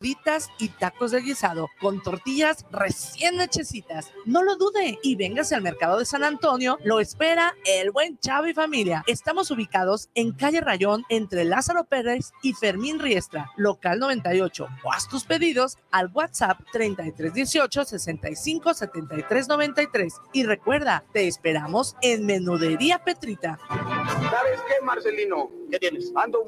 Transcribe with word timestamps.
gorditas 0.00 0.48
y 0.58 0.68
tacos 0.68 1.10
de 1.10 1.20
guisado 1.20 1.68
con 1.78 2.02
tortillas 2.02 2.64
recién 2.72 3.38
hechecitas. 3.38 4.10
No 4.24 4.42
lo 4.42 4.56
dude 4.56 4.98
y 5.02 5.14
véngase 5.16 5.54
al 5.54 5.60
mercado 5.60 5.98
de 5.98 6.06
San 6.06 6.24
Antonio. 6.24 6.78
Lo 6.84 7.00
espera 7.00 7.54
el 7.66 7.90
buen 7.90 8.18
Chavo 8.18 8.46
y 8.46 8.54
familia. 8.54 9.04
Estamos 9.06 9.50
ubicados 9.50 10.08
en 10.14 10.32
calle 10.32 10.62
Rayón 10.62 11.04
entre 11.10 11.44
Lázaro 11.44 11.84
Pérez 11.84 12.32
y 12.42 12.54
Fermín 12.54 12.98
Riestra, 12.98 13.50
local 13.56 13.98
98. 13.98 14.68
O 14.84 14.92
haz 14.92 15.06
tus 15.06 15.24
pedidos 15.24 15.76
al 15.90 16.10
WhatsApp 16.14 16.58
3318 16.72 17.84
65 17.84 18.72
73 18.72 19.48
93. 19.48 20.14
Y 20.32 20.44
recuerda, 20.44 21.04
te 21.12 21.28
esperamos 21.28 21.94
en 22.00 22.24
Menudería 22.24 23.04
Petrita. 23.04 23.58
¿Sabes 23.68 24.60
qué, 24.66 24.82
Marcelino? 24.82 25.50
¿Qué 25.70 25.78
tienes? 25.78 26.10
Ando 26.16 26.46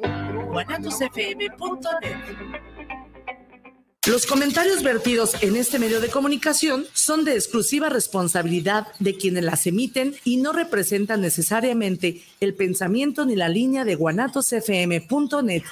los 4.08 4.26
comentarios 4.26 4.82
vertidos 4.82 5.40
en 5.44 5.54
este 5.54 5.78
medio 5.78 6.00
de 6.00 6.10
comunicación 6.10 6.86
son 6.92 7.24
de 7.24 7.34
exclusiva 7.34 7.88
responsabilidad 7.88 8.88
de 8.98 9.16
quienes 9.16 9.44
las 9.44 9.64
emiten 9.68 10.16
y 10.24 10.38
no 10.38 10.52
representan 10.52 11.20
necesariamente 11.20 12.20
el 12.40 12.54
pensamiento 12.54 13.24
ni 13.24 13.36
la 13.36 13.48
línea 13.48 13.84
de 13.84 13.94
guanatosfm.net. 13.94 15.62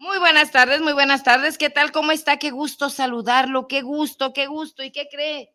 Muy 0.00 0.18
buenas 0.18 0.50
tardes, 0.50 0.80
muy 0.80 0.94
buenas 0.94 1.22
tardes. 1.22 1.58
¿Qué 1.58 1.70
tal? 1.70 1.92
¿Cómo 1.92 2.10
está? 2.10 2.38
Qué 2.38 2.50
gusto 2.50 2.90
saludarlo, 2.90 3.68
qué 3.68 3.82
gusto, 3.82 4.32
qué 4.32 4.48
gusto. 4.48 4.82
¿Y 4.82 4.90
qué 4.90 5.06
cree? 5.08 5.50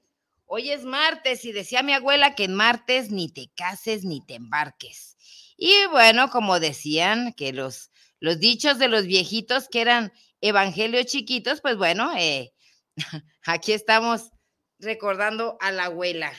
Hoy 0.50 0.72
es 0.72 0.86
martes 0.86 1.44
y 1.44 1.52
decía 1.52 1.84
mi 1.84 1.92
abuela 1.92 2.34
que 2.34 2.46
en 2.46 2.56
martes 2.56 3.12
ni 3.12 3.30
te 3.30 3.52
cases 3.54 4.06
ni 4.06 4.26
te 4.26 4.36
embarques. 4.36 5.18
Y 5.58 5.74
bueno, 5.92 6.30
como 6.30 6.62
decían 6.62 7.34
que 7.34 7.52
los, 7.52 7.92
los 8.22 8.40
dichos 8.40 8.80
de 8.80 8.88
los 8.88 9.06
viejitos 9.06 9.68
que 9.68 9.82
eran 9.82 10.14
evangelios 10.40 11.08
chiquitos, 11.08 11.60
pues 11.60 11.76
bueno, 11.76 12.14
eh, 12.18 12.54
aquí 13.46 13.74
estamos 13.74 14.32
recordando 14.80 15.58
a 15.60 15.72
la 15.72 15.86
abuela, 15.86 16.32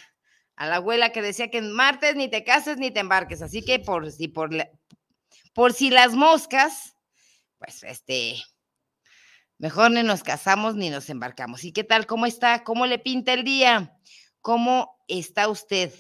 a 0.56 0.66
la 0.66 0.76
abuela 0.76 1.12
que 1.12 1.20
decía 1.20 1.50
que 1.50 1.58
en 1.58 1.72
martes 1.72 2.16
ni 2.16 2.28
te 2.28 2.44
cases 2.44 2.78
ni 2.78 2.90
te 2.90 3.00
embarques. 3.00 3.42
Así 3.42 3.62
que 3.62 3.78
por 3.78 4.10
si, 4.10 4.28
por, 4.28 4.50
por 5.52 5.74
si 5.74 5.90
las 5.90 6.14
moscas, 6.14 6.94
pues 7.58 7.82
este, 7.82 8.36
Mejor 9.58 9.90
ni 9.90 10.04
nos 10.04 10.22
casamos 10.22 10.76
ni 10.76 10.88
nos 10.88 11.10
embarcamos. 11.10 11.64
¿Y 11.64 11.72
qué 11.72 11.82
tal? 11.82 12.06
¿Cómo 12.06 12.26
está? 12.26 12.62
¿Cómo 12.62 12.86
le 12.86 13.00
pinta 13.00 13.32
el 13.32 13.42
día? 13.42 13.98
¿Cómo 14.40 14.96
está 15.08 15.48
usted? 15.48 15.92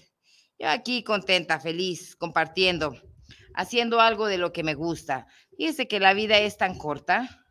Yo 0.60 0.68
aquí 0.68 1.02
contenta, 1.02 1.58
feliz, 1.58 2.14
compartiendo, 2.14 2.96
haciendo 3.54 4.00
algo 4.00 4.26
de 4.26 4.38
lo 4.38 4.52
que 4.52 4.62
me 4.62 4.74
gusta. 4.74 5.26
Fíjese 5.56 5.88
que 5.88 5.98
la 5.98 6.14
vida 6.14 6.38
es 6.38 6.56
tan 6.56 6.78
corta 6.78 7.44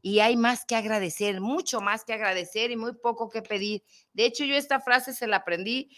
y 0.00 0.20
hay 0.20 0.36
más 0.36 0.64
que 0.64 0.76
agradecer, 0.76 1.40
mucho 1.40 1.80
más 1.80 2.04
que 2.04 2.12
agradecer 2.12 2.70
y 2.70 2.76
muy 2.76 2.92
poco 2.94 3.28
que 3.28 3.42
pedir. 3.42 3.82
De 4.12 4.26
hecho, 4.26 4.44
yo 4.44 4.54
esta 4.54 4.78
frase 4.78 5.12
se 5.12 5.26
la 5.26 5.38
aprendí 5.38 5.90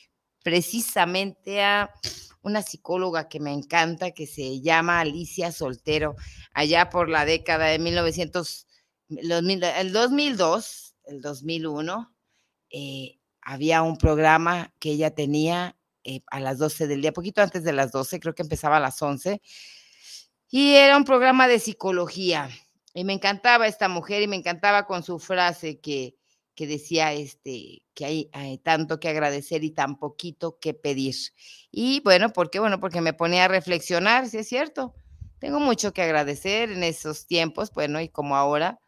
precisamente 0.42 1.62
a 1.62 1.90
una 2.40 2.62
psicóloga 2.62 3.28
que 3.28 3.38
me 3.38 3.52
encanta, 3.52 4.12
que 4.12 4.26
se 4.26 4.62
llama 4.62 5.00
Alicia 5.00 5.52
Soltero, 5.52 6.16
allá 6.54 6.88
por 6.88 7.10
la 7.10 7.26
década 7.26 7.66
de 7.66 7.78
1900 7.78 8.66
el 9.18 9.92
2002, 9.92 10.94
el 11.04 11.20
2001, 11.20 12.14
eh, 12.70 13.18
había 13.40 13.82
un 13.82 13.96
programa 13.96 14.72
que 14.78 14.90
ella 14.90 15.14
tenía 15.14 15.76
eh, 16.04 16.22
a 16.30 16.40
las 16.40 16.58
12 16.58 16.86
del 16.86 17.02
día, 17.02 17.12
poquito 17.12 17.42
antes 17.42 17.64
de 17.64 17.72
las 17.72 17.92
12, 17.92 18.20
creo 18.20 18.34
que 18.34 18.42
empezaba 18.42 18.76
a 18.76 18.80
las 18.80 19.00
11, 19.00 19.40
y 20.50 20.74
era 20.74 20.96
un 20.96 21.04
programa 21.04 21.48
de 21.48 21.58
psicología. 21.58 22.50
Y 22.94 23.04
me 23.04 23.14
encantaba 23.14 23.66
esta 23.66 23.88
mujer 23.88 24.22
y 24.22 24.28
me 24.28 24.36
encantaba 24.36 24.86
con 24.86 25.02
su 25.02 25.18
frase 25.18 25.80
que, 25.80 26.14
que 26.54 26.66
decía 26.66 27.12
este, 27.14 27.82
que 27.94 28.04
hay, 28.04 28.30
hay, 28.32 28.58
tanto 28.58 29.00
que 29.00 29.08
agradecer 29.08 29.64
y 29.64 29.70
tan 29.70 29.98
poquito 29.98 30.58
que 30.60 30.74
pedir. 30.74 31.14
Y 31.70 32.00
bueno, 32.00 32.32
¿por 32.32 32.50
qué? 32.50 32.58
Bueno, 32.58 32.80
porque 32.80 33.00
me 33.00 33.14
ponía 33.14 33.46
a 33.46 33.48
reflexionar, 33.48 34.28
si 34.28 34.38
es 34.38 34.48
cierto. 34.48 34.94
Tengo 35.38 35.58
mucho 35.58 35.92
que 35.92 36.02
agradecer 36.02 36.70
en 36.70 36.84
esos 36.84 37.26
tiempos, 37.26 37.72
bueno, 37.72 38.00
y 38.00 38.08
como 38.08 38.36
ahora, 38.36 38.78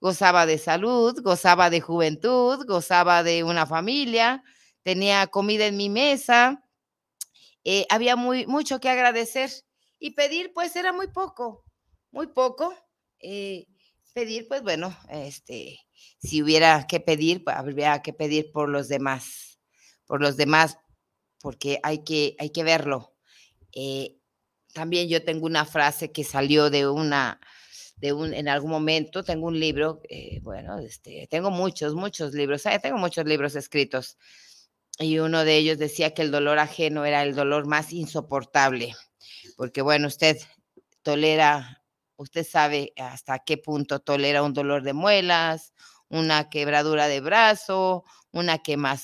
gozaba 0.00 0.46
de 0.46 0.58
salud, 0.58 1.20
gozaba 1.22 1.70
de 1.70 1.80
juventud, 1.80 2.64
gozaba 2.66 3.22
de 3.22 3.44
una 3.44 3.66
familia, 3.66 4.42
tenía 4.82 5.26
comida 5.26 5.66
en 5.66 5.76
mi 5.76 5.88
mesa, 5.90 6.64
eh, 7.64 7.86
había 7.90 8.16
muy, 8.16 8.46
mucho 8.46 8.80
que 8.80 8.88
agradecer 8.88 9.50
y 9.98 10.12
pedir 10.12 10.52
pues 10.54 10.76
era 10.76 10.92
muy 10.92 11.08
poco, 11.08 11.64
muy 12.10 12.28
poco. 12.28 12.74
Eh, 13.20 13.66
pedir 14.14 14.48
pues 14.48 14.62
bueno, 14.62 14.96
este, 15.10 15.78
si 16.18 16.42
hubiera 16.42 16.86
que 16.86 17.00
pedir, 17.00 17.44
pues, 17.44 17.56
habría 17.56 18.02
que 18.02 18.12
pedir 18.12 18.50
por 18.52 18.68
los 18.68 18.88
demás, 18.88 19.60
por 20.06 20.20
los 20.20 20.36
demás, 20.36 20.78
porque 21.40 21.78
hay 21.82 22.04
que, 22.04 22.34
hay 22.38 22.50
que 22.50 22.64
verlo. 22.64 23.14
Eh, 23.72 24.16
también 24.72 25.08
yo 25.08 25.24
tengo 25.24 25.46
una 25.46 25.64
frase 25.64 26.10
que 26.12 26.24
salió 26.24 26.70
de 26.70 26.88
una, 26.88 27.40
de 28.00 28.12
un, 28.12 28.34
en 28.34 28.48
algún 28.48 28.70
momento 28.70 29.22
tengo 29.22 29.46
un 29.46 29.58
libro, 29.58 30.00
eh, 30.08 30.40
bueno, 30.42 30.78
este, 30.78 31.26
tengo 31.30 31.50
muchos, 31.50 31.94
muchos 31.94 32.32
libros, 32.34 32.62
tengo 32.82 32.98
muchos 32.98 33.24
libros 33.26 33.56
escritos 33.56 34.16
y 34.98 35.18
uno 35.18 35.44
de 35.44 35.56
ellos 35.56 35.78
decía 35.78 36.14
que 36.14 36.22
el 36.22 36.30
dolor 36.30 36.58
ajeno 36.58 37.04
era 37.04 37.22
el 37.22 37.34
dolor 37.34 37.66
más 37.66 37.92
insoportable, 37.92 38.94
porque 39.56 39.82
bueno, 39.82 40.08
usted 40.08 40.38
tolera, 41.02 41.84
usted 42.16 42.46
sabe 42.46 42.92
hasta 42.96 43.38
qué 43.40 43.58
punto 43.58 44.00
tolera 44.00 44.42
un 44.42 44.52
dolor 44.52 44.82
de 44.82 44.92
muelas, 44.92 45.72
una 46.08 46.48
quebradura 46.48 47.06
de 47.08 47.20
brazo, 47.20 48.04
una, 48.32 48.60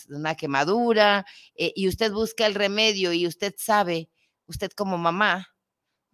una 0.09 0.35
quemadura, 0.35 1.27
eh, 1.55 1.73
y 1.75 1.89
usted 1.89 2.13
busca 2.13 2.47
el 2.47 2.55
remedio 2.55 3.13
y 3.13 3.27
usted 3.27 3.55
sabe, 3.57 4.11
usted 4.47 4.71
como 4.73 4.99
mamá, 4.99 5.54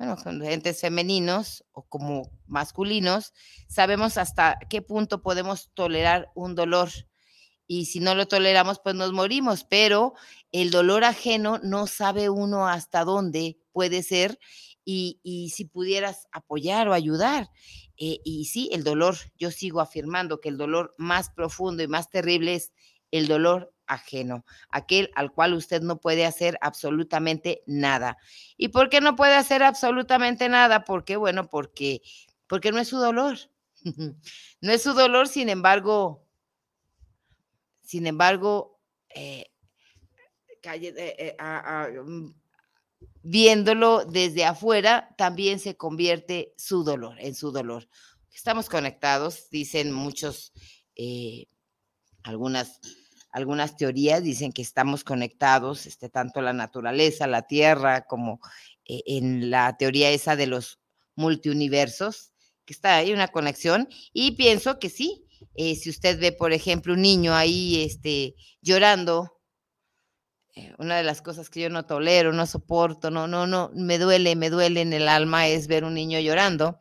bueno, 0.01 0.17
con 0.17 0.43
entes 0.43 0.81
femeninos 0.81 1.63
o 1.73 1.83
como 1.83 2.31
masculinos, 2.47 3.35
sabemos 3.69 4.17
hasta 4.17 4.59
qué 4.71 4.81
punto 4.81 5.21
podemos 5.21 5.71
tolerar 5.75 6.31
un 6.35 6.55
dolor. 6.55 6.89
Y 7.67 7.85
si 7.85 8.01
no 8.01 8.15
lo 8.15 8.27
toleramos, 8.27 8.81
pues 8.83 8.95
nos 8.95 9.13
morimos. 9.13 9.65
Pero 9.65 10.15
el 10.53 10.71
dolor 10.71 11.05
ajeno 11.05 11.61
no 11.63 11.87
sabe 11.87 12.31
uno 12.31 12.67
hasta 12.67 13.05
dónde 13.05 13.59
puede 13.73 14.03
ser 14.03 14.39
y, 14.87 15.53
si 15.55 15.67
pudieras 15.67 16.29
apoyar 16.33 16.89
o 16.89 16.95
ayudar. 16.95 17.51
Eh, 17.99 18.21
y 18.25 18.47
sí, 18.47 18.71
el 18.73 18.85
dolor, 18.85 19.17
yo 19.37 19.51
sigo 19.51 19.83
afirmando 19.83 20.41
que 20.41 20.49
el 20.49 20.57
dolor 20.57 20.95
más 20.97 21.29
profundo 21.29 21.83
y 21.83 21.89
más 21.89 22.09
terrible 22.09 22.55
es 22.55 22.73
el 23.11 23.29
dolor 23.29 23.75
ajeno, 23.91 24.45
aquel 24.71 25.11
al 25.15 25.33
cual 25.33 25.55
usted 25.55 25.83
no 25.83 26.01
puede 26.01 26.25
hacer 26.25 26.57
absolutamente 26.61 27.63
nada. 27.67 28.19
¿Y 28.57 28.69
por 28.69 28.89
qué 28.89 29.01
no 29.01 29.17
puede 29.17 29.35
hacer 29.35 29.63
absolutamente 29.63 30.49
nada? 30.49 30.85
Porque, 30.85 31.17
bueno, 31.17 31.49
porque, 31.49 32.01
porque 32.47 32.71
no 32.71 32.79
es 32.79 32.89
su 32.89 32.99
dolor. 32.99 33.37
no 34.61 34.73
es 34.73 34.83
su 34.83 34.95
dolor, 34.95 35.27
sin 35.27 35.49
embargo, 35.49 36.25
sin 37.83 38.07
embargo, 38.07 38.81
eh, 39.13 39.51
eh, 40.63 41.37
eh, 41.39 42.01
mm, 42.05 42.33
viéndolo 43.23 44.05
desde 44.05 44.45
afuera, 44.45 45.13
también 45.19 45.59
se 45.59 45.77
convierte 45.77 46.55
su 46.57 46.85
dolor, 46.85 47.19
en 47.19 47.35
su 47.35 47.51
dolor. 47.51 47.89
Estamos 48.33 48.69
conectados, 48.69 49.51
dicen 49.51 49.91
muchos, 49.91 50.53
algunas 52.23 52.79
algunas 53.33 53.77
teorías 53.77 54.23
dicen 54.23 54.53
que 54.53 54.63
estamos 54.63 55.05
conectados, 55.05 55.87
este, 55.87 56.09
tanto 56.09 56.41
la 56.41 56.53
naturaleza, 56.53 57.27
la 57.27 57.43
tierra, 57.43 58.03
como 58.07 58.41
eh, 58.85 59.03
en 59.07 59.51
la 59.51 59.77
teoría 59.77 60.11
esa 60.11 60.37
de 60.37 60.47
los 60.47 60.81
multiuniversos, 61.15 62.33
que 62.65 62.73
está 62.73 62.97
ahí 62.97 63.13
una 63.13 63.29
conexión, 63.29 63.89
y 64.13 64.33
pienso 64.33 64.79
que 64.79 64.91
sí. 64.91 65.25
Eh, 65.55 65.75
si 65.75 65.91
usted 65.91 66.21
ve, 66.21 66.33
por 66.33 66.53
ejemplo, 66.53 66.93
un 66.93 67.03
niño 67.03 67.35
ahí 67.35 67.83
este, 67.83 68.35
llorando, 68.61 69.41
eh, 70.55 70.75
una 70.79 70.97
de 70.97 71.03
las 71.03 71.23
cosas 71.23 71.49
que 71.49 71.61
yo 71.61 71.71
no 71.71 71.87
tolero, 71.87 72.33
no 72.33 72.47
soporto, 72.47 73.11
no, 73.11 73.27
no, 73.27 73.47
no, 73.47 73.71
me 73.75 73.99
duele, 73.99 74.37
me 74.37 74.51
duele 74.51 74.83
en 74.83 74.93
el 74.93 75.09
alma 75.09 75.47
es 75.47 75.67
ver 75.67 75.85
un 75.85 75.95
niño 75.95 76.19
llorando, 76.21 76.81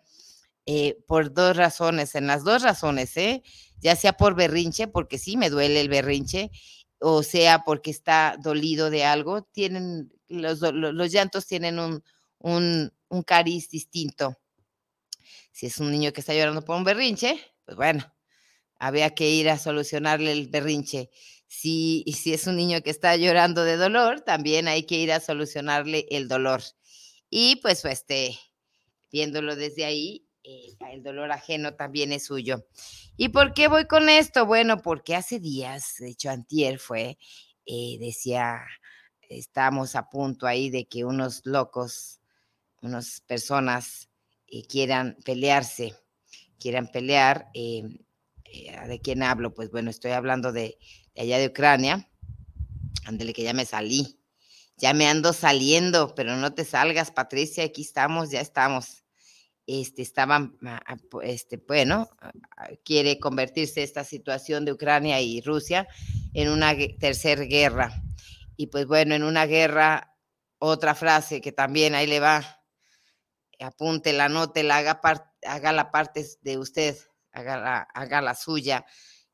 por 1.07 1.33
dos 1.33 1.57
razones, 1.57 2.13
en 2.13 2.27
las 2.27 2.43
dos 2.43 2.61
razones, 2.61 3.17
¿eh? 3.17 3.41
Ya 3.81 3.95
sea 3.95 4.13
por 4.13 4.35
berrinche, 4.35 4.87
porque 4.87 5.17
sí 5.17 5.37
me 5.37 5.49
duele 5.49 5.81
el 5.81 5.89
berrinche, 5.89 6.51
o 6.99 7.23
sea 7.23 7.63
porque 7.65 7.91
está 7.91 8.37
dolido 8.41 8.89
de 8.89 9.05
algo, 9.05 9.43
tienen, 9.43 10.11
los, 10.27 10.61
los, 10.61 11.11
llantos 11.11 11.47
tienen 11.47 11.79
un, 11.79 12.03
un, 12.39 12.91
un 13.09 13.23
cariz 13.23 13.69
distinto. 13.69 14.37
Si 15.51 15.65
es 15.65 15.77
un 15.79 15.91
niño 15.91 16.13
que 16.13 16.21
está 16.21 16.33
llorando 16.33 16.63
por 16.63 16.77
un 16.77 16.83
berrinche, 16.83 17.39
pues 17.65 17.77
bueno, 17.77 18.05
había 18.79 19.13
que 19.13 19.29
ir 19.29 19.49
a 19.49 19.59
solucionarle 19.59 20.31
el 20.31 20.47
berrinche. 20.47 21.09
si, 21.47 22.05
si 22.15 22.33
es 22.33 22.47
un 22.47 22.55
niño 22.55 22.81
que 22.81 22.91
está 22.91 23.15
llorando 23.15 23.63
de 23.63 23.77
dolor, 23.77 24.21
también 24.21 24.67
hay 24.67 24.83
que 24.83 24.95
ir 24.95 25.11
a 25.11 25.19
solucionarle 25.19 26.07
el 26.11 26.27
dolor. 26.27 26.61
Y 27.29 27.57
pues, 27.57 27.85
este, 27.85 28.39
viéndolo 29.11 29.55
desde 29.55 29.85
ahí, 29.85 30.28
eh, 30.49 30.75
el 30.91 31.03
dolor 31.03 31.31
ajeno 31.31 31.75
también 31.75 32.11
es 32.11 32.25
suyo. 32.25 32.65
¿Y 33.17 33.29
por 33.29 33.53
qué 33.53 33.67
voy 33.67 33.85
con 33.85 34.09
esto? 34.09 34.47
Bueno, 34.47 34.81
porque 34.81 35.15
hace 35.15 35.39
días, 35.39 35.95
de 35.99 36.09
hecho, 36.09 36.31
antier 36.31 36.79
fue, 36.79 37.19
eh, 37.67 37.97
decía, 37.99 38.61
estamos 39.29 39.95
a 39.95 40.09
punto 40.09 40.47
ahí 40.47 40.71
de 40.71 40.87
que 40.87 41.05
unos 41.05 41.45
locos, 41.45 42.19
unas 42.81 43.21
personas 43.21 44.09
eh, 44.47 44.65
quieran 44.65 45.17
pelearse, 45.23 45.93
quieran 46.59 46.87
pelear. 46.91 47.51
¿De 47.53 48.99
quién 49.03 49.21
hablo? 49.21 49.53
Pues 49.53 49.69
bueno, 49.69 49.91
estoy 49.91 50.11
hablando 50.11 50.51
de, 50.51 50.79
de 51.13 51.21
allá 51.21 51.37
de 51.37 51.47
Ucrania. 51.47 52.09
Ándele 53.05 53.33
que 53.33 53.43
ya 53.43 53.53
me 53.53 53.65
salí. 53.65 54.19
Ya 54.77 54.93
me 54.93 55.07
ando 55.07 55.33
saliendo, 55.33 56.15
pero 56.15 56.35
no 56.37 56.53
te 56.55 56.65
salgas, 56.65 57.11
Patricia, 57.11 57.63
aquí 57.65 57.83
estamos, 57.83 58.31
ya 58.31 58.41
estamos 58.41 59.03
este, 59.69 60.01
estaban, 60.01 60.57
ah, 60.65 60.81
ah, 60.83 60.97
este, 61.21 61.57
bueno, 61.57 62.09
ah, 62.21 62.31
quiere 62.83 63.19
convertirse 63.19 63.83
esta 63.83 64.03
situación 64.03 64.65
de 64.65 64.73
Ucrania 64.73 65.21
y 65.21 65.41
Rusia 65.41 65.87
en 66.33 66.49
una 66.49 66.73
tercera 66.99 67.43
guerra. 67.43 67.93
Y 68.57 68.67
pues 68.67 68.87
bueno, 68.87 69.13
en 69.13 69.23
una 69.23 69.45
guerra, 69.45 70.15
otra 70.57 70.95
frase 70.95 71.39
que 71.39 71.51
también 71.51 71.93
ahí 71.93 72.07
le 72.07 72.19
va, 72.19 72.63
apunte, 73.59 74.11
la 74.11 74.27
note, 74.27 74.63
la 74.63 74.77
haga, 74.77 75.01
haga 75.45 75.71
la 75.71 75.91
parte 75.91 76.25
de 76.41 76.57
usted, 76.57 76.97
haga 77.31 77.83
haga 77.93 78.21
la 78.21 78.33
suya. 78.33 78.87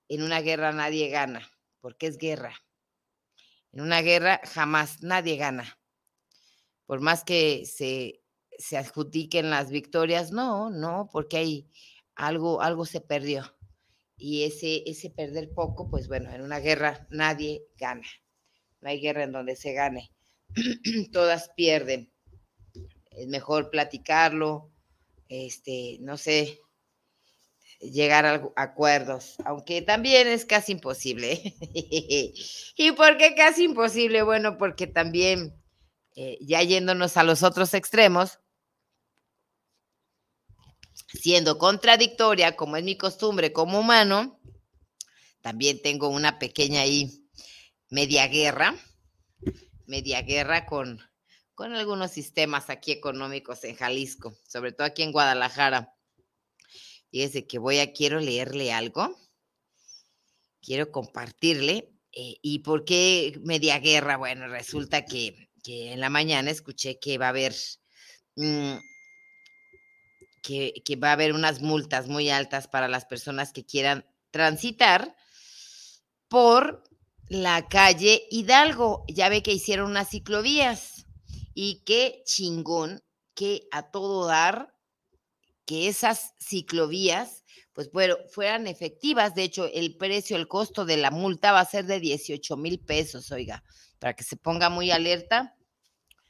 En 0.09 0.21
una 0.21 0.41
guerra 0.41 0.73
nadie 0.73 1.07
gana, 1.07 1.49
porque 1.79 2.07
es 2.07 2.17
guerra. 2.17 2.53
En 3.71 3.81
una 3.81 4.01
guerra 4.01 4.41
jamás 4.43 5.01
nadie 5.01 5.37
gana. 5.37 5.79
Por 6.85 6.99
más 6.99 7.23
que 7.23 7.65
se 7.65 8.24
se 8.57 8.77
adjudiquen 8.77 9.49
las 9.49 9.69
victorias, 9.69 10.31
no, 10.31 10.69
no, 10.69 11.09
porque 11.11 11.37
hay 11.37 11.69
algo, 12.15 12.61
algo 12.61 12.85
se 12.85 13.01
perdió. 13.01 13.55
Y 14.17 14.43
ese, 14.43 14.83
ese 14.85 15.09
perder 15.09 15.53
poco, 15.53 15.89
pues 15.89 16.07
bueno, 16.07 16.31
en 16.31 16.41
una 16.41 16.59
guerra 16.59 17.07
nadie 17.09 17.65
gana. 17.77 18.07
No 18.81 18.89
hay 18.89 18.99
guerra 19.01 19.23
en 19.23 19.31
donde 19.31 19.55
se 19.55 19.73
gane. 19.73 20.11
Todas 21.11 21.49
pierden. 21.55 22.11
Es 23.11 23.27
mejor 23.27 23.69
platicarlo, 23.69 24.71
este, 25.27 25.97
no 26.01 26.17
sé, 26.17 26.59
llegar 27.79 28.25
a 28.25 28.51
acuerdos, 28.55 29.35
aunque 29.45 29.81
también 29.81 30.27
es 30.27 30.45
casi 30.45 30.73
imposible. 30.73 31.41
¿Y 32.77 32.91
por 32.91 33.17
qué 33.17 33.35
casi 33.35 33.63
imposible? 33.63 34.21
Bueno, 34.23 34.57
porque 34.57 34.87
también, 34.87 35.55
eh, 36.15 36.37
ya 36.41 36.61
yéndonos 36.61 37.17
a 37.17 37.23
los 37.23 37.43
otros 37.43 37.73
extremos, 37.73 38.39
siendo 41.19 41.57
contradictoria, 41.57 42.55
como 42.55 42.77
es 42.77 42.83
mi 42.83 42.97
costumbre 42.97 43.53
como 43.53 43.79
humano, 43.79 44.39
también 45.41 45.81
tengo 45.81 46.09
una 46.09 46.39
pequeña 46.39 46.81
ahí 46.81 47.29
media 47.89 48.27
guerra, 48.27 48.75
media 49.85 50.21
guerra 50.21 50.65
con, 50.65 50.99
con 51.53 51.73
algunos 51.73 52.11
sistemas 52.11 52.69
aquí 52.69 52.91
económicos 52.91 53.63
en 53.63 53.75
Jalisco, 53.75 54.37
sobre 54.47 54.71
todo 54.71 54.87
aquí 54.87 55.03
en 55.03 55.11
Guadalajara. 55.11 55.93
Fíjese 57.11 57.47
que 57.47 57.59
voy 57.59 57.79
a, 57.79 57.93
quiero 57.93 58.19
leerle 58.19 58.73
algo, 58.73 59.15
quiero 60.61 60.91
compartirle. 60.91 61.91
Eh, 62.11 62.37
¿Y 62.41 62.59
por 62.59 62.85
qué 62.85 63.39
media 63.43 63.79
guerra? 63.79 64.17
Bueno, 64.17 64.47
resulta 64.47 65.05
que, 65.05 65.49
en 65.67 65.99
la 65.99 66.09
mañana 66.09 66.51
escuché 66.51 66.99
que 66.99 67.17
va 67.17 67.27
a 67.27 67.29
haber 67.29 67.55
mm, 68.35 68.75
que, 70.45 70.99
va 71.03 71.09
a 71.09 71.13
haber 71.13 71.33
unas 71.33 71.61
multas 71.61 72.07
muy 72.07 72.29
altas 72.29 72.67
para 72.67 72.87
las 72.87 73.05
personas 73.05 73.51
que 73.51 73.65
quieran 73.65 74.05
transitar 74.29 75.15
por 76.27 76.83
la 77.27 77.67
calle 77.67 78.27
Hidalgo. 78.29 79.03
Ya 79.07 79.29
ve 79.29 79.41
que 79.41 79.53
hicieron 79.53 79.89
unas 79.89 80.09
ciclovías 80.09 81.07
y 81.55 81.81
qué 81.85 82.21
chingón 82.25 83.03
que 83.33 83.67
a 83.71 83.89
todo 83.89 84.27
dar 84.27 84.75
que 85.65 85.87
esas 85.87 86.33
ciclovías 86.39 87.43
pues 87.73 87.91
bueno, 87.91 88.15
fueran 88.29 88.67
efectivas. 88.67 89.35
De 89.35 89.43
hecho, 89.43 89.65
el 89.65 89.97
precio, 89.97 90.37
el 90.37 90.47
costo 90.47 90.85
de 90.85 90.95
la 90.95 91.11
multa 91.11 91.51
va 91.51 91.59
a 91.59 91.65
ser 91.65 91.85
de 91.85 91.99
18 91.99 92.55
mil 92.55 92.79
pesos, 92.79 93.33
oiga, 93.33 93.65
para 93.99 94.13
que 94.13 94.23
se 94.23 94.37
ponga 94.37 94.69
muy 94.69 94.91
alerta 94.91 95.54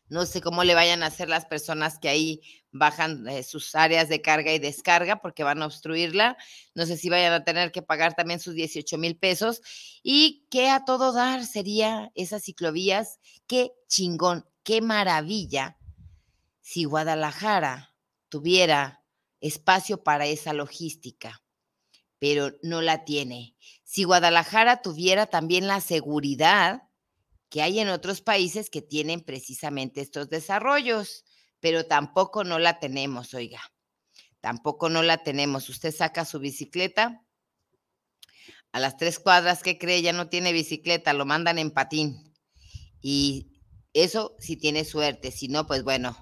no 0.07 0.25
sé 0.25 0.41
cómo 0.41 0.63
le 0.63 0.75
vayan 0.75 1.01
a 1.01 1.07
hacer 1.07 1.29
las 1.29 1.45
personas 1.45 1.97
que 1.97 2.09
ahí 2.09 2.41
bajan 2.71 3.27
eh, 3.27 3.41
sus 3.43 3.73
áreas 3.73 4.07
de 4.07 4.21
carga 4.21 4.53
y 4.53 4.59
descarga 4.59 5.21
porque 5.21 5.43
van 5.43 5.61
a 5.61 5.65
obstruirla. 5.65 6.37
No 6.75 6.85
sé 6.85 6.97
si 6.97 7.09
vayan 7.09 7.33
a 7.33 7.43
tener 7.43 7.71
que 7.71 7.81
pagar 7.81 8.15
también 8.15 8.39
sus 8.39 8.53
18 8.53 8.97
mil 8.97 9.17
pesos. 9.17 9.61
Y 10.03 10.45
qué 10.51 10.69
a 10.69 10.85
todo 10.85 11.11
dar 11.11 11.45
sería 11.45 12.11
esas 12.13 12.43
ciclovías. 12.43 13.19
Qué 13.47 13.71
chingón, 13.87 14.45
qué 14.63 14.81
maravilla 14.81 15.77
si 16.61 16.83
Guadalajara 16.83 17.95
tuviera 18.29 19.03
espacio 19.39 20.03
para 20.03 20.25
esa 20.25 20.51
logística, 20.53 21.43
pero 22.19 22.53
no 22.63 22.81
la 22.81 23.05
tiene. 23.05 23.55
Si 23.83 24.03
Guadalajara 24.03 24.81
tuviera 24.81 25.27
también 25.27 25.67
la 25.67 25.79
seguridad 25.81 26.84
que 27.55 27.61
hay 27.61 27.79
en 27.79 27.87
otros 27.87 28.19
países 28.19 28.69
que 28.69 28.81
tienen 28.81 29.21
precisamente 29.21 30.01
estos 30.01 30.27
desarrollos, 30.27 31.23
pero 31.61 31.85
tampoco 31.85 32.43
no 32.43 32.59
la 32.59 32.79
tenemos, 32.79 33.33
oiga, 33.33 33.61
tampoco 34.41 34.89
no 34.89 35.03
la 35.03 35.23
tenemos. 35.23 35.69
Usted 35.69 35.95
saca 35.95 36.25
su 36.25 36.39
bicicleta, 36.39 37.25
a 38.73 38.79
las 38.81 38.97
tres 38.97 39.19
cuadras 39.19 39.63
que 39.63 39.77
cree 39.77 40.01
ya 40.01 40.11
no 40.11 40.27
tiene 40.27 40.51
bicicleta, 40.51 41.13
lo 41.13 41.25
mandan 41.25 41.57
en 41.57 41.71
patín. 41.71 42.35
Y 42.99 43.61
eso 43.93 44.35
si 44.37 44.57
tiene 44.57 44.83
suerte, 44.83 45.31
si 45.31 45.47
no, 45.47 45.65
pues 45.65 45.81
bueno, 45.85 46.17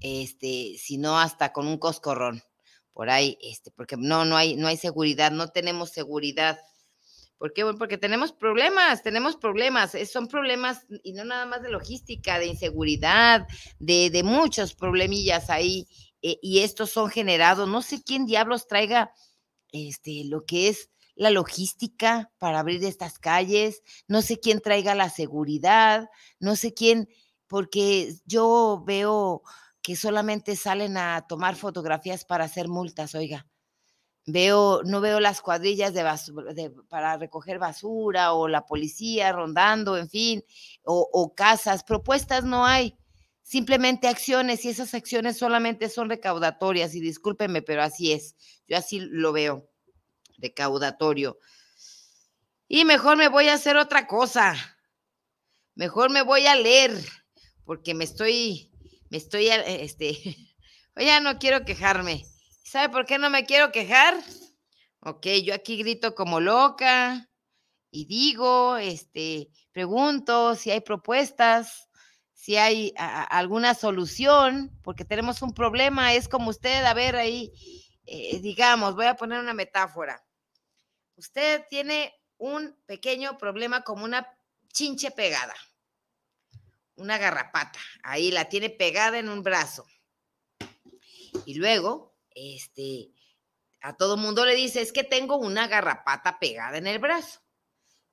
este, 0.00 0.76
si 0.78 0.98
no, 0.98 1.18
hasta 1.18 1.52
con 1.52 1.66
un 1.66 1.78
coscorrón 1.78 2.44
por 2.92 3.10
ahí, 3.10 3.38
este, 3.42 3.72
porque 3.72 3.96
no, 3.96 4.24
no 4.24 4.36
hay, 4.36 4.54
no 4.54 4.68
hay 4.68 4.76
seguridad, 4.76 5.32
no 5.32 5.48
tenemos 5.48 5.90
seguridad 5.90 6.60
¿Por 7.40 7.54
qué? 7.54 7.64
porque 7.78 7.96
tenemos 7.96 8.32
problemas, 8.32 9.02
tenemos 9.02 9.34
problemas. 9.34 9.92
Son 10.12 10.28
problemas 10.28 10.84
y 11.02 11.14
no 11.14 11.24
nada 11.24 11.46
más 11.46 11.62
de 11.62 11.70
logística, 11.70 12.38
de 12.38 12.44
inseguridad, 12.44 13.46
de, 13.78 14.10
de 14.10 14.22
muchos 14.22 14.74
problemillas 14.74 15.48
ahí. 15.48 15.88
Eh, 16.20 16.38
y 16.42 16.58
estos 16.58 16.90
son 16.90 17.08
generados, 17.08 17.66
no 17.66 17.80
sé 17.80 18.02
quién 18.04 18.26
diablos 18.26 18.66
traiga 18.66 19.14
este, 19.72 20.24
lo 20.26 20.44
que 20.44 20.68
es 20.68 20.90
la 21.14 21.30
logística 21.30 22.30
para 22.36 22.58
abrir 22.58 22.84
estas 22.84 23.18
calles, 23.18 23.82
no 24.06 24.20
sé 24.20 24.38
quién 24.38 24.60
traiga 24.60 24.94
la 24.94 25.08
seguridad, 25.08 26.10
no 26.40 26.56
sé 26.56 26.74
quién, 26.74 27.08
porque 27.46 28.16
yo 28.26 28.82
veo 28.86 29.40
que 29.80 29.96
solamente 29.96 30.56
salen 30.56 30.98
a 30.98 31.24
tomar 31.26 31.56
fotografías 31.56 32.26
para 32.26 32.44
hacer 32.44 32.68
multas, 32.68 33.14
oiga 33.14 33.46
veo, 34.32 34.82
no 34.84 35.00
veo 35.00 35.20
las 35.20 35.40
cuadrillas 35.40 35.94
de, 35.94 36.70
para 36.88 37.16
recoger 37.16 37.58
basura 37.58 38.32
o 38.32 38.48
la 38.48 38.66
policía 38.66 39.32
rondando, 39.32 39.96
en 39.96 40.08
fin, 40.08 40.44
o, 40.84 41.34
casas, 41.34 41.84
propuestas 41.84 42.44
no 42.44 42.66
hay, 42.66 42.96
simplemente 43.42 44.08
acciones 44.08 44.64
y 44.64 44.68
esas 44.68 44.94
acciones 44.94 45.38
solamente 45.38 45.88
son 45.88 46.08
recaudatorias 46.08 46.94
y 46.94 47.00
discúlpenme, 47.00 47.62
pero 47.62 47.82
así 47.82 48.12
es, 48.12 48.34
yo 48.66 48.76
así 48.76 49.00
lo 49.00 49.32
veo, 49.32 49.68
recaudatorio. 50.38 51.38
Y 52.68 52.84
mejor 52.84 53.16
me 53.16 53.28
voy 53.28 53.48
a 53.48 53.54
hacer 53.54 53.76
otra 53.76 54.06
cosa, 54.06 54.54
mejor 55.74 56.10
me 56.10 56.22
voy 56.22 56.46
a 56.46 56.56
leer, 56.56 56.92
porque 57.64 57.94
me 57.94 58.04
estoy, 58.04 58.70
me 59.08 59.18
estoy, 59.18 59.48
este, 59.48 60.36
ya 60.96 61.20
no 61.20 61.38
quiero 61.38 61.64
quejarme 61.64 62.24
¿Sabe 62.70 62.88
por 62.88 63.04
qué 63.04 63.18
no 63.18 63.30
me 63.30 63.46
quiero 63.46 63.72
quejar? 63.72 64.14
Ok, 65.00 65.26
yo 65.42 65.54
aquí 65.54 65.76
grito 65.76 66.14
como 66.14 66.38
loca 66.38 67.28
y 67.90 68.04
digo, 68.04 68.76
este, 68.76 69.48
pregunto 69.72 70.54
si 70.54 70.70
hay 70.70 70.80
propuestas, 70.80 71.88
si 72.32 72.58
hay 72.58 72.94
alguna 72.96 73.74
solución, 73.74 74.70
porque 74.84 75.04
tenemos 75.04 75.42
un 75.42 75.52
problema, 75.52 76.14
es 76.14 76.28
como 76.28 76.50
usted, 76.50 76.84
a 76.84 76.94
ver 76.94 77.16
ahí, 77.16 77.52
eh, 78.06 78.38
digamos, 78.38 78.94
voy 78.94 79.06
a 79.06 79.16
poner 79.16 79.40
una 79.40 79.52
metáfora. 79.52 80.24
Usted 81.16 81.64
tiene 81.68 82.14
un 82.36 82.80
pequeño 82.86 83.36
problema 83.36 83.82
como 83.82 84.04
una 84.04 84.24
chinche 84.72 85.10
pegada, 85.10 85.56
una 86.94 87.18
garrapata, 87.18 87.80
ahí 88.04 88.30
la 88.30 88.48
tiene 88.48 88.70
pegada 88.70 89.18
en 89.18 89.28
un 89.28 89.42
brazo. 89.42 89.84
Y 91.44 91.54
luego 91.54 92.09
este, 92.34 93.12
a 93.80 93.96
todo 93.96 94.16
mundo 94.16 94.44
le 94.44 94.54
dice, 94.54 94.80
es 94.80 94.92
que 94.92 95.04
tengo 95.04 95.36
una 95.36 95.66
garrapata 95.66 96.38
pegada 96.38 96.78
en 96.78 96.86
el 96.86 96.98
brazo. 96.98 97.40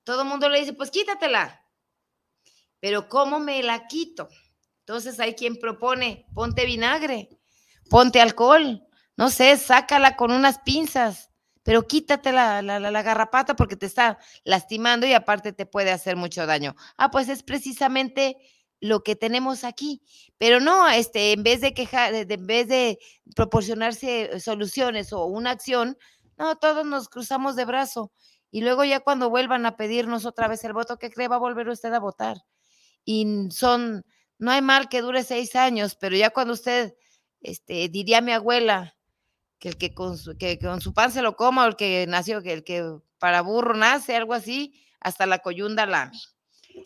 todo 0.04 0.24
mundo 0.24 0.50
le 0.50 0.60
dice, 0.60 0.74
pues 0.74 0.92
quítatela. 0.92 1.64
Pero 2.80 3.10
¿cómo 3.10 3.40
me 3.40 3.62
la 3.64 3.88
quito? 3.88 4.30
Entonces 4.80 5.20
hay 5.20 5.34
quien 5.34 5.58
propone, 5.58 6.26
ponte 6.34 6.66
vinagre, 6.66 7.30
ponte 7.90 8.22
alcohol, 8.22 8.88
no 9.18 9.30
sé, 9.30 9.58
sácala 9.58 10.16
con 10.16 10.32
unas 10.32 10.60
pinzas, 10.60 11.30
pero 11.64 11.86
quítate 11.86 12.32
la, 12.32 12.62
la, 12.62 13.02
garrapata 13.02 13.56
porque 13.58 13.76
te 13.76 13.86
está 13.86 14.20
lastimando 14.46 15.06
y 15.06 15.12
aparte 15.12 15.52
te 15.52 15.66
puede 15.66 15.92
hacer 15.92 16.16
mucho 16.16 16.46
daño. 16.46 16.76
Ah, 16.96 17.12
pues 17.12 17.28
es 17.28 17.44
precisamente 17.44 18.38
lo 18.80 19.04
que 19.04 19.16
tenemos 19.16 19.64
aquí. 19.64 20.02
Pero 20.38 20.60
no, 20.60 20.88
este, 20.88 21.32
en 21.32 21.44
vez 21.44 21.62
de 21.62 21.74
quejar, 21.74 22.14
en 22.14 22.48
vez 22.48 22.68
de 22.68 23.00
proporcionarse 23.36 24.40
soluciones 24.40 25.14
o 25.14 25.26
una 25.26 25.52
acción, 25.52 25.98
no, 26.38 26.58
todos 26.58 26.86
nos 26.86 27.10
cruzamos 27.10 27.56
de 27.56 27.66
brazo. 27.66 28.12
Y 28.52 28.62
luego 28.62 28.84
ya 28.84 29.00
cuando 29.00 29.30
vuelvan 29.30 29.66
a 29.66 29.76
pedirnos 29.76 30.26
otra 30.26 30.48
vez 30.48 30.64
el 30.64 30.74
voto, 30.74 30.98
¿qué 30.98 31.10
cree? 31.10 31.28
Va 31.28 31.36
a 31.36 31.40
volver 31.40 31.68
usted 31.70 31.94
a 31.94 32.00
votar. 32.00 32.38
Y 33.04 33.50
son, 33.52 34.06
no 34.38 34.52
hay 34.52 34.62
mal 34.62 34.90
que 34.90 35.02
dure 35.02 35.24
seis 35.24 35.56
años, 35.56 35.96
pero 35.96 36.16
ya 36.16 36.30
cuando 36.30 36.54
usted, 36.54 36.96
este, 37.42 37.90
diría 37.90 38.22
mi 38.22 38.32
abuela, 38.32 38.96
que 39.60 39.70
el 39.70 39.78
que 39.78 39.94
con 39.94 40.18
su, 40.18 40.38
que 40.38 40.60
con 40.60 40.82
su 40.82 40.94
pan 40.94 41.12
se 41.12 41.22
lo 41.22 41.36
coma, 41.36 41.66
o 41.66 41.68
el 41.68 41.76
que 41.76 42.06
nació, 42.08 42.42
que 42.42 42.54
el 42.54 42.64
que 42.64 42.84
para 43.18 43.42
burro 43.42 43.74
nace, 43.74 44.16
algo 44.16 44.34
así, 44.34 44.74
hasta 45.00 45.26
la 45.26 45.40
coyunda 45.40 45.86
lame. 45.86 46.18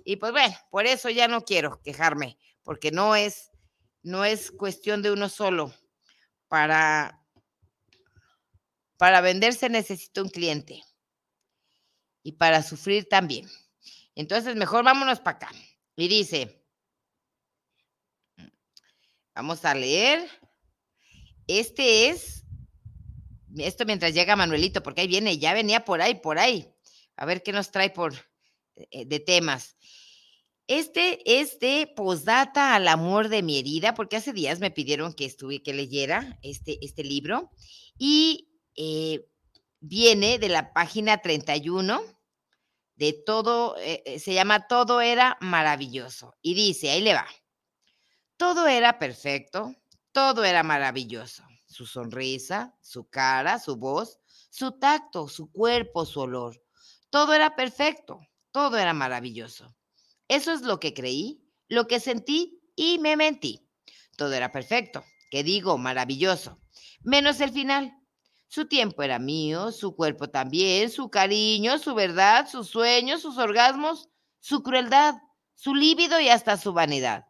Y 0.05 0.17
pues 0.17 0.31
bueno, 0.31 0.55
por 0.69 0.86
eso 0.86 1.10
ya 1.10 1.27
no 1.27 1.43
quiero 1.43 1.81
quejarme, 1.81 2.38
porque 2.63 2.91
no 2.91 3.15
es, 3.15 3.51
no 4.03 4.25
es 4.25 4.51
cuestión 4.51 5.01
de 5.01 5.12
uno 5.12 5.29
solo. 5.29 5.74
Para, 6.48 7.24
para 8.98 9.21
venderse 9.21 9.69
necesita 9.69 10.21
un 10.21 10.29
cliente 10.29 10.83
y 12.24 12.33
para 12.33 12.62
sufrir 12.62 13.07
también. 13.07 13.50
Entonces, 14.15 14.55
mejor 14.55 14.83
vámonos 14.83 15.19
para 15.19 15.38
acá. 15.38 15.51
Y 15.95 16.07
dice, 16.07 16.63
vamos 19.33 19.63
a 19.65 19.74
leer. 19.74 20.29
Este 21.48 22.10
es, 22.10 22.43
esto 23.57 23.86
mientras 23.86 24.13
llega 24.13 24.36
Manuelito, 24.36 24.83
porque 24.83 25.01
ahí 25.01 25.07
viene, 25.07 25.38
ya 25.38 25.53
venía 25.53 25.86
por 25.86 26.01
ahí, 26.01 26.15
por 26.15 26.38
ahí. 26.38 26.74
A 27.15 27.25
ver 27.25 27.43
qué 27.43 27.51
nos 27.51 27.71
trae 27.71 27.89
por 27.89 28.13
de 28.75 29.20
temas. 29.20 29.75
Este 30.68 31.42
es 31.42 31.60
de 31.60 31.92
Posdata 31.96 32.75
al 32.75 32.88
amor 32.88 33.28
de 33.28 33.44
mi 33.44 33.60
herida, 33.60 33.94
porque 33.94 34.16
hace 34.16 34.32
días 34.32 34.60
me 34.60 34.72
pidieron 34.72 35.13
que 35.13 35.25
estuve, 35.25 35.62
que 35.62 35.74
leyera 35.74 36.40
este, 36.44 36.78
este 36.82 37.04
libro. 37.04 37.51
Y 37.98 38.50
eh, 38.75 39.28
viene 39.82 40.40
de 40.40 40.48
la 40.48 40.72
página 40.72 41.22
31 41.22 42.01
de 42.96 43.13
todo, 43.13 43.75
eh, 43.80 44.01
eh, 44.06 44.20
se 44.20 44.34
llama 44.34 44.68
Todo 44.68 45.01
era 45.01 45.38
maravilloso. 45.42 46.36
Y 46.42 46.54
dice, 46.54 46.92
ahí 46.92 47.01
le 47.01 47.16
va. 47.16 47.28
Todo 48.38 48.68
era 48.68 48.98
perfecto, 48.98 49.75
todo 50.12 50.44
era 50.46 50.63
maravilloso. 50.63 51.44
Su 51.66 51.86
sonrisa, 51.86 52.78
su 52.82 53.10
cara, 53.10 53.60
su 53.60 53.75
voz, 53.75 54.20
su 54.50 54.72
tacto, 54.80 55.28
su 55.28 55.51
cuerpo, 55.51 56.06
su 56.06 56.22
olor. 56.22 56.63
Todo 57.10 57.34
era 57.34 57.56
perfecto, 57.56 58.22
todo 58.51 58.77
era 58.77 58.93
maravilloso. 58.93 59.75
Eso 60.27 60.53
es 60.53 60.62
lo 60.62 60.79
que 60.79 60.93
creí, 60.93 61.43
lo 61.67 61.88
que 61.88 62.00
sentí 62.00 62.62
y 62.75 63.00
me 63.00 63.15
mentí. 63.15 63.67
Todo 64.17 64.34
era 64.34 64.51
perfecto, 64.51 65.03
que 65.29 65.43
digo, 65.43 65.77
maravilloso, 65.77 66.60
menos 67.01 67.39
el 67.41 67.51
final. 67.51 67.98
Su 68.48 68.67
tiempo 68.67 69.01
era 69.03 69.17
mío, 69.17 69.72
su 69.72 69.96
cuerpo 69.96 70.29
también, 70.29 70.89
su 70.89 71.10
cariño, 71.10 71.77
su 71.77 71.96
verdad, 71.96 72.50
sus 72.50 72.67
sueños, 72.67 73.22
sus 73.22 73.38
orgasmos, 73.38 74.10
su 74.39 74.62
crueldad, 74.62 75.15
su 75.55 75.74
líbido 75.74 76.20
y 76.20 76.27
hasta 76.27 76.58
su 76.58 76.74
vanidad. 76.74 77.25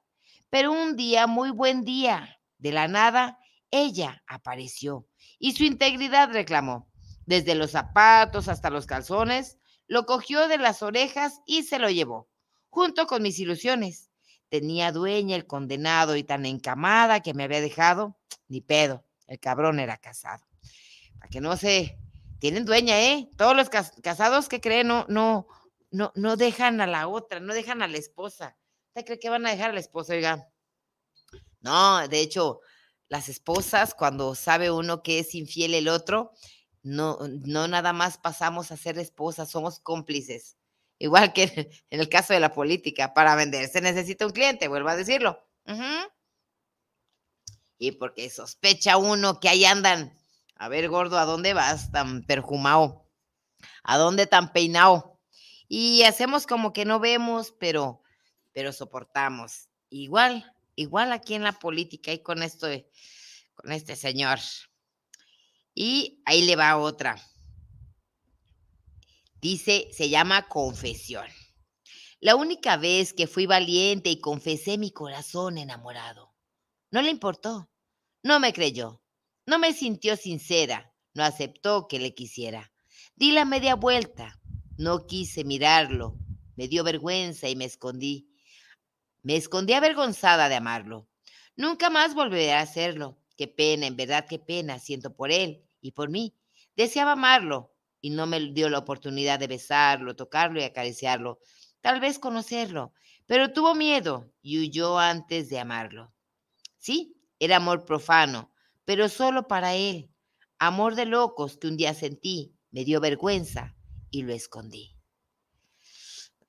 Pero 0.50 0.72
un 0.72 0.96
día, 0.96 1.28
muy 1.28 1.52
buen 1.52 1.84
día, 1.84 2.40
de 2.58 2.72
la 2.72 2.88
nada, 2.88 3.40
ella 3.70 4.24
apareció 4.28 5.08
y 5.40 5.54
su 5.54 5.64
integridad 5.64 6.32
reclamó. 6.32 6.90
Desde 7.26 7.56
los 7.56 7.72
zapatos 7.72 8.48
hasta 8.48 8.70
los 8.70 8.86
calzones, 8.86 9.60
lo 9.92 10.06
cogió 10.06 10.48
de 10.48 10.58
las 10.58 10.84
orejas 10.84 11.42
y 11.46 11.64
se 11.64 11.78
lo 11.78 11.90
llevó, 11.90 12.30
junto 12.70 13.08
con 13.08 13.22
mis 13.22 13.40
ilusiones. 13.40 14.10
Tenía 14.48 14.94
dueña 14.94 15.36
el 15.36 15.46
condenado 15.46 16.16
y 16.16 16.24
tan 16.24 16.46
encamada 16.46 17.20
que 17.20 17.34
me 17.34 17.44
había 17.44 17.60
dejado, 17.60 18.18
ni 18.48 18.62
pedo, 18.62 19.04
el 19.28 19.38
cabrón 19.42 19.82
era 19.82 19.98
casado 19.98 20.46
para 21.20 21.30
que 21.30 21.42
no 21.42 21.58
se, 21.58 22.00
tienen 22.40 22.64
dueña, 22.64 23.02
¿eh? 23.02 23.30
Todos 23.36 23.54
los 23.54 23.68
casados 23.70 24.48
que 24.48 24.62
creen 24.62 24.88
no, 24.88 25.06
no, 25.10 25.46
no, 25.92 26.14
no 26.16 26.38
dejan 26.38 26.80
a 26.80 26.88
la 26.88 27.10
otra, 27.10 27.42
no 27.42 27.54
dejan 27.54 27.82
a 27.82 27.90
la 27.90 27.98
esposa. 27.98 28.58
¿Usted 28.88 29.06
cree 29.06 29.20
que 29.20 29.30
van 29.30 29.46
a 29.46 29.52
dejar 29.52 29.72
a 29.72 29.74
la 29.74 29.82
esposa, 29.82 30.14
oiga? 30.14 30.48
No, 31.60 32.08
de 32.08 32.22
hecho, 32.22 32.62
las 33.10 33.28
esposas, 33.28 33.94
cuando 33.94 34.36
sabe 34.36 34.72
uno 34.72 35.04
que 35.04 35.20
es 35.20 35.36
infiel 35.36 35.74
el 35.74 35.90
otro, 35.90 36.32
no, 36.84 37.20
no 37.46 37.68
nada 37.68 37.94
más 37.94 38.18
pasamos 38.18 38.72
a 38.72 38.78
ser 38.78 38.98
esposas, 39.00 39.50
somos 39.50 39.80
cómplices. 39.80 40.58
Igual 41.00 41.34
que 41.34 41.72
en 41.90 42.00
el 42.00 42.10
caso 42.10 42.34
de 42.34 42.40
la 42.40 42.54
política, 42.54 43.14
para 43.14 43.36
vender 43.36 43.68
se 43.70 43.82
necesita 43.82 44.26
un 44.26 44.34
cliente, 44.34 44.68
vuelvo 44.68 44.90
a 44.90 44.96
decirlo. 44.96 45.44
Y 47.78 47.94
porque 47.94 48.30
sospecha 48.30 48.98
uno 48.98 49.40
que 49.40 49.50
ahí 49.50 49.66
andan 49.66 50.16
a 50.62 50.70
ver, 50.70 50.90
gordo, 50.90 51.18
¿a 51.18 51.26
dónde 51.26 51.56
vas 51.56 51.92
tan 51.92 52.22
perfumado? 52.22 53.10
¿A 53.82 53.98
dónde 53.98 54.28
tan 54.28 54.54
peinado? 54.54 55.20
Y 55.68 56.04
hacemos 56.04 56.46
como 56.46 56.72
que 56.72 56.86
no 56.86 57.00
vemos, 57.00 57.52
pero, 57.60 58.04
pero 58.54 58.72
soportamos. 58.72 59.70
Igual, 59.90 60.56
igual 60.76 61.14
aquí 61.14 61.34
en 61.34 61.42
la 61.42 61.54
política 61.54 62.14
y 62.14 62.20
con 62.22 62.44
esto, 62.44 62.68
con 63.56 63.72
este 63.72 63.96
señor. 63.96 64.38
Y 65.84 66.22
ahí 66.26 66.44
le 66.44 66.56
va 66.56 66.78
otra. 66.78 67.20
Dice, 69.42 69.88
se 69.92 70.10
llama 70.10 70.48
confesión. 70.48 71.26
La 72.20 72.36
única 72.36 72.78
vez 72.78 73.14
que 73.14 73.26
fui 73.26 73.48
valiente 73.48 74.12
y 74.12 74.22
confesé 74.22 74.78
mi 74.78 74.92
corazón 74.92 75.58
enamorado. 75.58 76.36
No 76.92 77.02
le 77.02 77.10
importó, 77.10 77.72
no 78.22 78.40
me 78.40 78.54
creyó, 78.54 79.02
no 79.48 79.58
me 79.58 79.74
sintió 79.74 80.18
sincera, 80.18 80.94
no 81.16 81.24
aceptó 81.24 81.88
que 81.88 81.98
le 81.98 82.14
quisiera. 82.14 82.72
Di 83.16 83.32
la 83.32 83.46
media 83.46 83.74
vuelta, 83.74 84.40
no 84.78 85.08
quise 85.08 85.44
mirarlo, 85.44 86.16
me 86.58 86.68
dio 86.68 86.84
vergüenza 86.84 87.50
y 87.50 87.56
me 87.56 87.66
escondí. 87.66 88.30
Me 89.24 89.36
escondí 89.36 89.74
avergonzada 89.74 90.48
de 90.48 90.58
amarlo. 90.58 91.10
Nunca 91.56 91.90
más 91.90 92.14
volveré 92.14 92.54
a 92.54 92.62
hacerlo. 92.62 93.18
Qué 93.36 93.48
pena, 93.48 93.88
en 93.88 93.96
verdad 93.96 94.28
qué 94.30 94.38
pena 94.38 94.78
siento 94.78 95.16
por 95.16 95.32
él 95.32 95.66
y 95.82 95.92
por 95.92 96.10
mí. 96.10 96.36
Deseaba 96.76 97.14
amarlo 97.14 97.74
y 98.00 98.12
no 98.12 98.26
me 98.28 98.40
dio 98.52 98.70
la 98.70 98.80
oportunidad 98.80 99.40
de 99.40 99.48
besarlo, 99.48 100.16
tocarlo 100.16 100.60
y 100.60 100.64
acariciarlo, 100.64 101.40
tal 101.82 102.00
vez 102.00 102.20
conocerlo, 102.20 102.94
pero 103.26 103.54
tuvo 103.54 103.76
miedo 103.76 104.32
y 104.42 104.60
huyó 104.60 104.98
antes 104.98 105.50
de 105.50 105.60
amarlo. 105.60 106.14
Sí, 106.78 107.16
era 107.40 107.58
amor 107.58 107.86
profano, 107.86 108.52
pero 108.86 109.10
solo 109.10 109.48
para 109.48 109.76
él. 109.76 110.10
Amor 110.60 110.96
de 110.96 111.06
locos 111.06 111.58
que 111.58 111.68
un 111.68 111.78
día 111.78 111.94
sentí, 111.94 112.54
me 112.72 112.86
dio 112.86 113.00
vergüenza 113.00 113.76
y 114.10 114.24
lo 114.24 114.34
escondí. 114.34 114.96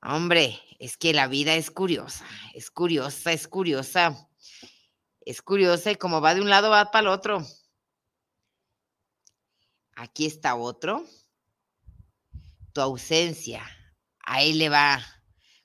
Hombre, 0.02 0.58
es 0.80 0.96
que 0.96 1.12
la 1.12 1.28
vida 1.28 1.54
es 1.54 1.70
curiosa, 1.70 2.26
es 2.54 2.70
curiosa, 2.70 3.32
es 3.32 3.46
curiosa. 3.46 4.28
Es 5.24 5.40
curiosa 5.40 5.92
y 5.92 5.94
como 5.96 6.20
va 6.20 6.34
de 6.34 6.40
un 6.40 6.50
lado, 6.50 6.70
va 6.70 6.90
para 6.90 7.02
el 7.02 7.08
otro. 7.08 7.46
Aquí 10.02 10.26
está 10.26 10.56
otro. 10.56 11.06
Tu 12.72 12.80
ausencia, 12.80 13.62
ahí 14.18 14.52
le 14.52 14.68
va. 14.68 15.00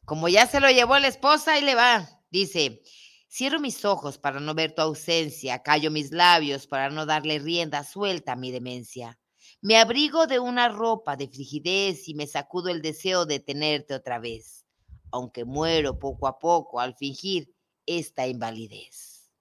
Como 0.05 0.29
ya 0.29 0.45
se 0.45 0.59
lo 0.59 0.69
llevó 0.69 0.99
la 0.99 1.07
esposa, 1.07 1.53
ahí 1.53 1.63
le 1.63 1.73
va. 1.73 2.07
Dice, 2.29 2.83
Cierro 3.27 3.59
mis 3.59 3.83
ojos 3.83 4.19
para 4.19 4.39
no 4.39 4.53
ver 4.53 4.75
tu 4.75 4.83
ausencia, 4.83 5.63
callo 5.63 5.89
mis 5.89 6.11
labios 6.11 6.67
para 6.67 6.91
no 6.91 7.07
darle 7.07 7.39
rienda 7.39 7.83
suelta 7.83 8.33
a 8.33 8.35
mi 8.35 8.51
demencia. 8.51 9.19
Me 9.61 9.75
abrigo 9.75 10.27
de 10.27 10.37
una 10.37 10.69
ropa 10.69 11.15
de 11.15 11.29
frigidez 11.29 12.07
y 12.07 12.13
me 12.13 12.27
sacudo 12.27 12.69
el 12.69 12.83
deseo 12.83 13.25
de 13.25 13.39
tenerte 13.39 13.95
otra 13.95 14.19
vez, 14.19 14.67
aunque 15.09 15.45
muero 15.45 15.97
poco 15.97 16.27
a 16.27 16.37
poco 16.37 16.79
al 16.79 16.93
fingir 16.95 17.51
esta 17.87 18.27
invalidez. 18.27 19.31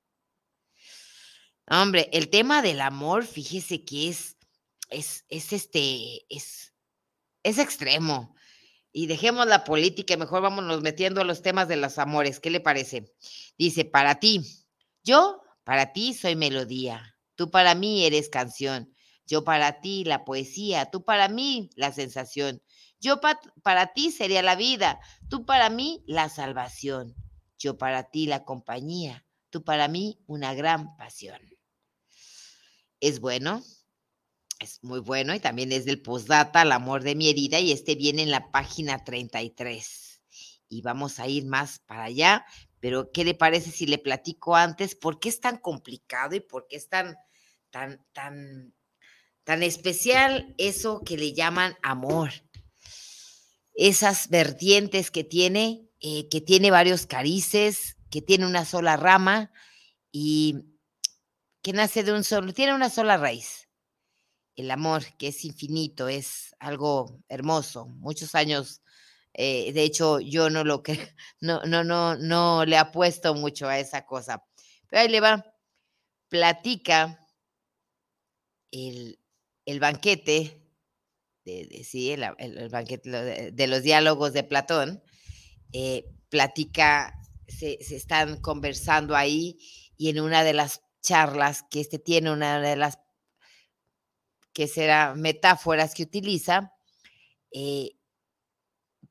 Hombre, 1.69 2.09
el 2.13 2.31
tema 2.31 2.63
del 2.63 2.81
amor, 2.81 3.27
fíjese 3.27 3.85
que 3.85 4.09
es, 4.09 4.36
es, 4.89 5.25
es 5.29 5.53
este, 5.53 6.27
es, 6.29 6.75
es 7.43 7.59
extremo 7.59 8.35
y 8.93 9.07
dejemos 9.07 9.47
la 9.47 9.65
política 9.65 10.15
y 10.15 10.17
mejor 10.17 10.43
vámonos 10.43 10.81
metiendo 10.83 11.21
a 11.21 11.25
los 11.25 11.43
temas 11.43 11.69
de 11.69 11.77
los 11.77 11.99
amores. 11.99 12.41
¿Qué 12.41 12.51
le 12.51 12.61
parece? 12.61 13.13
Dice, 13.59 13.85
para 13.85 14.21
ti, 14.21 14.43
yo 15.05 15.43
para 15.65 15.93
ti 15.93 16.15
soy 16.15 16.37
melodía, 16.37 17.17
tú 17.35 17.51
para 17.51 17.75
mí 17.75 18.05
eres 18.07 18.29
canción, 18.29 18.95
yo 19.27 19.45
para 19.45 19.81
ti 19.81 20.05
la 20.05 20.25
poesía, 20.25 20.91
tú 20.91 21.05
para 21.05 21.29
mí 21.29 21.71
la 21.77 21.93
sensación, 21.93 22.63
Yo 22.99 23.21
para 23.21 23.93
ti 23.93 24.11
sería 24.11 24.43
la 24.43 24.57
vida, 24.57 25.01
tú 25.29 25.45
para 25.45 25.69
mí 25.69 26.03
la 26.07 26.31
salvación, 26.31 27.15
yo 27.59 27.77
para 27.77 28.11
ti 28.11 28.27
la 28.27 28.45
compañía, 28.45 29.27
tú 29.51 29.63
para 29.63 29.89
mí 29.89 30.19
una 30.27 30.55
gran 30.55 30.97
pasión. 30.97 31.41
Es 33.01 33.21
bueno, 33.21 33.63
es 34.59 34.83
muy 34.83 35.01
bueno 35.01 35.35
y 35.35 35.41
también 35.41 35.73
es 35.73 35.85
del 35.85 36.01
postdata, 36.01 36.63
el 36.63 36.73
amor 36.73 37.03
de 37.03 37.15
mi 37.15 37.29
herida 37.29 37.61
y 37.61 37.73
este 37.73 37.95
viene 37.95 38.23
en 38.23 38.31
la 38.31 38.51
página 38.51 39.05
33. 39.05 40.23
Y 40.69 40.83
vamos 40.83 41.19
a 41.19 41.29
ir 41.29 41.47
más 41.47 41.79
para 41.81 42.05
allá, 42.05 42.45
pero 42.81 43.13
¿qué 43.13 43.25
le 43.25 43.35
parece 43.35 43.71
si 43.71 43.87
le 43.87 43.99
platico 43.99 44.57
antes 44.57 44.95
por 44.95 45.21
qué 45.21 45.29
es 45.29 45.41
tan 45.41 45.59
complicado 45.59 46.35
y 46.35 46.41
por 46.41 46.67
qué 46.69 46.77
es 46.77 46.89
tan, 46.89 47.17
tan, 47.71 48.05
tan, 48.13 48.75
tan 49.45 49.63
especial 49.63 50.55
eso 50.59 51.03
que 51.05 51.17
le 51.17 51.33
llaman 51.33 51.77
amor? 51.83 52.31
Esas 53.75 54.29
vertientes 54.29 55.11
que 55.11 55.23
tiene, 55.23 55.89
eh, 56.01 56.29
que 56.29 56.41
tiene 56.41 56.71
varios 56.71 57.07
carices, 57.07 57.97
que 58.11 58.23
tiene 58.23 58.47
una 58.47 58.65
sola 58.65 58.97
rama 58.97 59.53
y 60.11 60.65
que 61.63 61.73
nace 61.73 62.03
de 62.03 62.13
un 62.13 62.25
solo, 62.25 62.55
tiene 62.55 62.75
una 62.75 62.89
sola 62.89 63.19
raíz 63.19 63.66
el 64.57 64.71
amor, 64.71 65.05
que 65.19 65.29
es 65.29 65.45
infinito, 65.45 66.09
es 66.09 66.57
algo 66.59 67.23
hermoso. 67.29 67.87
Muchos 67.87 68.35
años, 68.35 68.83
eh, 69.35 69.73
de 69.73 69.83
hecho, 69.83 70.19
yo 70.19 70.51
no 70.51 70.65
lo 70.65 70.83
que 70.83 71.15
no, 71.41 71.63
no, 71.65 71.85
no, 71.85 72.17
no 72.17 72.65
le 72.65 72.77
apuesto 72.79 73.35
mucho 73.35 73.69
a 73.69 73.79
esa 73.79 74.07
cosa. 74.07 74.45
Pero 74.89 75.03
ahí 75.03 75.09
le 75.09 75.21
va, 75.21 75.55
platica 76.29 77.27
el, 78.71 79.19
banquete, 79.81 80.63
de, 81.45 81.85
sí, 81.85 82.13
el, 82.13 82.69
banquete 82.71 83.53
de, 83.53 83.67
los 83.67 83.83
diálogos 83.83 84.33
de 84.33 84.43
Platón, 84.43 85.03
eh, 85.73 86.05
platica, 86.29 87.15
se, 87.47 87.79
se 87.83 87.97
están 87.97 88.41
conversando 88.41 89.15
ahí 89.15 89.59
y 89.97 90.09
en 90.09 90.21
una 90.21 90.43
de 90.45 90.53
las 90.53 90.83
charlas 91.01 91.65
que 91.71 91.81
este 91.81 91.99
tiene, 91.99 92.33
una 92.33 92.61
de 92.61 92.77
las 92.77 92.99
que 94.57 94.69
será 94.69 95.15
metáforas 95.15 95.93
que 95.93 96.03
utiliza, 96.03 96.73
eh, 97.53 97.91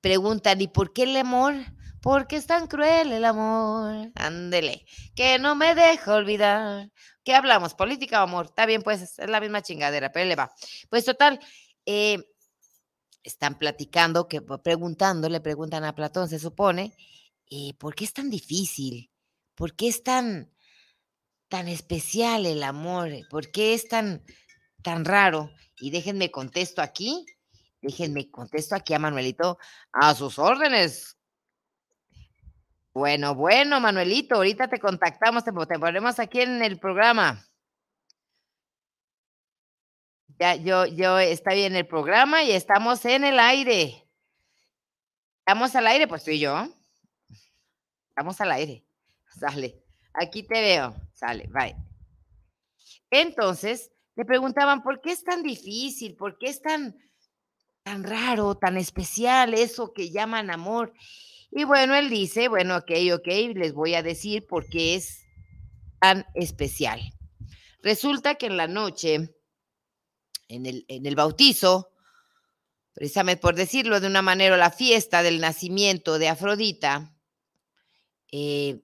preguntan, 0.01 0.59
¿y 0.59 0.67
por 0.67 0.91
qué 0.91 1.03
el 1.03 1.15
amor? 1.15 1.53
¿Por 2.01 2.25
qué 2.25 2.37
es 2.37 2.47
tan 2.47 2.65
cruel 2.65 3.11
el 3.11 3.23
amor? 3.23 4.11
Ándele, 4.15 4.87
que 5.15 5.37
no 5.37 5.53
me 5.53 5.75
deja 5.75 6.15
olvidar. 6.15 6.89
¿Qué 7.23 7.35
hablamos? 7.35 7.75
¿Política 7.75 8.21
o 8.21 8.23
amor? 8.23 8.47
Está 8.47 8.65
bien, 8.65 8.81
pues 8.81 9.19
es 9.19 9.29
la 9.29 9.39
misma 9.39 9.61
chingadera, 9.61 10.11
pero 10.11 10.27
le 10.27 10.35
va. 10.35 10.51
Pues 10.89 11.05
total, 11.05 11.39
eh, 11.85 12.17
están 13.21 13.59
platicando, 13.59 14.27
que 14.27 14.41
preguntando, 14.41 15.29
le 15.29 15.41
preguntan 15.41 15.83
a 15.83 15.93
Platón, 15.93 16.27
se 16.27 16.39
supone, 16.39 16.95
eh, 17.51 17.75
¿por 17.77 17.93
qué 17.93 18.05
es 18.05 18.13
tan 18.13 18.31
difícil? 18.31 19.11
¿Por 19.53 19.75
qué 19.75 19.89
es 19.89 20.01
tan, 20.01 20.51
tan 21.49 21.67
especial 21.67 22.47
el 22.47 22.63
amor? 22.63 23.11
¿Por 23.29 23.51
qué 23.51 23.75
es 23.75 23.87
tan, 23.87 24.23
tan 24.85 25.03
raro. 25.03 25.51
Y 25.79 25.89
déjenme 25.89 26.31
contesto 26.31 26.81
aquí, 26.81 27.25
déjenme 27.81 28.29
contesto 28.29 28.75
aquí 28.75 28.93
a 28.93 28.99
Manuelito, 28.99 29.57
a 29.91 30.13
sus 30.13 30.39
órdenes. 30.39 31.17
Bueno, 32.93 33.35
bueno, 33.35 33.81
Manuelito, 33.81 34.35
ahorita 34.35 34.69
te 34.69 34.79
contactamos, 34.79 35.43
te, 35.43 35.51
ponemos 35.51 36.19
aquí 36.19 36.41
en 36.41 36.63
el 36.63 36.79
programa. 36.79 37.45
Ya, 40.39 40.55
yo, 40.55 40.85
yo, 40.85 41.19
está 41.19 41.53
bien 41.53 41.75
el 41.75 41.87
programa 41.87 42.43
y 42.43 42.51
estamos 42.51 43.03
en 43.05 43.25
el 43.25 43.39
aire. 43.39 44.07
Estamos 45.39 45.75
al 45.75 45.87
aire, 45.87 46.07
pues 46.07 46.23
tú 46.23 46.31
y 46.31 46.39
yo. 46.39 46.67
Estamos 48.09 48.39
al 48.39 48.51
aire. 48.51 48.85
Sale. 49.39 49.83
Aquí 50.13 50.43
te 50.43 50.61
veo. 50.61 50.95
Sale, 51.13 51.47
bye. 51.47 51.75
Entonces, 53.09 53.91
le 54.15 54.25
preguntaban, 54.25 54.81
¿por 54.81 55.01
qué 55.01 55.11
es 55.11 55.23
tan 55.23 55.43
difícil? 55.43 56.15
¿Por 56.15 56.37
qué 56.37 56.47
es 56.47 56.61
tan, 56.61 56.97
tan 57.83 58.03
raro, 58.03 58.55
tan 58.55 58.77
especial 58.77 59.53
eso 59.53 59.93
que 59.93 60.11
llaman 60.11 60.49
amor? 60.49 60.93
Y 61.51 61.63
bueno, 61.63 61.95
él 61.95 62.09
dice, 62.09 62.47
bueno, 62.47 62.77
ok, 62.77 62.91
ok, 63.13 63.27
les 63.55 63.73
voy 63.73 63.95
a 63.95 64.03
decir 64.03 64.45
por 64.47 64.67
qué 64.67 64.95
es 64.95 65.25
tan 65.99 66.25
especial. 66.33 67.01
Resulta 67.81 68.35
que 68.35 68.47
en 68.47 68.57
la 68.57 68.67
noche, 68.67 69.35
en 70.47 70.65
el, 70.65 70.85
en 70.87 71.05
el 71.05 71.15
bautizo, 71.15 71.91
precisamente 72.93 73.41
por 73.41 73.55
decirlo 73.55 73.99
de 73.99 74.07
una 74.07 74.21
manera, 74.21 74.57
la 74.57 74.71
fiesta 74.71 75.23
del 75.23 75.39
nacimiento 75.39 76.17
de 76.17 76.29
Afrodita, 76.29 77.13
eh, 78.31 78.81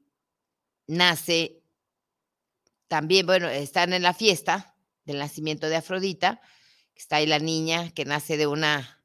nace 0.88 1.63
también, 2.88 3.26
bueno, 3.26 3.48
están 3.48 3.94
en 3.94 4.04
la 4.04 4.13
fiesta, 4.13 4.71
del 5.12 5.19
nacimiento 5.19 5.69
de 5.69 5.76
Afrodita, 5.76 6.41
está 6.95 7.17
ahí 7.17 7.28
la 7.28 7.39
niña 7.39 7.91
que 7.91 8.06
nace 8.06 8.38
de 8.38 8.47
una, 8.47 9.04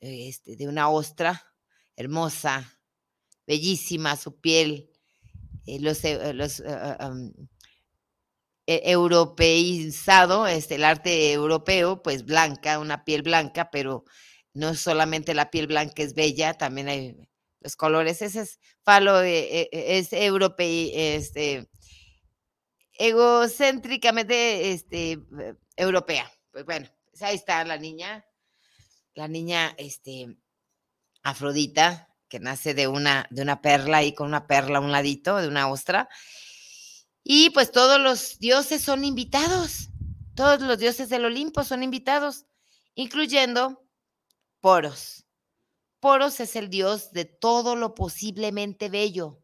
este, 0.00 0.56
de 0.56 0.68
una 0.68 0.88
ostra 0.88 1.44
hermosa, 1.96 2.78
bellísima, 3.46 4.16
su 4.16 4.40
piel, 4.40 4.90
eh, 5.66 5.80
los, 5.80 6.04
eh, 6.04 6.32
los 6.32 6.60
e, 8.66 8.90
europeizado, 8.90 10.46
este, 10.46 10.76
el 10.76 10.84
arte 10.84 11.32
europeo, 11.32 12.02
pues 12.02 12.24
blanca, 12.24 12.78
una 12.78 13.04
piel 13.04 13.22
blanca, 13.22 13.70
pero 13.70 14.04
no 14.54 14.74
solamente 14.74 15.34
la 15.34 15.50
piel 15.50 15.66
blanca 15.66 16.02
es 16.02 16.14
bella, 16.14 16.54
también 16.54 16.88
hay 16.88 17.16
los 17.60 17.74
colores, 17.74 18.22
ese 18.22 18.42
es 18.42 18.60
falo, 18.84 19.20
es 19.20 20.12
europeo, 20.12 20.90
este, 20.94 21.68
egocéntricamente 22.98 24.72
este, 24.72 25.20
europea. 25.76 26.30
Pues 26.50 26.64
bueno, 26.64 26.88
pues 27.10 27.22
ahí 27.22 27.36
está 27.36 27.64
la 27.64 27.78
niña, 27.78 28.26
la 29.14 29.28
niña 29.28 29.74
este, 29.78 30.36
Afrodita, 31.22 32.12
que 32.28 32.40
nace 32.40 32.74
de 32.74 32.88
una, 32.88 33.26
de 33.30 33.42
una 33.42 33.62
perla 33.62 34.02
y 34.02 34.14
con 34.14 34.26
una 34.26 34.46
perla 34.46 34.78
a 34.78 34.82
un 34.82 34.92
ladito, 34.92 35.36
de 35.36 35.48
una 35.48 35.68
ostra. 35.68 36.08
Y 37.22 37.50
pues 37.50 37.72
todos 37.72 38.00
los 38.00 38.38
dioses 38.38 38.82
son 38.82 39.04
invitados, 39.04 39.88
todos 40.34 40.60
los 40.60 40.78
dioses 40.78 41.08
del 41.08 41.24
Olimpo 41.24 41.64
son 41.64 41.82
invitados, 41.82 42.46
incluyendo 42.94 43.84
Poros. 44.60 45.24
Poros 46.00 46.40
es 46.40 46.56
el 46.56 46.68
dios 46.68 47.12
de 47.12 47.24
todo 47.24 47.76
lo 47.76 47.94
posiblemente 47.94 48.88
bello 48.88 49.42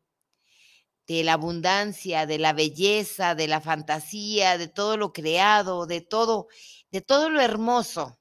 de 1.06 1.22
la 1.22 1.34
abundancia, 1.34 2.26
de 2.26 2.38
la 2.38 2.52
belleza, 2.52 3.34
de 3.34 3.48
la 3.48 3.60
fantasía, 3.60 4.56
de 4.58 4.68
todo 4.68 4.96
lo 4.96 5.12
creado, 5.12 5.86
de 5.86 6.00
todo, 6.00 6.48
de 6.90 7.00
todo 7.02 7.28
lo 7.28 7.40
hermoso, 7.40 8.18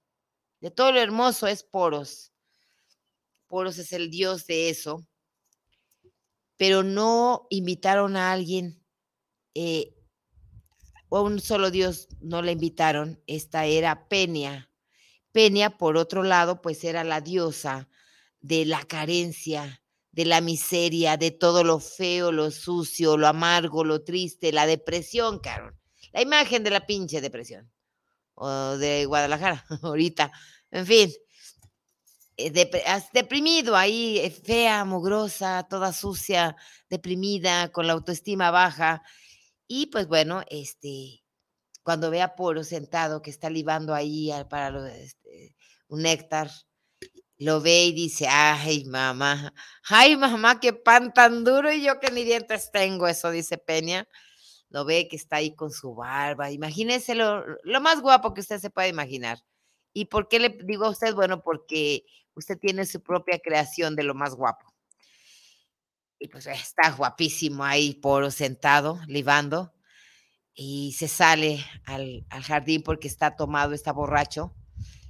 de 0.59 0.71
todo 0.71 0.91
lo 0.91 0.99
hermoso 0.99 1.47
es 1.47 1.63
Poros. 1.63 2.33
Poros 3.47 3.77
es 3.77 3.93
el 3.93 4.09
dios 4.09 4.47
de 4.47 4.69
eso, 4.69 5.07
pero 6.57 6.83
no 6.83 7.47
invitaron 7.49 8.17
a 8.17 8.31
alguien, 8.31 8.83
eh, 9.53 9.95
o 11.09 11.17
a 11.17 11.21
un 11.21 11.39
solo 11.39 11.69
dios 11.71 12.07
no 12.19 12.41
le 12.41 12.53
invitaron, 12.53 13.21
esta 13.27 13.65
era 13.65 14.07
Peña. 14.09 14.71
Peña, 15.31 15.77
por 15.77 15.97
otro 15.97 16.23
lado, 16.23 16.61
pues 16.61 16.83
era 16.83 17.03
la 17.03 17.21
diosa 17.21 17.89
de 18.39 18.65
la 18.65 18.83
carencia, 18.83 19.82
de 20.13 20.25
la 20.25 20.41
miseria, 20.41 21.17
de 21.17 21.31
todo 21.31 21.63
lo 21.63 21.79
feo, 21.79 22.31
lo 22.31 22.51
sucio, 22.51 23.17
lo 23.17 23.27
amargo, 23.27 23.83
lo 23.83 24.03
triste, 24.03 24.53
la 24.53 24.67
depresión, 24.67 25.39
Carol. 25.39 25.75
La 26.11 26.21
imagen 26.21 26.63
de 26.63 26.69
la 26.69 26.85
pinche 26.85 27.19
depresión. 27.19 27.71
O 28.35 28.77
de 28.77 29.05
Guadalajara, 29.05 29.65
ahorita. 29.81 30.31
En 30.69 30.85
fin, 30.85 31.11
eh, 32.37 32.51
deprimido 33.11 33.75
ahí, 33.75 34.19
eh, 34.19 34.29
fea, 34.29 34.85
mugrosa, 34.85 35.65
toda 35.67 35.91
sucia, 35.91 36.55
deprimida, 36.89 37.71
con 37.71 37.87
la 37.87 37.93
autoestima 37.93 38.51
baja. 38.51 39.01
Y 39.67 39.87
pues 39.87 40.07
bueno, 40.07 40.43
este, 40.47 41.23
cuando 41.81 42.11
ve 42.11 42.21
a 42.21 42.35
Poro 42.35 42.63
sentado 42.63 43.23
que 43.23 43.31
está 43.31 43.49
libando 43.49 43.95
ahí 43.95 44.31
para 44.47 44.95
este, 44.95 45.55
un 45.87 46.03
néctar, 46.03 46.51
lo 47.43 47.61
ve 47.61 47.85
y 47.85 47.93
dice, 47.93 48.27
ay, 48.27 48.85
mamá, 48.85 49.53
ay, 49.89 50.17
mamá, 50.17 50.59
qué 50.59 50.73
pan 50.73 51.13
tan 51.13 51.43
duro 51.43 51.71
y 51.71 51.83
yo 51.83 51.99
que 51.99 52.11
ni 52.11 52.23
dientes 52.23 52.71
tengo, 52.71 53.07
eso 53.07 53.31
dice 53.31 53.57
Peña. 53.57 54.07
Lo 54.69 54.85
ve 54.85 55.07
que 55.07 55.15
está 55.15 55.35
ahí 55.37 55.55
con 55.55 55.71
su 55.71 55.93
barba. 55.93 56.49
Imagínese 56.51 57.13
lo, 57.13 57.45
lo 57.63 57.81
más 57.81 58.01
guapo 58.01 58.33
que 58.33 58.41
usted 58.41 58.59
se 58.59 58.71
puede 58.71 58.87
imaginar. 58.87 59.37
¿Y 59.93 60.05
por 60.05 60.27
qué 60.27 60.39
le 60.39 60.57
digo 60.63 60.85
a 60.85 60.89
usted? 60.89 61.13
Bueno, 61.13 61.43
porque 61.43 62.05
usted 62.33 62.57
tiene 62.57 62.85
su 62.85 63.01
propia 63.01 63.39
creación 63.39 63.95
de 63.95 64.03
lo 64.03 64.15
más 64.15 64.33
guapo. 64.33 64.73
Y 66.17 66.27
pues 66.27 66.47
está 66.47 66.89
guapísimo 66.91 67.63
ahí, 67.63 67.93
poro 67.93 68.31
sentado, 68.31 68.99
libando. 69.07 69.73
Y 70.55 70.93
se 70.97 71.07
sale 71.07 71.63
al, 71.85 72.25
al 72.29 72.43
jardín 72.43 72.81
porque 72.81 73.07
está 73.07 73.35
tomado, 73.35 73.73
está 73.73 73.91
borracho. 73.91 74.55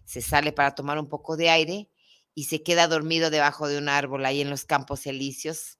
Se 0.03 0.21
sale 0.21 0.51
para 0.51 0.75
tomar 0.75 0.99
un 0.99 1.07
poco 1.07 1.37
de 1.37 1.49
aire 1.49 1.92
y 2.35 2.45
se 2.45 2.63
queda 2.63 2.87
dormido 2.87 3.29
debajo 3.29 3.67
de 3.67 3.77
un 3.77 3.89
árbol 3.89 4.25
ahí 4.25 4.41
en 4.41 4.49
los 4.49 4.65
campos 4.65 5.05
elíseos. 5.05 5.79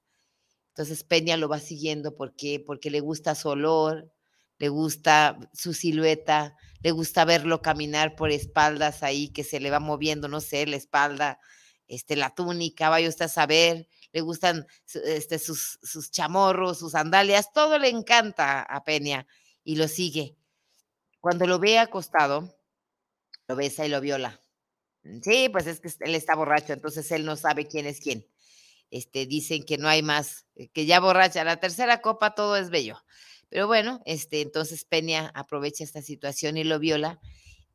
Entonces 0.68 1.04
Peña 1.04 1.36
lo 1.36 1.48
va 1.48 1.60
siguiendo 1.60 2.16
porque 2.16 2.62
porque 2.64 2.90
le 2.90 3.00
gusta 3.00 3.34
su 3.34 3.48
olor, 3.48 4.12
le 4.58 4.68
gusta 4.68 5.38
su 5.52 5.74
silueta, 5.74 6.56
le 6.80 6.90
gusta 6.90 7.24
verlo 7.24 7.62
caminar 7.62 8.14
por 8.16 8.30
espaldas 8.30 9.02
ahí 9.02 9.28
que 9.28 9.44
se 9.44 9.60
le 9.60 9.70
va 9.70 9.80
moviendo, 9.80 10.28
no 10.28 10.40
sé, 10.40 10.66
la 10.66 10.76
espalda, 10.76 11.40
este, 11.88 12.16
la 12.16 12.34
túnica, 12.34 12.88
vaya 12.88 13.08
usted 13.08 13.26
a 13.26 13.28
saber, 13.28 13.88
le 14.12 14.20
gustan 14.20 14.66
este, 15.04 15.38
sus, 15.38 15.78
sus 15.82 16.10
chamorros, 16.10 16.78
sus 16.78 16.92
sandalias, 16.92 17.52
todo 17.52 17.78
le 17.78 17.88
encanta 17.88 18.62
a 18.62 18.84
Peña 18.84 19.26
y 19.64 19.76
lo 19.76 19.88
sigue. 19.88 20.36
Cuando 21.20 21.46
lo 21.46 21.58
ve 21.58 21.78
acostado, 21.78 22.56
lo 23.48 23.56
besa 23.56 23.86
y 23.86 23.88
lo 23.88 24.00
viola. 24.00 24.43
Sí, 25.22 25.48
pues 25.50 25.66
es 25.66 25.80
que 25.80 25.90
él 26.00 26.14
está 26.14 26.34
borracho, 26.34 26.72
entonces 26.72 27.10
él 27.12 27.24
no 27.24 27.36
sabe 27.36 27.66
quién 27.66 27.86
es 27.86 28.00
quién. 28.00 28.26
Este, 28.90 29.26
dicen 29.26 29.64
que 29.64 29.76
no 29.76 29.88
hay 29.88 30.02
más, 30.02 30.46
eh, 30.56 30.68
que 30.68 30.86
ya 30.86 31.00
borracha, 31.00 31.44
la 31.44 31.58
tercera 31.58 32.00
copa 32.00 32.34
todo 32.34 32.56
es 32.56 32.70
bello. 32.70 33.04
Pero 33.50 33.66
bueno, 33.66 34.00
este, 34.06 34.40
entonces 34.40 34.84
Peña 34.84 35.30
aprovecha 35.34 35.84
esta 35.84 36.02
situación 36.02 36.56
y 36.56 36.64
lo 36.64 36.78
viola 36.78 37.20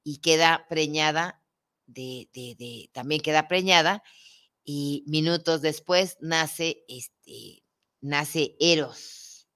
y 0.03 0.17
queda 0.19 0.65
preñada 0.69 1.41
de, 1.85 2.29
de, 2.33 2.55
de 2.57 2.89
también 2.93 3.21
queda 3.21 3.47
preñada 3.47 4.03
y 4.63 5.03
minutos 5.07 5.61
después 5.61 6.17
nace, 6.21 6.83
este, 6.87 7.63
nace 8.01 8.55
Eros. 8.59 9.47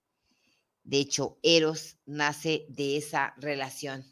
De 0.83 0.97
hecho, 0.97 1.39
Eros 1.43 1.97
nace 2.05 2.65
de 2.69 2.97
esa 2.97 3.33
relación. 3.37 4.05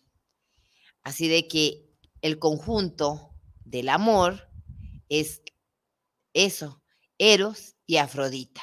Así 1.03 1.27
de 1.27 1.47
que 1.47 1.89
el 2.21 2.39
conjunto 2.39 3.30
del 3.71 3.87
amor 3.87 4.49
es 5.07 5.41
eso, 6.33 6.83
Eros 7.17 7.75
y 7.85 7.97
Afrodita. 7.97 8.61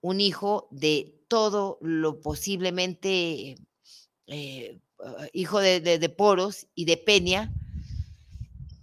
Un 0.00 0.20
hijo 0.20 0.68
de 0.70 1.20
todo 1.28 1.78
lo 1.80 2.20
posiblemente, 2.20 3.56
eh, 4.26 4.80
hijo 5.32 5.58
de, 5.58 5.80
de, 5.80 6.08
Poros 6.08 6.68
y 6.74 6.84
de 6.84 6.96
Peña, 6.96 7.52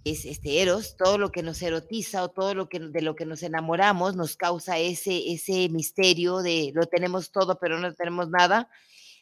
es 0.04 0.24
este 0.26 0.60
Eros, 0.60 0.96
todo 0.96 1.18
lo 1.18 1.30
que 1.30 1.42
nos 1.42 1.62
erotiza 1.62 2.22
o 2.22 2.30
todo 2.30 2.54
lo 2.54 2.68
que 2.68 2.78
de 2.78 3.02
lo 3.02 3.14
que 3.14 3.26
nos 3.26 3.42
enamoramos 3.42 4.16
nos 4.16 4.36
causa 4.36 4.78
ese 4.78 5.30
ese 5.30 5.68
misterio 5.68 6.38
de 6.38 6.72
lo 6.74 6.86
tenemos 6.86 7.32
todo 7.32 7.58
pero 7.58 7.78
no 7.78 7.92
tenemos 7.94 8.30
nada. 8.30 8.70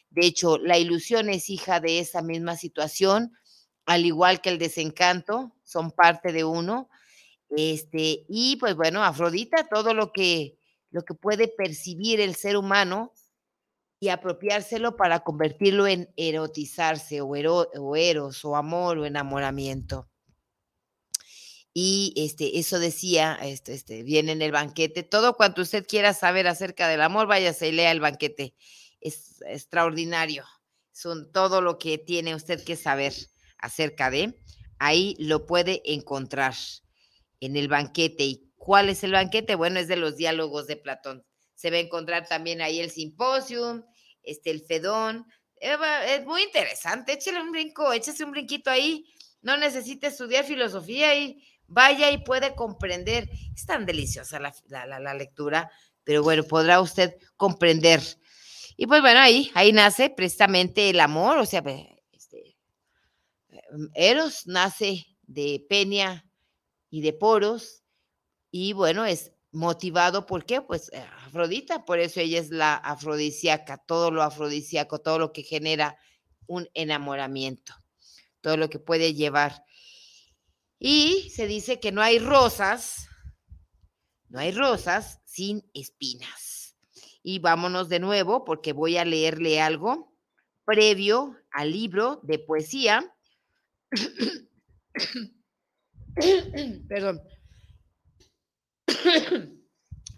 De 0.09 0.25
hecho, 0.25 0.57
la 0.57 0.77
ilusión 0.77 1.29
es 1.29 1.49
hija 1.49 1.79
de 1.79 1.99
esa 1.99 2.21
misma 2.21 2.55
situación, 2.55 3.33
al 3.89 4.05
igual 4.05 4.39
que 4.39 4.49
el 4.49 4.59
desencanto, 4.59 5.51
son 5.63 5.89
parte 5.89 6.31
de 6.31 6.43
uno. 6.43 6.89
Este, 7.49 8.23
y 8.29 8.55
pues 8.57 8.75
bueno, 8.75 9.03
Afrodita, 9.03 9.67
todo 9.67 9.95
lo 9.95 10.11
que 10.11 10.59
lo 10.91 11.01
que 11.03 11.15
puede 11.15 11.47
percibir 11.47 12.19
el 12.19 12.35
ser 12.35 12.55
humano 12.55 13.13
y 13.99 14.09
apropiárselo 14.09 14.95
para 14.95 15.21
convertirlo 15.21 15.87
en 15.87 16.07
erotizarse 16.17 17.19
o, 17.21 17.29
o 17.29 17.95
eros 17.95 18.45
o 18.45 18.55
amor 18.55 18.99
o 18.99 19.05
enamoramiento. 19.07 20.07
Y 21.73 22.13
este, 22.15 22.59
eso 22.59 22.77
decía, 22.77 23.39
este, 23.41 23.73
este, 23.73 24.03
viene 24.03 24.33
en 24.33 24.43
el 24.43 24.51
banquete, 24.51 25.01
todo 25.01 25.35
cuanto 25.35 25.63
usted 25.63 25.87
quiera 25.87 26.13
saber 26.13 26.47
acerca 26.47 26.87
del 26.87 27.01
amor, 27.01 27.25
váyase 27.25 27.69
y 27.69 27.71
lea 27.71 27.91
el 27.91 28.01
banquete. 28.01 28.53
Es 29.01 29.41
extraordinario. 29.47 30.45
Son 30.91 31.31
todo 31.31 31.61
lo 31.61 31.79
que 31.79 31.97
tiene 31.97 32.35
usted 32.35 32.63
que 32.63 32.75
saber 32.75 33.13
acerca 33.59 34.09
de. 34.09 34.39
Ahí 34.79 35.15
lo 35.19 35.45
puede 35.45 35.81
encontrar 35.85 36.55
en 37.39 37.55
el 37.55 37.67
banquete. 37.67 38.23
¿Y 38.23 38.51
cuál 38.57 38.89
es 38.89 39.03
el 39.03 39.11
banquete? 39.11 39.55
Bueno, 39.55 39.79
es 39.79 39.87
de 39.87 39.97
los 39.97 40.15
diálogos 40.17 40.67
de 40.67 40.77
Platón. 40.77 41.25
Se 41.55 41.69
va 41.69 41.77
a 41.77 41.81
encontrar 41.81 42.27
también 42.27 42.61
ahí 42.61 42.79
el 42.79 42.89
simposium, 42.89 43.83
este, 44.23 44.51
el 44.51 44.61
Fedón. 44.61 45.25
Es 45.59 46.25
muy 46.25 46.43
interesante. 46.43 47.13
Échale 47.13 47.41
un 47.41 47.51
brinco, 47.51 47.91
échese 47.91 48.23
un 48.23 48.31
brinquito 48.31 48.69
ahí. 48.69 49.05
No 49.41 49.57
necesita 49.57 50.07
estudiar 50.07 50.45
filosofía 50.45 51.15
y 51.15 51.43
vaya 51.67 52.11
y 52.11 52.19
puede 52.19 52.55
comprender. 52.55 53.29
Es 53.53 53.65
tan 53.65 53.85
deliciosa 53.85 54.39
la, 54.39 55.13
lectura, 55.13 55.71
pero 56.03 56.23
bueno, 56.23 56.43
podrá 56.43 56.81
usted 56.81 57.15
comprender. 57.35 58.01
Y 58.77 58.87
pues 58.87 59.01
bueno, 59.01 59.19
ahí, 59.19 59.51
ahí 59.53 59.71
nace 59.73 60.09
precisamente 60.09 60.89
el 60.89 60.99
amor, 60.99 61.37
o 61.37 61.45
sea, 61.45 61.61
Eros 63.93 64.47
nace 64.47 65.05
de 65.23 65.65
Peña 65.69 66.25
y 66.89 67.01
de 67.01 67.13
Poros, 67.13 67.83
y 68.51 68.73
bueno, 68.73 69.05
es 69.05 69.31
motivado 69.51 70.25
por 70.25 70.45
qué? 70.45 70.61
Pues 70.61 70.89
eh, 70.91 71.05
Afrodita, 71.25 71.85
por 71.85 71.99
eso 71.99 72.19
ella 72.19 72.39
es 72.39 72.49
la 72.49 72.75
afrodisíaca, 72.75 73.77
todo 73.77 74.11
lo 74.11 74.23
afrodisíaco, 74.23 74.99
todo 74.99 75.19
lo 75.19 75.33
que 75.33 75.43
genera 75.43 75.97
un 76.47 76.67
enamoramiento, 76.73 77.73
todo 78.41 78.57
lo 78.57 78.69
que 78.69 78.79
puede 78.79 79.13
llevar 79.13 79.63
y 80.79 81.29
se 81.35 81.45
dice 81.45 81.81
que 81.81 81.91
no 81.91 82.01
hay 82.01 82.19
rosas, 82.19 83.09
no 84.29 84.39
hay 84.39 84.53
rosas 84.53 85.19
sin 85.25 85.69
espinas. 85.73 86.77
Y 87.21 87.39
vámonos 87.39 87.89
de 87.89 87.99
nuevo 87.99 88.45
porque 88.45 88.71
voy 88.71 88.95
a 88.95 89.03
leerle 89.03 89.59
algo 89.59 90.15
previo 90.63 91.35
al 91.51 91.71
libro 91.71 92.21
de 92.23 92.39
poesía. 92.39 93.13
Perdón. 96.87 97.21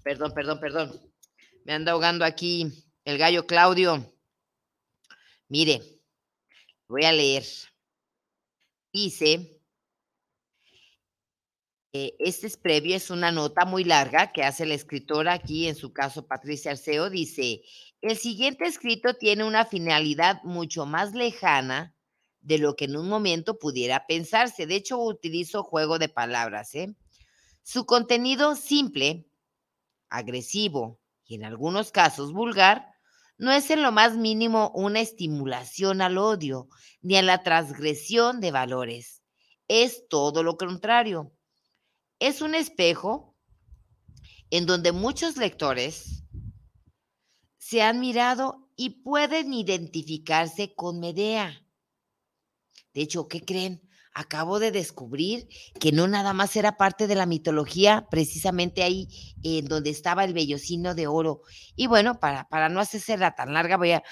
perdón, 0.03 0.33
perdón, 0.33 0.59
perdón. 0.59 0.99
Me 1.65 1.73
anda 1.73 1.91
ahogando 1.91 2.25
aquí 2.25 2.67
el 3.05 3.17
gallo 3.17 3.45
Claudio. 3.45 4.13
Mire, 5.47 5.81
voy 6.87 7.05
a 7.05 7.11
leer. 7.11 7.43
Dice, 8.93 9.61
este 11.93 12.47
es 12.47 12.57
previo, 12.57 12.95
es 12.95 13.09
una 13.09 13.31
nota 13.31 13.65
muy 13.65 13.83
larga 13.83 14.31
que 14.31 14.43
hace 14.43 14.65
la 14.65 14.73
escritora 14.75 15.33
aquí, 15.33 15.67
en 15.67 15.75
su 15.75 15.91
caso 15.93 16.25
Patricia 16.27 16.71
Arceo, 16.71 17.09
dice, 17.09 17.61
el 18.01 18.17
siguiente 18.17 18.65
escrito 18.65 19.13
tiene 19.13 19.43
una 19.43 19.65
finalidad 19.65 20.41
mucho 20.43 20.85
más 20.85 21.13
lejana 21.13 21.93
de 22.41 22.57
lo 22.57 22.75
que 22.75 22.85
en 22.85 22.97
un 22.97 23.07
momento 23.07 23.57
pudiera 23.59 24.05
pensarse. 24.07 24.67
De 24.67 24.75
hecho, 24.75 24.99
utilizo 24.99 25.63
juego 25.63 25.99
de 25.99 26.09
palabras. 26.09 26.75
¿eh? 26.75 26.95
Su 27.63 27.85
contenido 27.85 28.55
simple, 28.55 29.27
agresivo 30.09 30.99
y 31.25 31.35
en 31.35 31.45
algunos 31.45 31.91
casos 31.91 32.33
vulgar, 32.33 32.87
no 33.37 33.51
es 33.51 33.71
en 33.71 33.81
lo 33.81 33.91
más 33.91 34.17
mínimo 34.17 34.71
una 34.75 34.99
estimulación 34.99 36.01
al 36.01 36.17
odio 36.17 36.67
ni 37.01 37.17
a 37.17 37.21
la 37.21 37.41
transgresión 37.41 38.39
de 38.39 38.51
valores. 38.51 39.23
Es 39.67 40.07
todo 40.09 40.43
lo 40.43 40.57
contrario 40.57 41.31
es 42.21 42.43
un 42.43 42.53
espejo 42.53 43.35
en 44.51 44.67
donde 44.67 44.91
muchos 44.91 45.37
lectores 45.37 46.23
se 47.57 47.81
han 47.81 47.99
mirado 47.99 48.69
y 48.75 49.01
pueden 49.01 49.55
identificarse 49.55 50.75
con 50.75 50.99
Medea. 50.99 51.65
De 52.93 53.01
hecho, 53.01 53.27
¿qué 53.27 53.41
creen? 53.41 53.81
Acabo 54.13 54.59
de 54.59 54.71
descubrir 54.71 55.47
que 55.79 55.93
no 55.93 56.07
nada 56.07 56.33
más 56.33 56.55
era 56.57 56.75
parte 56.75 57.07
de 57.07 57.15
la 57.15 57.25
mitología, 57.25 58.07
precisamente 58.11 58.83
ahí 58.83 59.07
en 59.41 59.65
donde 59.65 59.89
estaba 59.89 60.25
el 60.25 60.33
vellocino 60.33 60.95
de 60.95 61.07
oro. 61.07 61.43
Y 61.75 61.87
bueno, 61.87 62.19
para, 62.19 62.49
para 62.49 62.67
no 62.67 62.81
hacerla 62.81 63.35
tan 63.35 63.53
larga, 63.53 63.77
voy 63.77 63.93
a, 63.93 64.03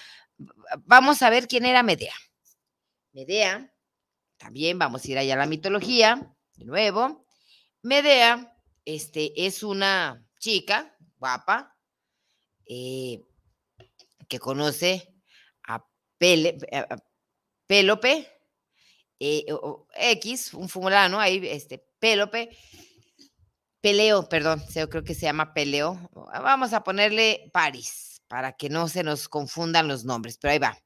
vamos 0.86 1.22
a 1.22 1.30
ver 1.30 1.48
quién 1.48 1.66
era 1.66 1.84
Medea. 1.84 2.14
Medea, 3.12 3.74
también 4.38 4.80
vamos 4.80 5.04
a 5.04 5.12
ir 5.12 5.18
allá 5.18 5.34
a 5.34 5.38
la 5.38 5.46
mitología, 5.46 6.34
de 6.56 6.66
nuevo. 6.66 7.26
Medea 7.82 8.56
este, 8.86 9.46
es 9.46 9.64
una 9.64 10.26
chica 10.40 10.96
guapa 11.18 11.76
eh, 12.66 13.26
que 14.28 14.40
conoce 14.40 15.14
a, 15.68 15.86
Pele, 16.18 16.58
Pélope, 17.68 18.39
eh, 19.20 19.46
X, 19.96 20.54
un 20.54 20.70
fulano 20.70 21.20
ahí, 21.20 21.42
este, 21.44 21.84
Pélope, 22.00 22.50
Peleo, 23.82 24.28
perdón, 24.28 24.64
creo 24.90 25.04
que 25.04 25.16
se 25.16 25.22
llama 25.22 25.54
Peleo. 25.54 26.10
Vamos 26.14 26.74
a 26.74 26.84
ponerle 26.84 27.50
París 27.54 28.22
para 28.28 28.54
que 28.54 28.70
no 28.70 28.88
se 28.88 29.04
nos 29.04 29.30
confundan 29.30 29.88
los 29.88 30.06
nombres, 30.06 30.38
pero 30.38 30.52
ahí 30.52 30.60
va. 30.60 30.78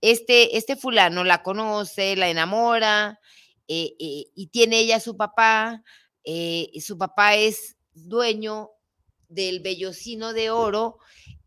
Este, 0.00 0.56
este 0.56 0.76
fulano 0.76 1.24
la 1.24 1.42
conoce, 1.42 2.16
la 2.16 2.30
enamora 2.30 3.20
eh, 3.68 3.94
y 3.98 4.48
tiene 4.50 4.80
ella 4.80 4.98
su 4.98 5.16
papá, 5.16 5.84
eh, 6.24 6.70
su 6.80 6.98
papá 6.98 7.36
es 7.36 7.76
dueño 7.92 8.70
del 9.28 9.60
vellocino 9.60 10.32
de 10.32 10.50
oro 10.50 10.98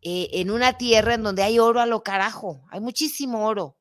eh, 0.02 0.30
en 0.34 0.52
una 0.52 0.78
tierra 0.78 1.14
en 1.14 1.24
donde 1.24 1.44
hay 1.44 1.60
oro 1.60 1.82
a 1.82 1.86
lo 1.86 2.04
carajo, 2.04 2.64
hay 2.70 2.80
muchísimo 2.80 3.46
oro, 3.46 3.78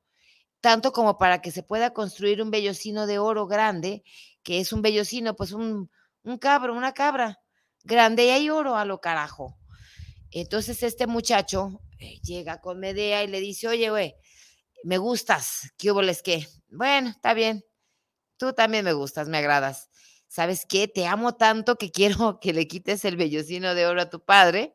tanto 0.63 0.93
como 0.93 1.19
para 1.19 1.43
que 1.43 1.51
se 1.53 1.65
pueda 1.65 1.93
construir 1.93 2.43
un 2.43 2.51
vellocino 2.53 3.07
de 3.07 3.19
oro 3.19 3.49
grande, 3.49 4.05
que 4.45 4.61
es 4.61 4.73
un 4.73 4.83
vellocino, 4.83 5.37
pues 5.37 5.53
un, 5.53 5.91
un 6.25 6.39
cabro, 6.39 6.75
una 6.75 6.95
cabra, 6.95 7.41
grande 7.85 8.27
y 8.27 8.31
hay 8.31 8.51
oro 8.51 8.77
a 8.77 8.87
lo 8.87 9.01
carajo. 9.01 9.59
Entonces 10.31 10.83
este 10.83 11.07
muchacho 11.07 11.81
eh, 11.99 12.21
llega 12.23 12.61
con 12.61 12.81
Medea 12.81 13.25
y 13.25 13.29
le 13.29 13.41
dice, 13.41 13.69
oye, 13.69 13.91
güey, 13.91 14.15
me 14.85 14.99
gustas, 14.99 15.73
¿qué 15.79 15.93
hubo 15.93 16.03
les 16.03 16.23
qué? 16.23 16.47
Bueno, 16.69 17.11
está 17.11 17.35
bien, 17.35 17.65
tú 18.39 18.53
también 18.53 18.85
me 18.85 18.93
gustas, 18.95 19.29
me 19.29 19.39
agradas. 19.39 19.91
¿Sabes 20.29 20.67
qué? 20.69 20.89
Te 20.89 21.07
amo 21.07 21.35
tanto 21.37 21.77
que 21.77 21.91
quiero 21.93 22.39
que 22.41 22.53
le 22.53 22.69
quites 22.69 23.05
el 23.05 23.17
vellocino 23.17 23.75
de 23.75 23.87
oro 23.87 24.03
a 24.03 24.11
tu 24.11 24.25
padre 24.25 24.75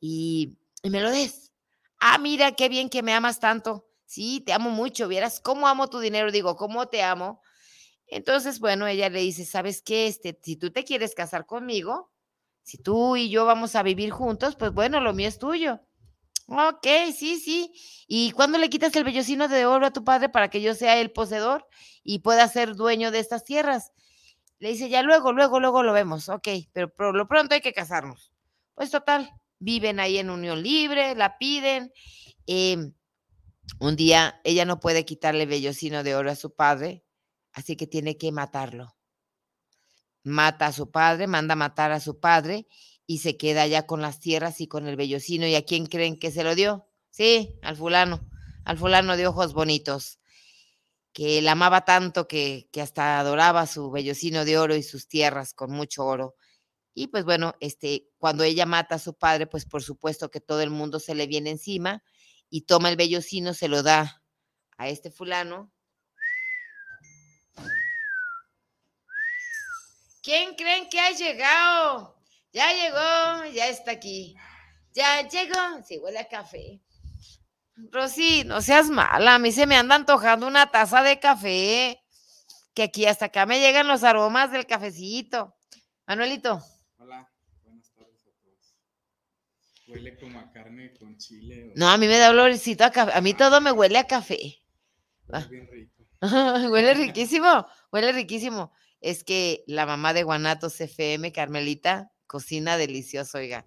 y, 0.00 0.58
y 0.82 0.90
me 0.90 1.00
lo 1.00 1.10
des. 1.10 1.52
Ah, 2.00 2.18
mira, 2.18 2.52
qué 2.52 2.68
bien 2.68 2.88
que 2.90 3.02
me 3.02 3.14
amas 3.14 3.40
tanto. 3.40 3.86
Sí, 4.12 4.42
te 4.44 4.52
amo 4.52 4.68
mucho, 4.68 5.08
vieras 5.08 5.40
cómo 5.40 5.66
amo 5.66 5.88
tu 5.88 5.98
dinero, 5.98 6.30
digo, 6.30 6.54
cómo 6.54 6.86
te 6.86 7.02
amo. 7.02 7.40
Entonces, 8.06 8.60
bueno, 8.60 8.86
ella 8.86 9.08
le 9.08 9.20
dice, 9.20 9.46
¿sabes 9.46 9.80
qué? 9.80 10.06
Este, 10.06 10.38
si 10.42 10.56
tú 10.56 10.70
te 10.70 10.84
quieres 10.84 11.14
casar 11.14 11.46
conmigo, 11.46 12.10
si 12.62 12.76
tú 12.76 13.16
y 13.16 13.30
yo 13.30 13.46
vamos 13.46 13.74
a 13.74 13.82
vivir 13.82 14.10
juntos, 14.10 14.54
pues 14.54 14.70
bueno, 14.74 15.00
lo 15.00 15.14
mío 15.14 15.28
es 15.28 15.38
tuyo. 15.38 15.80
Ok, 16.46 16.86
sí, 17.16 17.40
sí. 17.40 17.72
¿Y 18.06 18.32
cuándo 18.32 18.58
le 18.58 18.68
quitas 18.68 18.94
el 18.96 19.04
vellocino 19.04 19.48
de 19.48 19.64
oro 19.64 19.86
a 19.86 19.94
tu 19.94 20.04
padre 20.04 20.28
para 20.28 20.50
que 20.50 20.60
yo 20.60 20.74
sea 20.74 21.00
el 21.00 21.10
poseedor 21.10 21.66
y 22.04 22.18
pueda 22.18 22.46
ser 22.48 22.74
dueño 22.74 23.12
de 23.12 23.18
estas 23.18 23.44
tierras? 23.44 23.92
Le 24.58 24.68
dice, 24.68 24.90
ya 24.90 25.00
luego, 25.02 25.32
luego, 25.32 25.58
luego 25.58 25.82
lo 25.82 25.94
vemos. 25.94 26.28
Ok, 26.28 26.48
pero 26.74 26.94
por 26.94 27.16
lo 27.16 27.26
pronto 27.26 27.54
hay 27.54 27.62
que 27.62 27.72
casarnos. 27.72 28.30
Pues 28.74 28.90
total, 28.90 29.30
viven 29.58 30.00
ahí 30.00 30.18
en 30.18 30.28
unión 30.28 30.62
libre, 30.62 31.14
la 31.14 31.38
piden. 31.38 31.90
Em, 32.46 32.92
un 33.78 33.96
día 33.96 34.40
ella 34.44 34.64
no 34.64 34.80
puede 34.80 35.04
quitarle 35.04 35.46
vellocino 35.46 36.02
de 36.02 36.14
oro 36.14 36.30
a 36.30 36.36
su 36.36 36.54
padre, 36.54 37.04
así 37.52 37.76
que 37.76 37.86
tiene 37.86 38.16
que 38.16 38.32
matarlo. 38.32 38.96
Mata 40.24 40.66
a 40.66 40.72
su 40.72 40.90
padre, 40.90 41.26
manda 41.26 41.56
matar 41.56 41.92
a 41.92 42.00
su 42.00 42.20
padre 42.20 42.66
y 43.06 43.18
se 43.18 43.36
queda 43.36 43.66
ya 43.66 43.86
con 43.86 44.00
las 44.00 44.20
tierras 44.20 44.60
y 44.60 44.68
con 44.68 44.86
el 44.86 44.96
vellocino. 44.96 45.46
¿Y 45.46 45.54
a 45.54 45.64
quién 45.64 45.86
creen 45.86 46.18
que 46.18 46.30
se 46.30 46.44
lo 46.44 46.54
dio? 46.54 46.88
Sí, 47.10 47.58
al 47.62 47.76
fulano, 47.76 48.28
al 48.64 48.78
fulano 48.78 49.16
de 49.16 49.26
ojos 49.26 49.52
bonitos, 49.52 50.20
que 51.12 51.42
la 51.42 51.52
amaba 51.52 51.84
tanto 51.84 52.28
que, 52.28 52.68
que 52.72 52.80
hasta 52.80 53.18
adoraba 53.18 53.66
su 53.66 53.90
vellocino 53.90 54.44
de 54.44 54.58
oro 54.58 54.76
y 54.76 54.82
sus 54.82 55.08
tierras 55.08 55.54
con 55.54 55.72
mucho 55.72 56.04
oro. 56.06 56.36
Y 56.94 57.08
pues 57.08 57.24
bueno, 57.24 57.54
este, 57.60 58.08
cuando 58.18 58.44
ella 58.44 58.66
mata 58.66 58.96
a 58.96 58.98
su 58.98 59.14
padre, 59.14 59.46
pues 59.46 59.64
por 59.66 59.82
supuesto 59.82 60.30
que 60.30 60.40
todo 60.40 60.60
el 60.60 60.70
mundo 60.70 61.00
se 61.00 61.14
le 61.14 61.26
viene 61.26 61.50
encima 61.50 62.02
y 62.52 62.66
toma 62.66 62.90
el 62.90 62.96
vellocino, 62.96 63.54
se 63.54 63.66
lo 63.66 63.82
da 63.82 64.22
a 64.76 64.88
este 64.88 65.10
fulano. 65.10 65.72
¿Quién 70.22 70.54
creen 70.54 70.86
que 70.90 71.00
ha 71.00 71.12
llegado? 71.12 72.14
Ya 72.52 72.70
llegó, 72.74 73.50
ya 73.54 73.68
está 73.68 73.92
aquí. 73.92 74.36
Ya 74.92 75.26
llegó, 75.26 75.82
sí, 75.82 75.98
huele 75.98 76.18
a 76.18 76.28
café. 76.28 76.82
Rosy, 77.90 78.44
no 78.44 78.60
seas 78.60 78.90
mala, 78.90 79.36
a 79.36 79.38
mí 79.38 79.50
se 79.50 79.66
me 79.66 79.76
anda 79.76 79.94
antojando 79.94 80.46
una 80.46 80.70
taza 80.70 81.02
de 81.02 81.18
café, 81.18 82.04
que 82.74 82.82
aquí 82.82 83.06
hasta 83.06 83.26
acá 83.26 83.46
me 83.46 83.60
llegan 83.60 83.88
los 83.88 84.04
aromas 84.04 84.52
del 84.52 84.66
cafecito. 84.66 85.56
Manuelito. 86.06 86.62
Huele 89.92 90.16
como 90.16 90.40
a 90.40 90.50
carne 90.50 90.94
con 90.98 91.18
chile. 91.18 91.72
No, 91.76 91.88
a 91.88 91.98
mí 91.98 92.06
me 92.06 92.16
da 92.16 92.30
olorcito 92.30 92.84
a 92.84 92.90
café. 92.90 93.12
A 93.14 93.20
mí 93.20 93.34
todo 93.34 93.60
me 93.60 93.72
huele 93.72 93.98
a 93.98 94.06
café. 94.06 94.62
Huele 95.28 95.48
bien 95.48 95.68
rico. 95.70 96.06
huele 96.70 96.94
riquísimo, 96.94 97.66
huele 97.90 98.12
riquísimo. 98.12 98.72
Es 99.02 99.22
que 99.22 99.64
la 99.66 99.84
mamá 99.84 100.14
de 100.14 100.22
Guanatos 100.22 100.80
FM, 100.80 101.30
Carmelita, 101.32 102.10
cocina 102.26 102.78
delicioso, 102.78 103.36
oiga. 103.36 103.66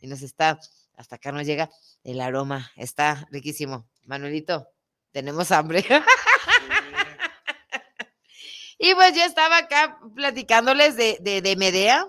Y 0.00 0.06
nos 0.06 0.22
está, 0.22 0.58
hasta 0.96 1.16
acá 1.16 1.30
nos 1.30 1.44
llega 1.44 1.68
el 2.04 2.22
aroma. 2.22 2.70
Está 2.76 3.28
riquísimo. 3.30 3.86
Manuelito, 4.06 4.66
tenemos 5.12 5.52
hambre. 5.52 5.84
y 8.78 8.94
pues 8.94 9.14
yo 9.14 9.24
estaba 9.24 9.58
acá 9.58 9.98
platicándoles 10.14 10.96
de, 10.96 11.18
de, 11.20 11.42
de 11.42 11.56
Medea 11.56 12.06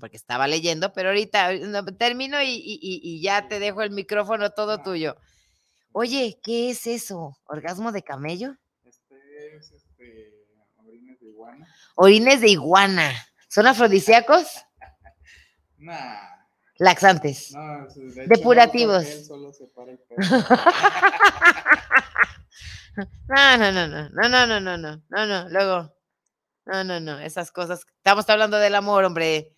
porque 0.00 0.16
estaba 0.16 0.48
leyendo, 0.48 0.92
pero 0.92 1.10
ahorita 1.10 1.50
termino 1.98 2.38
y, 2.42 3.20
ya 3.22 3.46
te 3.46 3.58
dejo 3.58 3.82
el 3.82 3.90
micrófono 3.90 4.50
todo 4.50 4.82
tuyo. 4.82 5.16
Oye, 5.92 6.38
¿qué 6.42 6.70
es 6.70 6.86
eso? 6.86 7.36
¿Orgasmo 7.44 7.92
de 7.92 8.02
camello? 8.02 8.56
Este 8.84 9.56
es 9.56 9.70
este, 9.72 10.32
orines 10.76 11.20
de 11.20 11.26
iguana. 11.26 11.68
Orines 11.96 12.40
de 12.40 12.48
iguana. 12.48 13.12
¿Son 13.48 13.66
afrodisíacos? 13.66 14.64
nah. 15.78 16.30
Laxantes. 16.80 17.52
No, 17.52 17.86
de 17.94 18.26
Depurativos. 18.26 19.04
él 19.04 19.24
solo 19.26 19.52
se 19.52 19.66
para 19.66 19.92
el 19.92 19.98
pelo. 19.98 20.22
no, 23.28 23.58
no, 23.58 23.70
no, 23.70 23.86
no, 23.86 24.08
no, 24.08 24.28
no, 24.28 24.46
no, 24.46 24.60
no, 24.60 24.78
no, 24.78 25.02
no, 25.10 25.26
no, 25.26 25.48
luego, 25.50 25.94
no, 26.64 26.82
no, 26.82 26.98
no, 26.98 27.20
esas 27.20 27.52
cosas. 27.52 27.82
Estamos 27.98 28.30
hablando 28.30 28.56
del 28.56 28.74
amor, 28.74 29.04
hombre. 29.04 29.54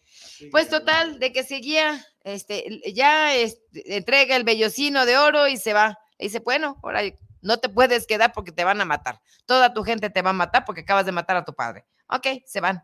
Pues 0.50 0.68
total, 0.68 1.18
de 1.18 1.32
que 1.32 1.44
seguía, 1.44 2.04
este, 2.24 2.82
ya 2.94 3.34
este, 3.34 3.96
entrega 3.96 4.36
el 4.36 4.44
vellocino 4.44 5.06
de 5.06 5.16
oro 5.16 5.48
y 5.48 5.56
se 5.56 5.72
va. 5.72 5.98
Y 6.18 6.24
dice, 6.24 6.40
bueno, 6.40 6.78
ahora 6.82 7.02
no 7.40 7.58
te 7.58 7.68
puedes 7.68 8.06
quedar 8.06 8.32
porque 8.32 8.52
te 8.52 8.64
van 8.64 8.80
a 8.80 8.84
matar. 8.84 9.20
Toda 9.46 9.72
tu 9.74 9.82
gente 9.82 10.10
te 10.10 10.22
va 10.22 10.30
a 10.30 10.34
matar 10.34 10.64
porque 10.64 10.82
acabas 10.82 11.06
de 11.06 11.12
matar 11.12 11.36
a 11.36 11.44
tu 11.44 11.54
padre. 11.54 11.84
Ok, 12.08 12.26
se 12.46 12.60
van. 12.60 12.82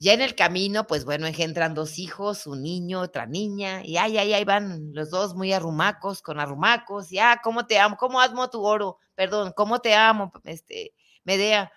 Ya 0.00 0.12
en 0.12 0.20
el 0.20 0.36
camino, 0.36 0.86
pues 0.86 1.04
bueno, 1.04 1.26
entran 1.26 1.74
dos 1.74 1.98
hijos, 1.98 2.46
un 2.46 2.62
niño, 2.62 3.00
otra 3.00 3.26
niña, 3.26 3.84
y 3.84 3.96
ay, 3.96 4.16
ay, 4.16 4.32
ay, 4.32 4.44
van 4.44 4.92
los 4.92 5.10
dos 5.10 5.34
muy 5.34 5.52
arrumacos, 5.52 6.22
con 6.22 6.38
arrumacos, 6.38 7.10
y 7.10 7.18
ah, 7.18 7.40
cómo 7.42 7.66
te 7.66 7.80
amo, 7.80 7.96
cómo 7.96 8.20
amo 8.20 8.48
tu 8.48 8.62
oro, 8.64 8.98
perdón, 9.16 9.52
cómo 9.56 9.80
te 9.80 9.96
amo, 9.96 10.32
este, 10.44 10.94
Medea. 11.24 11.72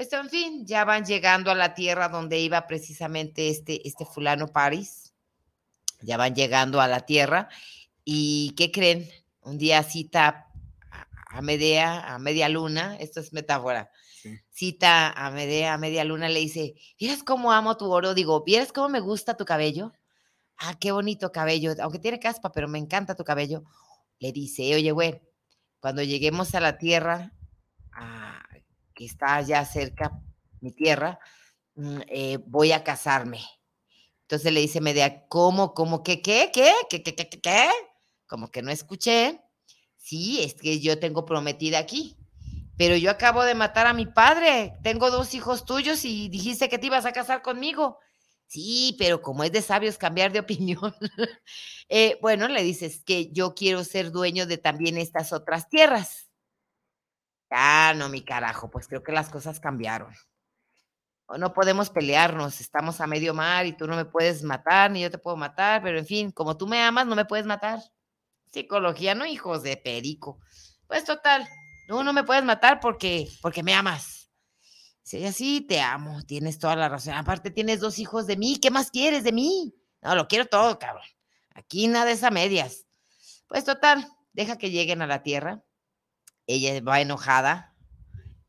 Pues 0.00 0.14
en 0.14 0.30
fin, 0.30 0.66
ya 0.66 0.86
van 0.86 1.04
llegando 1.04 1.50
a 1.50 1.54
la 1.54 1.74
tierra 1.74 2.08
donde 2.08 2.38
iba 2.38 2.66
precisamente 2.66 3.50
este, 3.50 3.86
este 3.86 4.06
fulano 4.06 4.48
París. 4.48 5.12
Ya 6.00 6.16
van 6.16 6.34
llegando 6.34 6.80
a 6.80 6.88
la 6.88 7.00
tierra. 7.00 7.50
¿Y 8.02 8.54
qué 8.56 8.72
creen? 8.72 9.10
Un 9.42 9.58
día 9.58 9.82
cita 9.82 10.46
a 11.28 11.42
Medea, 11.42 12.14
a 12.14 12.18
media 12.18 12.48
luna, 12.48 12.96
esto 12.98 13.20
es 13.20 13.34
metáfora. 13.34 13.90
Cita 14.48 15.10
a 15.10 15.30
Medea, 15.30 15.74
a 15.74 15.76
media 15.76 16.02
luna, 16.04 16.30
le 16.30 16.40
dice, 16.40 16.76
¿vieras 16.98 17.22
cómo 17.22 17.52
amo 17.52 17.76
tu 17.76 17.92
oro? 17.92 18.14
Digo, 18.14 18.42
¿vieras 18.42 18.72
cómo 18.72 18.88
me 18.88 19.00
gusta 19.00 19.36
tu 19.36 19.44
cabello? 19.44 19.92
Ah, 20.56 20.78
qué 20.80 20.92
bonito 20.92 21.30
cabello, 21.30 21.74
aunque 21.78 21.98
tiene 21.98 22.18
caspa, 22.18 22.52
pero 22.52 22.68
me 22.68 22.78
encanta 22.78 23.16
tu 23.16 23.24
cabello. 23.24 23.64
Le 24.18 24.32
dice, 24.32 24.74
oye, 24.74 24.92
güey, 24.92 25.20
cuando 25.78 26.02
lleguemos 26.02 26.54
a 26.54 26.60
la 26.60 26.78
tierra, 26.78 27.34
a 27.92 28.29
está 29.06 29.40
ya 29.42 29.64
cerca, 29.64 30.12
mi 30.60 30.72
tierra, 30.72 31.18
mm, 31.74 32.00
eh, 32.08 32.38
voy 32.46 32.72
a 32.72 32.84
casarme. 32.84 33.40
Entonces 34.22 34.52
le 34.52 34.60
dice 34.60 34.80
Medea, 34.80 35.26
¿cómo, 35.28 35.74
cómo, 35.74 36.02
qué, 36.02 36.22
qué, 36.22 36.50
qué, 36.52 36.72
qué, 36.88 37.02
qué, 37.02 37.16
qué, 37.16 37.28
qué? 37.28 37.68
Como 38.26 38.50
que 38.50 38.62
no 38.62 38.70
escuché. 38.70 39.40
Sí, 39.96 40.42
es 40.42 40.54
que 40.54 40.80
yo 40.80 40.98
tengo 40.98 41.24
prometida 41.24 41.78
aquí, 41.78 42.16
pero 42.76 42.96
yo 42.96 43.10
acabo 43.10 43.42
de 43.42 43.54
matar 43.54 43.86
a 43.86 43.92
mi 43.92 44.06
padre. 44.06 44.74
Tengo 44.82 45.10
dos 45.10 45.34
hijos 45.34 45.64
tuyos 45.64 46.04
y 46.04 46.28
dijiste 46.28 46.68
que 46.68 46.78
te 46.78 46.86
ibas 46.86 47.06
a 47.06 47.12
casar 47.12 47.42
conmigo. 47.42 47.98
Sí, 48.46 48.96
pero 48.98 49.20
como 49.20 49.44
es 49.44 49.52
de 49.52 49.62
sabios 49.62 49.98
cambiar 49.98 50.32
de 50.32 50.40
opinión, 50.40 50.94
eh, 51.88 52.18
bueno, 52.22 52.48
le 52.48 52.62
dices 52.62 53.02
que 53.04 53.30
yo 53.32 53.54
quiero 53.54 53.84
ser 53.84 54.10
dueño 54.10 54.46
de 54.46 54.58
también 54.58 54.96
estas 54.96 55.32
otras 55.32 55.68
tierras. 55.68 56.29
Ah, 57.50 57.92
no, 57.96 58.08
mi 58.08 58.22
carajo, 58.22 58.70
pues 58.70 58.86
creo 58.86 59.02
que 59.02 59.12
las 59.12 59.28
cosas 59.28 59.58
cambiaron. 59.58 60.14
No 61.38 61.52
podemos 61.52 61.90
pelearnos, 61.90 62.60
estamos 62.60 63.00
a 63.00 63.06
medio 63.06 63.34
mar 63.34 63.66
y 63.66 63.72
tú 63.72 63.86
no 63.86 63.96
me 63.96 64.04
puedes 64.04 64.42
matar, 64.42 64.90
ni 64.90 65.02
yo 65.02 65.10
te 65.10 65.18
puedo 65.18 65.36
matar, 65.36 65.82
pero 65.82 65.98
en 65.98 66.06
fin, 66.06 66.32
como 66.32 66.56
tú 66.56 66.66
me 66.66 66.80
amas, 66.82 67.06
no 67.06 67.14
me 67.14 67.24
puedes 67.24 67.46
matar. 67.46 67.80
Psicología, 68.52 69.14
no 69.14 69.26
hijos 69.26 69.62
de 69.62 69.76
perico. 69.76 70.40
Pues 70.88 71.04
total, 71.04 71.48
no, 71.88 72.02
no 72.02 72.12
me 72.12 72.24
puedes 72.24 72.44
matar 72.44 72.80
porque, 72.80 73.28
porque 73.42 73.62
me 73.62 73.74
amas. 73.74 74.30
Sí, 75.02 75.24
así 75.24 75.60
te 75.60 75.80
amo, 75.80 76.22
tienes 76.22 76.58
toda 76.58 76.76
la 76.76 76.88
razón. 76.88 77.14
Aparte 77.14 77.50
tienes 77.50 77.80
dos 77.80 77.98
hijos 77.98 78.26
de 78.26 78.36
mí, 78.36 78.58
¿qué 78.60 78.70
más 78.70 78.90
quieres 78.90 79.22
de 79.24 79.32
mí? 79.32 79.74
No, 80.02 80.14
lo 80.14 80.26
quiero 80.28 80.46
todo, 80.46 80.78
cabrón. 80.78 81.06
Aquí 81.54 81.86
nada 81.86 82.06
de 82.06 82.12
esas 82.12 82.32
medias. 82.32 82.86
Pues 83.48 83.64
total, 83.64 84.06
deja 84.32 84.56
que 84.58 84.70
lleguen 84.70 85.02
a 85.02 85.06
la 85.06 85.22
tierra 85.22 85.64
ella 86.54 86.80
va 86.80 87.00
enojada, 87.00 87.74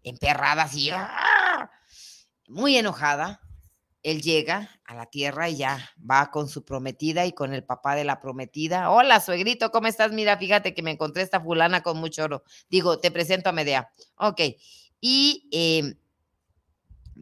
emperrada 0.04 0.64
así, 0.64 0.90
¡ah! 0.92 1.70
muy 2.48 2.78
enojada. 2.78 3.42
Él 4.04 4.24
llega 4.24 4.70
a 4.86 4.96
la 4.96 5.06
tierra 5.06 5.48
y 5.50 5.58
ya 5.58 5.92
va 6.00 6.32
con 6.32 6.50
su 6.50 6.66
prometida 6.66 7.28
y 7.28 7.34
con 7.34 7.54
el 7.54 7.64
papá 7.64 7.94
de 7.94 8.04
la 8.04 8.20
prometida. 8.20 8.90
Hola, 8.90 9.20
suegrito, 9.20 9.70
¿cómo 9.70 9.86
estás? 9.86 10.12
Mira, 10.12 10.38
fíjate 10.38 10.74
que 10.74 10.82
me 10.82 10.90
encontré 10.90 11.22
esta 11.22 11.40
fulana 11.40 11.84
con 11.84 11.98
mucho 11.98 12.24
oro. 12.24 12.44
Digo, 12.68 13.00
te 13.00 13.12
presento 13.12 13.50
a 13.50 13.54
Medea. 13.54 13.92
Ok. 14.18 14.42
Y 15.00 15.48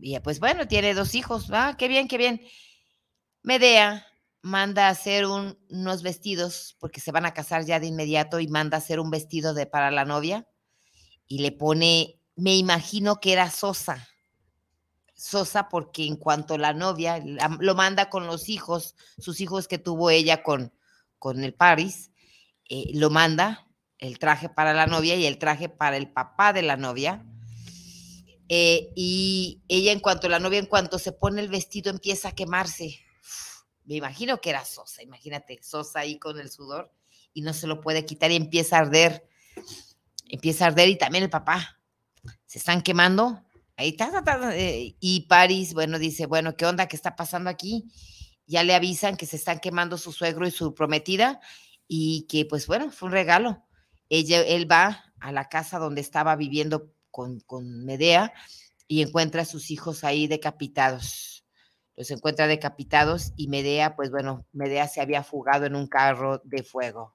y 0.01 0.19
pues 0.19 0.39
bueno, 0.39 0.67
tiene 0.67 0.93
dos 0.93 1.15
hijos, 1.15 1.51
¿va? 1.51 1.75
Qué 1.77 1.87
bien, 1.87 2.07
qué 2.07 2.17
bien. 2.17 2.41
Medea 3.43 4.05
manda 4.41 4.87
a 4.87 4.91
hacer 4.91 5.25
unos 5.25 6.03
vestidos, 6.03 6.77
porque 6.79 7.01
se 7.01 7.11
van 7.11 7.25
a 7.25 7.33
casar 7.33 7.65
ya 7.65 7.79
de 7.79 7.87
inmediato, 7.87 8.39
y 8.39 8.47
manda 8.47 8.77
a 8.77 8.79
hacer 8.79 8.99
un 8.99 9.09
vestido 9.09 9.53
de, 9.53 9.65
para 9.65 9.91
la 9.91 10.05
novia, 10.05 10.47
y 11.29 11.39
le 11.39 11.53
pone, 11.53 12.19
me 12.35 12.57
imagino 12.57 13.21
que 13.21 13.31
era 13.31 13.49
Sosa. 13.49 14.09
Sosa, 15.15 15.69
porque 15.69 16.05
en 16.05 16.17
cuanto 16.17 16.57
la 16.57 16.73
novia 16.73 17.23
lo 17.59 17.75
manda 17.75 18.09
con 18.09 18.27
los 18.27 18.49
hijos, 18.49 18.95
sus 19.17 19.39
hijos 19.39 19.69
que 19.69 19.77
tuvo 19.77 20.09
ella 20.09 20.43
con, 20.43 20.73
con 21.17 21.41
el 21.45 21.53
Paris, 21.53 22.11
eh, 22.69 22.91
lo 22.93 23.09
manda 23.09 23.65
el 23.97 24.19
traje 24.19 24.49
para 24.49 24.73
la 24.73 24.87
novia 24.87 25.15
y 25.15 25.25
el 25.25 25.37
traje 25.37 25.69
para 25.69 25.95
el 25.95 26.11
papá 26.11 26.51
de 26.51 26.63
la 26.63 26.75
novia. 26.75 27.25
Eh, 28.49 28.91
y 28.95 29.61
ella, 29.69 29.93
en 29.93 30.01
cuanto 30.01 30.27
la 30.27 30.39
novia, 30.39 30.59
en 30.59 30.65
cuanto 30.65 30.99
se 30.99 31.13
pone 31.13 31.41
el 31.41 31.47
vestido, 31.47 31.89
empieza 31.89 32.27
a 32.29 32.35
quemarse 32.35 32.99
me 33.89 33.95
imagino 33.95 34.39
que 34.39 34.51
era 34.51 34.63
Sosa, 34.65 35.01
imagínate, 35.01 35.63
Sosa 35.63 36.01
ahí 36.01 36.19
con 36.19 36.39
el 36.39 36.51
sudor 36.51 36.93
y 37.33 37.41
no 37.41 37.53
se 37.53 37.65
lo 37.65 37.81
puede 37.81 38.05
quitar 38.05 38.29
y 38.29 38.35
empieza 38.35 38.77
a 38.77 38.81
arder, 38.81 39.27
empieza 40.29 40.65
a 40.65 40.67
arder 40.69 40.89
y 40.89 40.97
también 40.97 41.23
el 41.23 41.29
papá, 41.29 41.79
se 42.45 42.59
están 42.59 42.81
quemando, 42.81 43.43
ahí 43.75 43.89
está, 43.89 44.11
eh, 44.55 44.95
y 44.99 45.21
Paris, 45.27 45.73
bueno, 45.73 45.99
dice, 45.99 46.25
bueno, 46.25 46.55
¿qué 46.55 46.65
onda? 46.65 46.87
¿Qué 46.87 46.95
está 46.95 47.15
pasando 47.15 47.49
aquí? 47.49 47.91
Ya 48.45 48.63
le 48.63 48.73
avisan 48.73 49.17
que 49.17 49.25
se 49.25 49.35
están 49.35 49.59
quemando 49.59 49.97
su 49.97 50.11
suegro 50.11 50.47
y 50.47 50.51
su 50.51 50.73
prometida 50.73 51.39
y 51.87 52.25
que 52.27 52.45
pues 52.45 52.67
bueno, 52.67 52.91
fue 52.91 53.07
un 53.07 53.13
regalo. 53.13 53.65
Ella, 54.09 54.41
él 54.41 54.71
va 54.71 55.03
a 55.19 55.31
la 55.31 55.49
casa 55.49 55.77
donde 55.77 56.01
estaba 56.01 56.35
viviendo 56.35 56.93
con, 57.11 57.39
con 57.41 57.85
Medea 57.85 58.33
y 58.87 59.01
encuentra 59.01 59.43
a 59.43 59.45
sus 59.45 59.69
hijos 59.69 60.03
ahí 60.03 60.27
decapitados 60.27 61.39
los 61.99 62.11
encuentra 62.11 62.47
decapitados 62.47 63.33
y 63.35 63.49
Medea, 63.49 63.97
pues 63.97 64.09
bueno, 64.09 64.45
Medea 64.53 64.87
se 64.87 65.01
había 65.01 65.21
fugado 65.21 65.65
en 65.65 65.75
un 65.75 65.87
carro 65.87 66.39
de 66.45 66.63
fuego. 66.63 67.13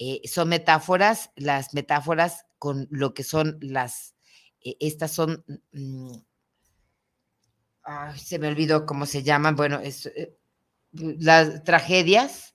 Eh, 0.00 0.20
son 0.28 0.48
metáforas, 0.48 1.30
las 1.34 1.74
metáforas 1.74 2.46
con 2.58 2.86
lo 2.90 3.14
que 3.14 3.24
son 3.24 3.58
las, 3.60 4.14
eh, 4.60 4.76
estas 4.80 5.10
son, 5.10 5.44
mm, 5.72 6.12
se 8.16 8.38
me 8.38 8.48
olvidó 8.48 8.86
cómo 8.86 9.06
se 9.06 9.22
llaman, 9.24 9.56
bueno, 9.56 9.80
es, 9.80 10.06
eh, 10.06 10.36
las 10.92 11.64
tragedias 11.64 12.54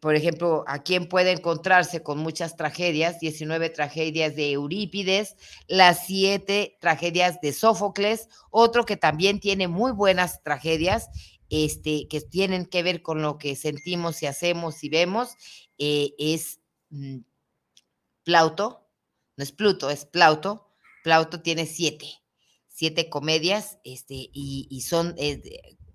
por 0.00 0.14
ejemplo, 0.14 0.62
¿a 0.68 0.84
quién 0.84 1.08
puede 1.08 1.32
encontrarse 1.32 2.00
con 2.04 2.18
muchas 2.18 2.56
tragedias? 2.56 3.18
19 3.18 3.70
tragedias 3.70 4.36
de 4.36 4.52
Eurípides, 4.52 5.34
las 5.66 6.06
siete 6.06 6.76
tragedias 6.80 7.40
de 7.40 7.52
Sófocles, 7.52 8.28
otro 8.50 8.84
que 8.84 8.96
también 8.96 9.40
tiene 9.40 9.66
muy 9.66 9.90
buenas 9.90 10.44
tragedias, 10.44 11.08
este, 11.50 12.08
que 12.08 12.20
tienen 12.20 12.66
que 12.66 12.82
ver 12.82 13.02
con 13.02 13.22
lo 13.22 13.38
que 13.38 13.56
sentimos 13.56 14.22
y 14.22 14.26
hacemos 14.26 14.84
y 14.84 14.88
vemos, 14.88 15.30
eh, 15.78 16.14
es 16.18 16.60
mm, 16.90 17.18
Plauto, 18.24 18.86
no 19.36 19.44
es 19.44 19.52
Pluto, 19.52 19.90
es 19.90 20.04
Plauto. 20.04 20.66
Plauto 21.02 21.40
tiene 21.40 21.64
siete, 21.64 22.06
siete 22.68 23.08
comedias, 23.08 23.78
este, 23.84 24.14
y, 24.32 24.82
son, 24.82 25.14
eh, 25.16 25.40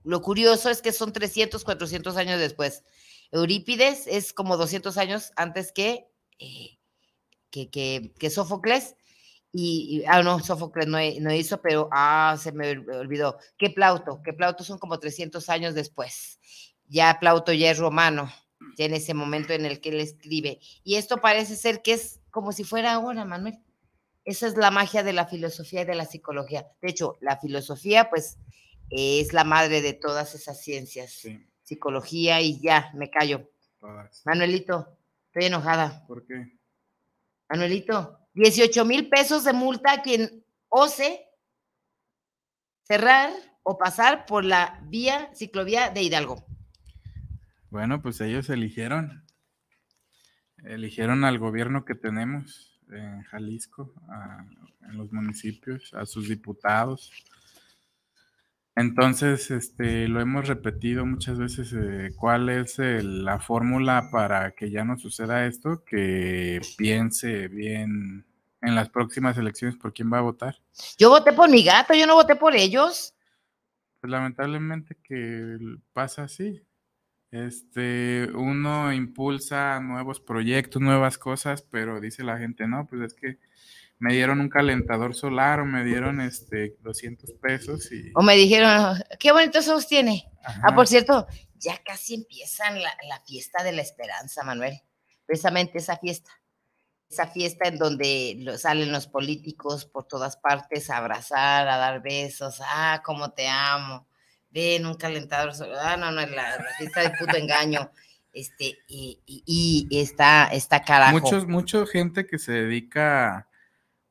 lo 0.04 0.22
curioso 0.22 0.70
es 0.70 0.82
que 0.82 0.92
son 0.92 1.14
300, 1.14 1.64
400 1.64 2.16
años 2.18 2.40
después. 2.40 2.84
Eurípides 3.32 4.08
es 4.08 4.34
como 4.34 4.58
200 4.58 4.98
años 4.98 5.32
antes 5.36 5.74
eh, 5.76 6.80
que, 7.52 7.70
que, 7.70 8.14
que, 8.18 8.30
Sófocles. 8.30 8.96
Y, 9.56 10.04
ah, 10.08 10.24
no, 10.24 10.40
Sófocles 10.40 10.88
no, 10.88 10.98
no, 11.22 11.34
hizo, 11.34 11.62
pero, 11.62 11.88
ah, 11.92 12.36
se 12.42 12.52
me 12.52 12.72
olvidó. 12.72 13.38
Que 13.58 13.70
Plauto, 13.70 14.22
que 14.24 14.34
Plauto 14.34 14.64
son 14.64 14.80
como 14.80 15.00
300 15.00 15.48
años 15.50 15.76
después. 15.76 16.40
Ya 16.88 17.18
Plauto 17.20 17.54
ya 17.54 17.72
es 17.72 17.78
romano, 17.78 18.32
ya 18.78 18.86
en 18.86 18.96
ese 18.96 19.14
momento 19.14 19.54
en 19.54 19.66
el 19.66 19.80
que 19.80 19.90
él 19.90 20.00
escribe. 20.00 20.60
Y 20.84 20.96
esto 20.96 21.18
parece 21.18 21.56
ser 21.56 21.82
que 21.84 21.94
es 21.94 22.20
como 22.32 22.52
si 22.52 22.64
fuera 22.64 22.94
ahora, 22.94 23.26
Manuel. 23.26 23.60
Esa 24.26 24.48
es 24.48 24.58
la 24.58 24.72
magia 24.72 25.04
de 25.04 25.14
la 25.14 25.28
filosofía 25.28 25.82
y 25.82 25.86
de 25.86 25.96
la 25.96 26.06
psicología. 26.06 26.68
De 26.82 26.90
hecho, 26.90 27.18
la 27.22 27.38
filosofía, 27.38 28.10
pues, 28.10 28.40
es 28.90 29.34
la 29.34 29.44
madre 29.44 29.82
de 29.82 29.94
todas 29.94 30.34
esas 30.34 30.62
ciencias. 30.62 31.12
Sí 31.12 31.46
psicología 31.64 32.42
y 32.42 32.60
ya, 32.60 32.92
me 32.94 33.10
callo. 33.10 33.50
Manuelito, 34.26 34.98
estoy 35.28 35.46
enojada. 35.46 36.06
¿Por 36.08 36.26
qué? 36.26 36.58
Manuelito, 37.50 38.20
18 38.34 38.86
mil 38.86 39.10
pesos 39.10 39.44
de 39.44 39.54
multa 39.54 39.94
a 39.94 40.02
quien 40.02 40.44
ose 40.70 41.26
cerrar 42.84 43.32
o 43.64 43.78
pasar 43.78 44.26
por 44.26 44.44
la 44.44 44.80
vía 44.84 45.30
ciclovía 45.34 45.90
de 45.90 46.04
Hidalgo. 46.04 46.46
Bueno, 47.70 48.02
pues 48.02 48.22
ellos 48.22 48.50
eligieron, 48.50 49.26
eligieron 50.64 51.24
al 51.24 51.40
gobierno 51.40 51.86
que 51.86 51.96
tenemos 51.96 52.80
en 52.92 53.24
Jalisco, 53.24 53.94
en 54.90 54.98
los 54.98 55.12
municipios, 55.12 55.94
a 55.94 56.06
sus 56.06 56.30
diputados, 56.30 57.12
entonces, 58.76 59.52
este, 59.52 60.08
lo 60.08 60.20
hemos 60.20 60.48
repetido 60.48 61.06
muchas 61.06 61.38
veces, 61.38 61.74
eh, 61.74 62.10
¿cuál 62.16 62.50
es 62.50 62.80
la 62.80 63.40
fórmula 63.40 64.10
para 64.12 64.52
que 64.52 64.72
ya 64.72 64.84
no 64.84 64.98
suceda 64.98 65.46
esto? 65.46 65.84
Que 65.86 66.60
piense 66.78 67.48
bien 67.50 68.26
en 68.62 68.76
las 68.76 68.90
próximas 68.90 69.38
elecciones 69.38 69.78
por 69.78 69.94
quién 69.94 70.12
va 70.12 70.20
a 70.20 70.22
votar. 70.22 70.56
Yo 70.98 71.10
voté 71.10 71.34
por 71.34 71.50
mi 71.50 71.64
gato, 71.64 71.94
yo 71.94 72.08
no 72.08 72.16
voté 72.16 72.36
por 72.36 72.56
ellos. 72.56 73.14
Pues 74.02 74.10
lamentablemente 74.10 74.98
que 75.04 75.58
pasa 75.94 76.24
así. 76.24 76.62
Este, 77.30 78.30
uno 78.34 78.92
impulsa 78.94 79.80
nuevos 79.80 80.20
proyectos, 80.20 80.82
nuevas 80.82 81.18
cosas, 81.18 81.62
pero 81.62 82.00
dice 82.00 82.24
la 82.24 82.38
gente, 82.38 82.68
no, 82.68 82.88
pues 82.88 83.02
es 83.02 83.14
que 83.14 83.40
me 84.04 84.14
dieron 84.14 84.42
un 84.42 84.50
calentador 84.50 85.16
solar 85.16 85.62
o 85.62 85.66
me 85.66 85.86
dieron 85.86 86.20
este 86.20 86.76
200 86.82 87.32
pesos 87.42 87.90
y... 87.90 88.12
O 88.16 88.22
me 88.22 88.36
dijeron, 88.36 89.02
qué 89.18 89.32
bonitos 89.32 89.66
ojos 89.70 89.88
tiene. 89.88 90.30
Ah, 90.62 90.76
por 90.76 90.88
cierto, 90.88 91.26
ya 91.56 91.82
casi 91.86 92.16
empiezan 92.16 92.82
la, 92.82 93.22
fiesta 93.26 93.64
de 93.64 93.72
la 93.72 93.82
esperanza, 93.82 94.44
Manuel. 94.44 94.82
Precisamente 95.26 95.78
esa 95.78 95.96
fiesta. 95.96 96.32
Esa 97.10 97.28
fiesta 97.28 97.70
en 97.70 97.78
donde 97.78 98.58
salen 98.58 98.92
los 98.92 99.08
políticos 99.08 99.86
por 99.86 100.06
todas 100.06 100.36
partes 100.36 100.90
a 100.90 100.98
abrazar, 100.98 101.70
a 101.70 101.78
dar 101.78 102.02
besos. 102.02 102.60
Ah, 102.62 103.02
cómo 103.06 103.32
te 103.32 103.48
amo. 103.48 104.06
Ven, 104.52 104.86
un 104.86 104.96
calentador 104.96 105.54
solar. 105.54 105.80
Ah, 105.82 105.96
no, 105.96 106.12
no, 106.12 106.26
la, 106.26 106.58
la 106.58 106.66
fiesta 106.78 107.04
de 107.04 107.12
puto 107.12 107.38
engaño. 107.38 107.90
Este, 108.34 108.80
y, 108.86 109.22
y, 109.26 109.88
está, 109.98 110.48
está 110.48 110.84
carajo. 110.84 111.18
Muchos, 111.18 111.48
mucha 111.48 111.86
gente 111.86 112.28
que 112.28 112.38
se 112.38 112.52
dedica 112.52 113.48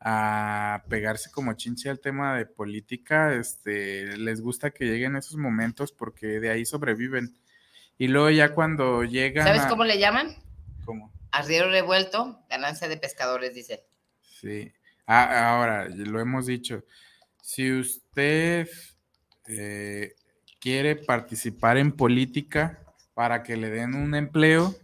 a 0.04 0.82
pegarse 0.88 1.30
como 1.30 1.52
chinche 1.52 1.88
al 1.88 2.00
tema 2.00 2.36
de 2.36 2.46
política, 2.46 3.34
este, 3.34 4.16
les 4.16 4.40
gusta 4.40 4.72
que 4.72 4.86
lleguen 4.86 5.14
esos 5.14 5.36
momentos 5.36 5.92
porque 5.92 6.40
de 6.40 6.50
ahí 6.50 6.64
sobreviven. 6.64 7.36
Y 7.98 8.08
luego 8.08 8.30
ya 8.30 8.52
cuando 8.52 9.04
llegan... 9.04 9.46
¿Sabes 9.46 9.66
cómo 9.66 9.84
le 9.84 10.00
llaman? 10.00 10.34
¿Cómo? 10.84 11.12
Arriero 11.30 11.70
revuelto, 11.70 12.44
ganancia 12.50 12.88
de 12.88 12.96
pescadores, 12.96 13.54
dice. 13.54 13.84
Sí. 14.22 14.72
Ah, 15.06 15.54
ahora, 15.54 15.88
lo 15.88 16.18
hemos 16.18 16.46
dicho. 16.46 16.84
Si 17.40 17.72
usted 17.72 18.68
eh, 19.46 20.14
quiere 20.58 20.96
participar 20.96 21.76
en 21.76 21.92
política 21.92 22.80
para 23.14 23.44
que 23.44 23.56
le 23.56 23.70
den 23.70 23.94
un 23.94 24.16
empleo, 24.16 24.74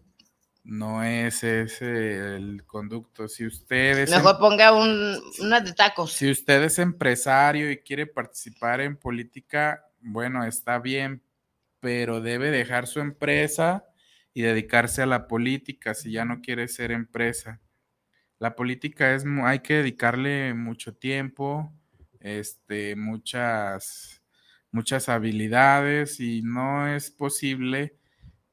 no 0.68 1.02
es 1.02 1.42
ese 1.44 2.36
el 2.36 2.64
conducto. 2.66 3.26
Si 3.26 3.46
usted 3.46 4.00
es. 4.00 4.10
Mejor 4.10 4.34
em 4.34 4.38
ponga 4.38 4.72
un, 4.72 5.18
una 5.40 5.60
de 5.60 5.72
tacos. 5.72 6.12
Si 6.12 6.30
usted 6.30 6.62
es 6.62 6.78
empresario 6.78 7.70
y 7.70 7.78
quiere 7.78 8.06
participar 8.06 8.82
en 8.82 8.96
política, 8.96 9.82
bueno, 10.00 10.44
está 10.44 10.78
bien, 10.78 11.22
pero 11.80 12.20
debe 12.20 12.50
dejar 12.50 12.86
su 12.86 13.00
empresa 13.00 13.86
y 14.34 14.42
dedicarse 14.42 15.00
a 15.00 15.06
la 15.06 15.26
política 15.26 15.94
si 15.94 16.12
ya 16.12 16.26
no 16.26 16.42
quiere 16.42 16.68
ser 16.68 16.92
empresa. 16.92 17.62
La 18.38 18.54
política 18.54 19.14
es, 19.14 19.24
hay 19.42 19.60
que 19.60 19.74
dedicarle 19.74 20.52
mucho 20.52 20.94
tiempo, 20.94 21.72
este, 22.20 22.94
muchas, 22.94 24.22
muchas 24.70 25.08
habilidades 25.08 26.20
y 26.20 26.42
no 26.42 26.86
es 26.94 27.10
posible 27.10 27.96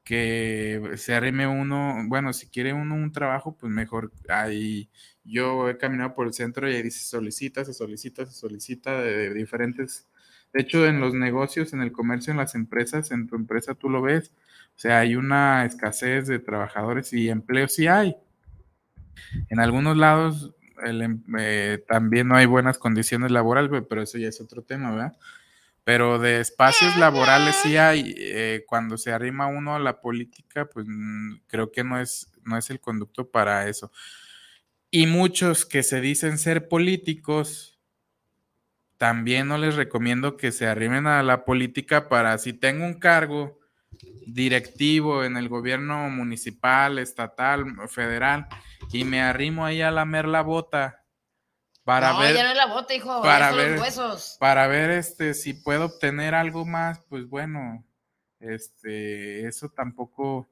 que 0.06 0.92
se 0.98 1.14
arrime 1.14 1.48
uno, 1.48 1.96
bueno, 2.06 2.32
si 2.32 2.46
quiere 2.46 2.72
uno 2.72 2.94
un 2.94 3.10
trabajo, 3.10 3.56
pues 3.58 3.72
mejor 3.72 4.12
ahí. 4.28 4.88
Yo 5.24 5.68
he 5.68 5.78
caminado 5.78 6.14
por 6.14 6.28
el 6.28 6.32
centro 6.32 6.70
y 6.70 6.76
ahí 6.76 6.82
dice 6.84 7.00
solicita, 7.00 7.64
se 7.64 7.74
solicita, 7.74 8.24
se 8.24 8.32
solicita 8.32 9.02
de, 9.02 9.34
diferentes. 9.34 10.06
De 10.52 10.62
hecho, 10.62 10.86
en 10.86 11.00
los 11.00 11.12
negocios, 11.14 11.72
en 11.72 11.82
el 11.82 11.90
comercio, 11.90 12.30
en 12.30 12.36
las 12.36 12.54
empresas, 12.54 13.10
en 13.10 13.26
tu 13.26 13.34
empresa 13.34 13.74
tú 13.74 13.90
lo 13.90 14.00
ves. 14.00 14.32
O 14.76 14.78
sea, 14.78 15.00
hay 15.00 15.16
una 15.16 15.64
escasez 15.64 16.28
de 16.28 16.38
trabajadores 16.38 17.12
y 17.12 17.28
empleo 17.28 17.66
sí 17.66 17.88
hay. 17.88 18.16
En 19.50 19.58
algunos 19.58 19.96
lados 19.96 20.54
em- 20.84 21.22
eh, 21.38 21.82
también 21.88 22.28
no 22.28 22.36
hay 22.36 22.46
buenas 22.46 22.78
condiciones 22.78 23.32
laborales, 23.32 23.70
pero 23.88 24.02
eso 24.02 24.18
ya 24.18 24.28
es 24.28 24.40
otro 24.40 24.62
tema, 24.62 24.92
¿verdad? 24.92 25.16
Pero 25.86 26.18
de 26.18 26.40
espacios 26.40 26.96
laborales 26.96 27.54
sí 27.62 27.76
hay, 27.76 28.12
eh, 28.18 28.64
cuando 28.66 28.98
se 28.98 29.12
arrima 29.12 29.46
uno 29.46 29.76
a 29.76 29.78
la 29.78 30.00
política, 30.00 30.68
pues 30.68 30.84
mm, 30.88 31.42
creo 31.46 31.70
que 31.70 31.84
no 31.84 32.00
es, 32.00 32.32
no 32.42 32.58
es 32.58 32.70
el 32.70 32.80
conducto 32.80 33.30
para 33.30 33.68
eso. 33.68 33.92
Y 34.90 35.06
muchos 35.06 35.64
que 35.64 35.84
se 35.84 36.00
dicen 36.00 36.38
ser 36.38 36.66
políticos, 36.66 37.78
también 38.96 39.46
no 39.46 39.58
les 39.58 39.76
recomiendo 39.76 40.36
que 40.36 40.50
se 40.50 40.66
arrimen 40.66 41.06
a 41.06 41.22
la 41.22 41.44
política 41.44 42.08
para 42.08 42.36
si 42.38 42.52
tengo 42.52 42.84
un 42.84 42.98
cargo 42.98 43.60
directivo 44.26 45.22
en 45.22 45.36
el 45.36 45.48
gobierno 45.48 46.10
municipal, 46.10 46.98
estatal, 46.98 47.64
federal, 47.88 48.48
y 48.92 49.04
me 49.04 49.22
arrimo 49.22 49.64
ahí 49.64 49.82
a 49.82 49.92
lamer 49.92 50.26
la 50.26 50.42
bota 50.42 51.05
para 51.86 52.12
no, 52.12 52.18
ver 52.18 52.34
ya 52.34 52.42
no 52.42 52.50
es 52.50 52.56
la 52.56 52.66
bota, 52.66 52.92
hijo. 52.94 53.22
para 53.22 53.52
ver- 53.52 53.70
los 53.72 53.80
huesos. 53.80 54.36
para 54.40 54.66
ver 54.66 54.90
este 54.90 55.32
si 55.34 55.54
puedo 55.54 55.84
obtener 55.86 56.34
algo 56.34 56.66
más, 56.66 56.98
pues 57.08 57.26
bueno, 57.28 57.84
este, 58.40 59.46
eso 59.46 59.68
tampoco, 59.70 60.48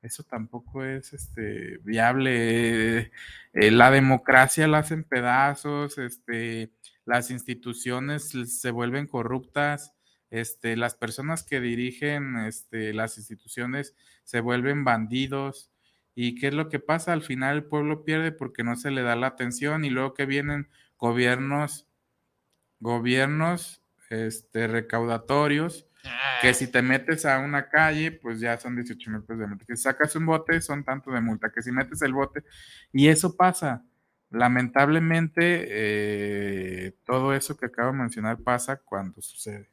eso 0.00 0.22
tampoco 0.22 0.84
es 0.84 1.12
este 1.12 1.78
viable. 1.78 2.98
Eh, 3.00 3.10
eh, 3.52 3.70
la 3.72 3.90
democracia 3.90 4.68
la 4.68 4.78
hacen 4.78 5.02
pedazos, 5.04 5.98
este, 5.98 6.72
las 7.04 7.30
instituciones 7.32 8.30
se 8.46 8.70
vuelven 8.70 9.06
corruptas, 9.08 9.92
este, 10.30 10.76
las 10.76 10.94
personas 10.94 11.42
que 11.42 11.60
dirigen 11.60 12.36
este, 12.46 12.92
las 12.94 13.18
instituciones 13.18 13.94
se 14.24 14.40
vuelven 14.40 14.84
bandidos. 14.84 15.70
¿Y 16.18 16.34
qué 16.34 16.48
es 16.48 16.54
lo 16.54 16.70
que 16.70 16.80
pasa? 16.80 17.12
Al 17.12 17.20
final 17.20 17.56
el 17.56 17.64
pueblo 17.64 18.02
pierde 18.02 18.32
porque 18.32 18.64
no 18.64 18.74
se 18.74 18.90
le 18.90 19.02
da 19.02 19.14
la 19.16 19.26
atención 19.26 19.84
y 19.84 19.90
luego 19.90 20.14
que 20.14 20.24
vienen 20.24 20.70
gobiernos, 20.96 21.86
gobiernos 22.80 23.82
este, 24.08 24.66
recaudatorios, 24.66 25.86
que 26.40 26.54
si 26.54 26.68
te 26.68 26.80
metes 26.80 27.26
a 27.26 27.38
una 27.40 27.68
calle, 27.68 28.12
pues 28.12 28.40
ya 28.40 28.58
son 28.58 28.76
18 28.76 29.10
mil 29.10 29.20
pesos 29.24 29.40
de 29.40 29.46
multa. 29.46 29.66
Que 29.66 29.76
si 29.76 29.82
sacas 29.82 30.16
un 30.16 30.24
bote, 30.24 30.58
son 30.62 30.84
tanto 30.84 31.10
de 31.10 31.20
multa. 31.20 31.52
Que 31.52 31.60
si 31.60 31.70
metes 31.70 32.00
el 32.00 32.14
bote, 32.14 32.44
y 32.92 33.08
eso 33.08 33.36
pasa. 33.36 33.84
Lamentablemente, 34.30 35.66
eh, 35.68 36.96
todo 37.04 37.34
eso 37.34 37.58
que 37.58 37.66
acabo 37.66 37.92
de 37.92 37.98
mencionar 37.98 38.38
pasa 38.38 38.76
cuando 38.76 39.20
sucede. 39.20 39.70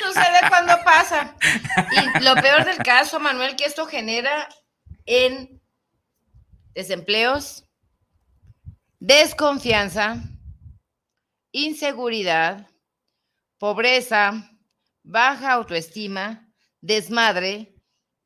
Sucede 0.00 0.48
cuando 0.48 0.74
pasa. 0.82 1.36
Y 1.92 2.24
lo 2.24 2.34
peor 2.36 2.64
del 2.64 2.78
caso, 2.78 3.20
Manuel, 3.20 3.54
que 3.54 3.64
esto 3.66 3.86
genera 3.86 4.48
en 5.06 5.60
desempleos, 6.74 7.64
desconfianza, 9.00 10.22
inseguridad, 11.52 12.68
pobreza, 13.58 14.50
baja 15.02 15.52
autoestima, 15.52 16.48
desmadre 16.80 17.74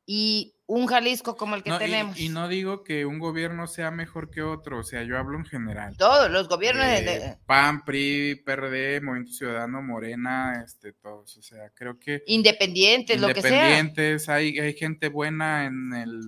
y 0.05 0.55
un 0.67 0.87
Jalisco 0.87 1.35
como 1.35 1.55
el 1.55 1.63
que 1.63 1.69
No, 1.69 1.79
tenemos. 1.79 2.17
y, 2.17 2.29
no 2.29 2.47
digo 2.47 2.83
que 2.85 3.05
un 3.05 3.19
gobierno 3.19 3.67
sea 3.67 3.91
mejor 3.91 4.29
que 4.31 4.41
otro, 4.41 4.79
o 4.79 4.83
sea, 4.83 5.03
yo 5.03 5.17
hablo 5.17 5.37
en 5.37 5.45
general. 5.45 5.97
Todos 5.97 6.31
los 6.31 6.47
gobiernos 6.47 6.85
Eh, 6.85 7.01
de- 7.03 7.37
PAN, 7.45 7.83
PRI, 7.83 8.35
PRD, 8.45 9.01
Movimiento 9.01 9.33
Ciudadano, 9.33 9.81
Morena, 9.81 10.63
este, 10.65 10.93
todos. 10.93 11.35
O 11.35 11.41
sea, 11.41 11.69
creo 11.71 11.99
que 11.99 12.23
independientes, 12.25 13.19
lo 13.19 13.27
que 13.33 13.41
sea. 13.41 13.51
independientes, 13.51 14.29
hay, 14.29 14.57
hay 14.59 14.73
gente 14.73 15.09
buena 15.09 15.65
en, 15.65 15.93
el, 15.93 16.21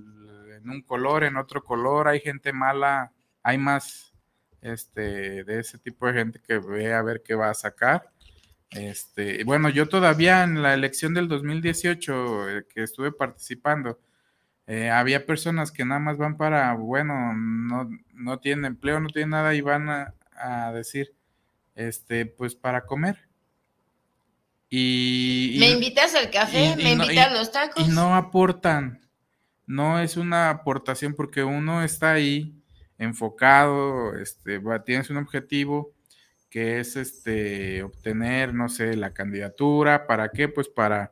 en 0.64 0.70
un 0.70 0.82
color, 0.82 1.24
en 1.24 1.38
otro 1.38 1.64
color, 1.64 2.08
hay 2.08 2.20
gente 2.20 2.54
mala, 2.54 3.12
hay 3.42 3.58
más 3.58 4.14
este, 4.62 5.44
de 5.44 5.60
ese 5.60 5.78
tipo 5.78 6.08
de 6.08 6.14
gente 6.14 6.40
que 6.40 6.58
ve 6.58 6.94
a 6.94 7.02
ver 7.02 7.22
qué 7.24 7.36
va 7.36 7.50
a 7.50 7.54
sacar. 7.54 8.10
Este, 8.72 9.44
bueno, 9.44 9.70
yo 9.70 9.88
todavía 9.88 10.44
en 10.44 10.62
la 10.64 10.74
elección 10.74 11.14
del 11.14 11.28
2018 11.28 12.50
eh, 12.50 12.66
que 12.74 12.84
estuve 12.84 13.12
participando, 13.12 14.00
eh, 14.66 14.90
había 14.90 15.26
personas 15.26 15.72
que 15.72 15.84
nada 15.86 16.00
más 16.00 16.18
van 16.18 16.38
para, 16.38 16.74
bueno, 16.74 17.34
no, 17.36 17.90
no 18.14 18.40
tienen 18.40 18.66
empleo, 18.66 19.00
no 19.00 19.10
tienen 19.10 19.32
nada 19.32 19.54
y 19.54 19.62
van 19.62 19.90
a, 19.90 20.14
a 20.38 20.72
decir, 20.72 21.14
este, 21.76 22.26
pues 22.26 22.56
para 22.56 22.86
comer. 22.86 23.28
Y, 24.70 25.58
¿Me 25.60 25.70
invitas 25.72 26.16
al 26.16 26.32
café? 26.32 26.74
y- 26.80 26.84
¿Me 26.84 26.96
no- 26.96 27.04
invitas 27.04 27.32
los 27.34 27.52
tacos? 27.52 27.86
y 27.88 27.92
no 27.92 28.16
aportan. 28.16 29.02
No 29.66 30.00
es 30.00 30.18
una 30.18 30.50
aportación 30.50 31.14
porque 31.14 31.44
uno 31.44 31.84
está 31.84 32.12
ahí 32.14 32.54
enfocado, 32.98 34.16
este, 34.16 34.58
va- 34.60 34.84
tienes 34.84 35.10
un 35.10 35.18
objetivo 35.18 35.94
que 36.50 36.80
es 36.80 36.96
este 36.96 37.82
obtener, 37.84 38.54
no 38.54 38.70
sé, 38.70 38.96
la 38.96 39.14
candidatura, 39.14 40.06
¿para 40.08 40.30
qué? 40.30 40.48
Pues 40.48 40.68
para 40.70 41.12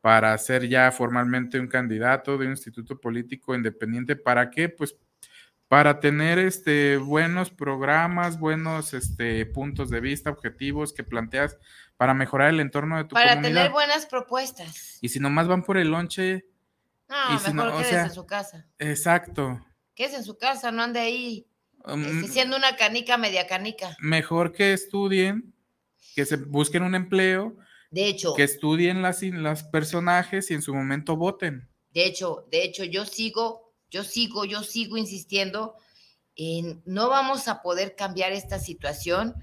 para 0.00 0.38
ser 0.38 0.68
ya 0.68 0.92
formalmente 0.92 1.58
un 1.58 1.66
candidato 1.66 2.38
de 2.38 2.46
un 2.46 2.52
instituto 2.52 3.00
político 3.00 3.54
independiente, 3.54 4.14
¿para 4.14 4.48
qué? 4.48 4.68
Pues 4.68 4.96
para 5.66 5.98
tener 6.00 6.38
este 6.38 6.96
buenos 6.98 7.50
programas, 7.50 8.38
buenos 8.38 8.94
este 8.94 9.44
puntos 9.46 9.90
de 9.90 10.00
vista, 10.00 10.30
objetivos 10.30 10.92
que 10.94 11.02
planteas 11.02 11.58
para 11.96 12.14
mejorar 12.14 12.50
el 12.50 12.60
entorno 12.60 12.96
de 12.96 13.04
tu 13.04 13.14
Para 13.14 13.30
comunidad. 13.34 13.54
tener 13.56 13.72
buenas 13.72 14.06
propuestas. 14.06 14.98
Y 15.02 15.08
si 15.08 15.18
nomás 15.18 15.48
van 15.48 15.64
por 15.64 15.76
el 15.76 15.90
lonche, 15.90 16.46
No, 17.08 17.34
y 17.34 17.38
si 17.38 17.52
no, 17.52 17.64
mejor 17.64 17.68
o 17.74 17.76
quédese 17.78 17.90
sea, 17.90 18.04
en 18.04 18.12
su 18.12 18.26
casa. 18.26 18.66
exacto. 18.78 19.64
Quédese 19.94 20.16
en 20.16 20.24
su 20.24 20.36
casa, 20.38 20.70
no 20.70 20.82
ande 20.82 21.00
ahí 21.00 21.46
Um, 21.84 22.26
siendo 22.26 22.56
una 22.56 22.76
canica, 22.76 23.16
media 23.16 23.46
canica. 23.46 23.96
mejor 24.00 24.52
que 24.52 24.72
estudien, 24.72 25.54
que 26.14 26.26
se 26.26 26.36
busquen 26.36 26.82
un 26.82 26.94
empleo, 26.96 27.56
De 27.90 28.06
hecho, 28.08 28.34
que 28.34 28.42
estudien 28.42 29.00
las, 29.00 29.22
las 29.22 29.62
personajes 29.62 30.50
y 30.50 30.54
en 30.54 30.60
su 30.62 30.74
momento 30.74 31.16
voten. 31.16 31.68
de 31.94 32.04
hecho, 32.04 32.46
de 32.50 32.64
hecho, 32.64 32.84
yo 32.84 33.06
sigo, 33.06 33.72
yo 33.90 34.02
sigo, 34.04 34.44
yo 34.44 34.64
sigo 34.64 34.96
insistiendo 34.98 35.76
en 36.34 36.82
no 36.84 37.08
vamos 37.08 37.46
a 37.48 37.62
poder 37.62 37.94
cambiar 37.94 38.32
esta 38.32 38.58
situación 38.58 39.34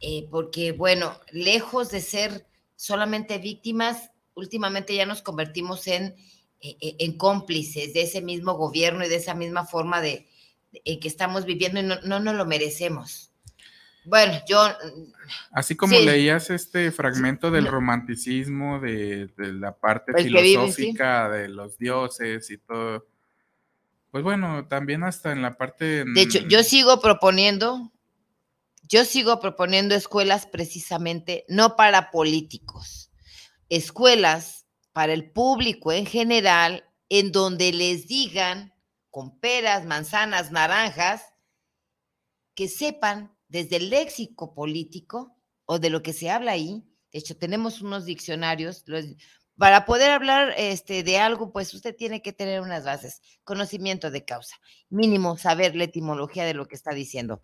eh, 0.00 0.26
porque, 0.30 0.72
bueno, 0.72 1.20
lejos 1.30 1.90
de 1.90 2.00
ser 2.00 2.46
solamente 2.74 3.38
víctimas, 3.38 4.10
últimamente 4.34 4.94
ya 4.94 5.06
nos 5.06 5.22
convertimos 5.22 5.86
en, 5.86 6.16
en 6.60 7.16
cómplices 7.18 7.92
de 7.94 8.02
ese 8.02 8.20
mismo 8.22 8.54
gobierno 8.54 9.04
y 9.04 9.08
de 9.08 9.16
esa 9.16 9.34
misma 9.34 9.66
forma 9.66 10.00
de, 10.00 10.26
de- 10.72 10.98
que 10.98 11.08
estamos 11.08 11.44
viviendo 11.44 11.80
y 11.80 11.82
no, 11.82 12.00
no 12.02 12.18
nos 12.20 12.34
lo 12.34 12.44
merecemos. 12.46 13.30
Bueno, 14.04 14.34
yo 14.48 14.64
Así 15.50 15.74
como 15.74 15.96
Sí. 15.96 16.04
leías 16.04 16.50
este 16.50 16.92
fragmento 16.92 17.50
del 17.50 17.66
romanticismo, 17.66 18.78
de, 18.78 19.26
de 19.36 19.52
la 19.52 19.76
parte 19.76 20.12
vive, 20.12 20.28
sí. 20.28 20.34
filosófica 20.38 21.28
de 21.28 21.48
los 21.48 21.76
dioses 21.76 22.48
y 22.50 22.58
todo. 22.58 23.06
Pues 24.12 24.22
bueno, 24.22 24.66
también 24.68 25.02
hasta 25.02 25.32
en 25.32 25.42
la 25.42 25.56
parte... 25.58 26.04
De 26.04 26.22
hecho, 26.22 26.38
yo 26.48 26.62
sigo 26.62 27.00
proponiendo, 27.00 27.92
yo 28.88 29.04
sigo 29.04 29.40
proponiendo 29.40 29.94
escuelas 29.96 30.46
precisamente 30.46 31.44
no 31.48 31.74
para 31.76 32.10
políticos, 32.12 33.10
escuelas 33.68 34.55
para 34.96 35.12
el 35.12 35.30
público 35.30 35.92
en 35.92 36.06
general, 36.06 36.82
en 37.10 37.30
donde 37.30 37.70
les 37.70 38.08
digan 38.08 38.72
con 39.10 39.38
peras, 39.38 39.84
manzanas, 39.84 40.52
naranjas, 40.52 41.34
que 42.54 42.66
sepan 42.66 43.36
desde 43.46 43.76
el 43.76 43.90
léxico 43.90 44.54
político 44.54 45.36
o 45.66 45.78
de 45.78 45.90
lo 45.90 46.02
que 46.02 46.14
se 46.14 46.30
habla 46.30 46.52
ahí. 46.52 46.82
De 47.12 47.18
hecho, 47.18 47.36
tenemos 47.36 47.82
unos 47.82 48.06
diccionarios. 48.06 48.86
para 49.58 49.84
poder 49.84 50.12
hablar 50.12 50.54
este, 50.56 51.02
de 51.02 51.18
algo, 51.18 51.52
pues 51.52 51.74
usted 51.74 51.94
tiene 51.94 52.22
que 52.22 52.32
tener 52.32 52.62
unas 52.62 52.86
bases, 52.86 53.20
conocimiento 53.44 54.10
de 54.10 54.24
causa 54.24 54.56
mínimo 54.88 55.36
saber 55.36 55.76
la 55.76 55.84
etimología 55.84 56.46
de 56.46 56.54
lo 56.54 56.68
que 56.68 56.74
está 56.74 56.92
diciendo. 56.92 57.42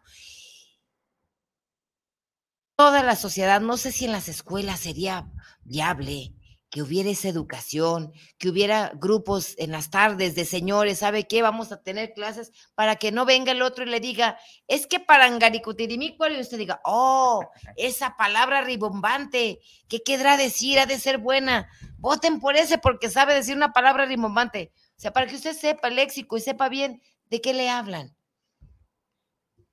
Toda 2.76 3.02
la 3.02 3.14
sociedad, 3.14 3.60
no 3.60 3.76
sé 3.76 3.92
si 3.92 4.06
en 4.06 4.12
las 4.12 4.28
escuelas 4.28 4.80
sería 4.80 5.30
viable 5.64 6.32
que 6.72 6.80
hubiera 6.80 7.10
esa 7.10 7.28
educación, 7.28 8.14
que 8.38 8.48
hubiera 8.48 8.92
grupos 8.94 9.54
en 9.58 9.72
las 9.72 9.90
tardes 9.90 10.34
de 10.34 10.46
señores, 10.46 11.00
¿sabe 11.00 11.28
qué? 11.28 11.42
Vamos 11.42 11.70
a 11.70 11.82
tener 11.82 12.14
clases 12.14 12.50
para 12.74 12.96
que 12.96 13.12
no 13.12 13.26
venga 13.26 13.52
el 13.52 13.60
otro 13.60 13.84
y 13.84 13.90
le 13.90 14.00
diga, 14.00 14.38
es 14.68 14.86
que 14.86 14.98
parangaricutirimícuaro, 14.98 16.34
y 16.34 16.40
usted 16.40 16.56
diga, 16.56 16.80
oh, 16.86 17.46
esa 17.76 18.16
palabra 18.16 18.62
ribombante, 18.62 19.60
¿qué 19.86 20.02
querrá 20.02 20.38
decir? 20.38 20.78
Ha 20.78 20.86
de 20.86 20.98
ser 20.98 21.18
buena. 21.18 21.68
Voten 21.98 22.40
por 22.40 22.56
ese 22.56 22.78
porque 22.78 23.10
sabe 23.10 23.34
decir 23.34 23.54
una 23.54 23.74
palabra 23.74 24.06
rimbombante. 24.06 24.72
O 24.96 25.00
sea, 25.02 25.12
para 25.12 25.26
que 25.26 25.36
usted 25.36 25.54
sepa 25.54 25.88
el 25.88 25.96
léxico 25.96 26.38
y 26.38 26.40
sepa 26.40 26.70
bien 26.70 27.02
de 27.28 27.42
qué 27.42 27.52
le 27.52 27.68
hablan. 27.68 28.16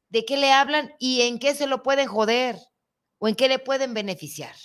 De 0.10 0.26
qué 0.26 0.36
le 0.36 0.52
hablan 0.52 0.93
y 1.00 1.22
en 1.22 1.39
qué 1.39 1.56
se 1.56 1.66
lo 1.66 1.82
pueden 1.82 2.10
joder 2.10 2.58
o 3.20 3.30
en 3.30 3.36
qué 3.36 3.47
le 3.47 3.58
pueden 3.58 3.93
beneficiar. 3.93 4.56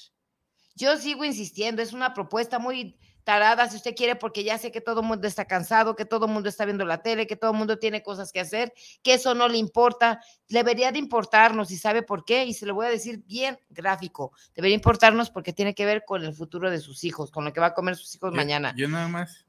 Yo 0.74 0.96
sigo 0.96 1.24
insistiendo, 1.24 1.82
es 1.82 1.92
una 1.92 2.14
propuesta 2.14 2.58
muy 2.58 2.96
tarada 3.22 3.70
si 3.70 3.76
usted 3.76 3.94
quiere, 3.96 4.16
porque 4.16 4.44
ya 4.44 4.58
sé 4.58 4.70
que 4.70 4.82
todo 4.82 5.00
el 5.00 5.06
mundo 5.06 5.26
está 5.26 5.46
cansado, 5.46 5.96
que 5.96 6.04
todo 6.04 6.26
el 6.26 6.32
mundo 6.32 6.48
está 6.48 6.66
viendo 6.66 6.84
la 6.84 7.00
tele, 7.02 7.26
que 7.26 7.36
todo 7.36 7.52
el 7.52 7.56
mundo 7.56 7.78
tiene 7.78 8.02
cosas 8.02 8.30
que 8.32 8.40
hacer, 8.40 8.74
que 9.02 9.14
eso 9.14 9.34
no 9.34 9.48
le 9.48 9.56
importa. 9.56 10.20
Debería 10.48 10.92
de 10.92 10.98
importarnos 10.98 11.70
y 11.70 11.78
sabe 11.78 12.02
por 12.02 12.24
qué, 12.26 12.44
y 12.44 12.52
se 12.52 12.66
lo 12.66 12.74
voy 12.74 12.86
a 12.86 12.90
decir 12.90 13.22
bien 13.26 13.58
gráfico. 13.70 14.32
Debería 14.54 14.74
importarnos 14.74 15.30
porque 15.30 15.54
tiene 15.54 15.74
que 15.74 15.86
ver 15.86 16.04
con 16.06 16.22
el 16.22 16.34
futuro 16.34 16.70
de 16.70 16.80
sus 16.80 17.02
hijos, 17.04 17.30
con 17.30 17.46
lo 17.46 17.52
que 17.52 17.60
va 17.60 17.68
a 17.68 17.74
comer 17.74 17.96
sus 17.96 18.14
hijos 18.14 18.30
Yo- 18.32 18.36
mañana. 18.36 18.74
Yo 18.76 18.88
nada 18.88 19.08
más, 19.08 19.46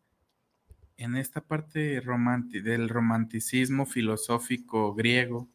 en 0.95 1.17
esta 1.17 1.41
parte 1.41 1.99
del 1.99 2.87
romanticismo 2.87 3.85
filosófico 3.85 4.93
griego 4.93 5.49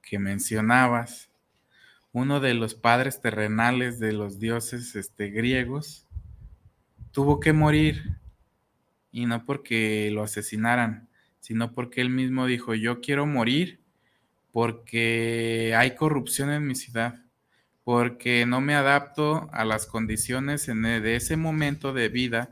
que 0.00 0.18
mencionabas, 0.18 1.28
uno 2.18 2.40
de 2.40 2.54
los 2.54 2.74
padres 2.74 3.20
terrenales 3.20 3.98
de 3.98 4.12
los 4.12 4.38
dioses 4.38 4.96
este, 4.96 5.30
griegos 5.30 6.06
tuvo 7.12 7.40
que 7.40 7.52
morir, 7.52 8.18
y 9.10 9.26
no 9.26 9.44
porque 9.44 10.10
lo 10.12 10.22
asesinaran, 10.22 11.08
sino 11.40 11.72
porque 11.72 12.00
él 12.00 12.10
mismo 12.10 12.46
dijo, 12.46 12.74
yo 12.74 13.00
quiero 13.00 13.26
morir 13.26 13.80
porque 14.52 15.74
hay 15.76 15.94
corrupción 15.94 16.50
en 16.50 16.66
mi 16.66 16.74
ciudad 16.74 17.22
porque 17.84 18.44
no 18.44 18.60
me 18.60 18.74
adapto 18.74 19.48
a 19.50 19.64
las 19.64 19.86
condiciones 19.86 20.68
en 20.68 20.84
e- 20.84 21.00
de 21.00 21.16
ese 21.16 21.38
momento 21.38 21.94
de 21.94 22.10
vida 22.10 22.50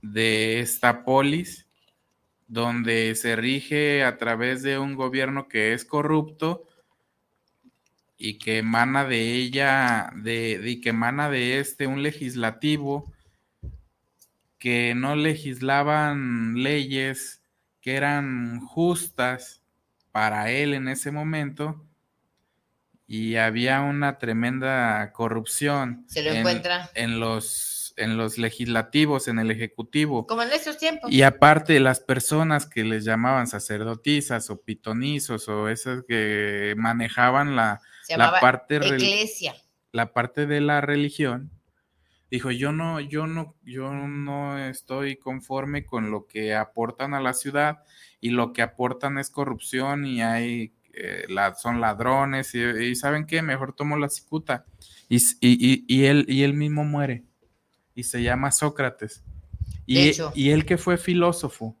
de 0.00 0.60
esta 0.60 1.02
polis, 1.04 1.66
donde 2.46 3.16
se 3.16 3.34
rige 3.34 4.04
a 4.04 4.16
través 4.16 4.62
de 4.62 4.78
un 4.78 4.94
gobierno 4.94 5.48
que 5.48 5.72
es 5.72 5.84
corrupto 5.84 6.65
y 8.18 8.38
que 8.38 8.58
emana 8.58 9.04
de 9.04 9.34
ella, 9.34 10.10
de, 10.16 10.58
de- 10.58 10.80
que 10.80 10.88
emana 10.90 11.28
de 11.30 11.58
este 11.60 11.86
un 11.86 12.02
legislativo 12.02 13.12
que 14.58 14.94
no 14.94 15.16
legislaban 15.16 16.54
leyes 16.62 17.42
que 17.80 17.94
eran 17.96 18.60
justas 18.60 19.62
para 20.12 20.50
él 20.50 20.72
en 20.74 20.88
ese 20.88 21.10
momento 21.12 21.84
y 23.06 23.36
había 23.36 23.82
una 23.82 24.18
tremenda 24.18 25.12
corrupción 25.12 26.04
Se 26.08 26.22
lo 26.22 26.30
en, 26.30 26.38
encuentra. 26.38 26.90
en 26.94 27.20
los 27.20 27.72
en 27.98 28.18
los 28.18 28.36
legislativos, 28.36 29.26
en 29.26 29.38
el 29.38 29.50
ejecutivo. 29.50 30.26
Como 30.26 30.42
en 30.42 30.52
estos 30.52 30.76
tiempos. 30.76 31.10
Y 31.10 31.22
aparte, 31.22 31.80
las 31.80 31.98
personas 31.98 32.66
que 32.66 32.84
les 32.84 33.06
llamaban 33.06 33.46
sacerdotisas 33.46 34.50
o 34.50 34.60
pitonizos 34.60 35.48
o 35.48 35.70
esas 35.70 36.04
que 36.06 36.74
manejaban 36.76 37.56
la, 37.56 37.80
Se 38.06 38.16
la 38.18 38.30
parte 38.40 38.76
Iglesia. 38.76 39.54
la 39.92 40.12
parte 40.12 40.46
de 40.46 40.60
la 40.60 40.80
religión, 40.80 41.50
dijo, 42.30 42.50
yo 42.50 42.72
no, 42.72 43.00
yo 43.00 43.26
no, 43.26 43.54
yo 43.64 43.92
no 43.92 44.58
estoy 44.58 45.16
conforme 45.16 45.84
con 45.86 46.10
lo 46.10 46.26
que 46.26 46.54
aportan 46.54 47.14
a 47.14 47.20
la 47.20 47.32
ciudad 47.34 47.78
y 48.20 48.30
lo 48.30 48.52
que 48.52 48.62
aportan 48.62 49.18
es 49.18 49.30
corrupción 49.30 50.04
y 50.06 50.22
hay, 50.22 50.72
eh, 50.92 51.24
la- 51.28 51.54
son 51.54 51.80
ladrones 51.80 52.54
y, 52.54 52.60
y 52.62 52.94
¿saben 52.96 53.26
qué? 53.26 53.42
Mejor 53.42 53.74
tomo 53.74 53.96
la 53.96 54.08
cicuta. 54.08 54.64
Y, 55.08 55.16
y- 55.40 55.84
y- 55.86 56.04
él, 56.06 56.24
y 56.28 56.42
él 56.42 56.54
mismo 56.54 56.84
muere 56.84 57.24
y 57.94 58.02
se 58.02 58.22
llama 58.22 58.50
Sócrates. 58.50 59.22
Y 60.34 60.50
él 60.50 60.64
que 60.66 60.78
fue 60.78 60.98
filósofo 60.98 61.76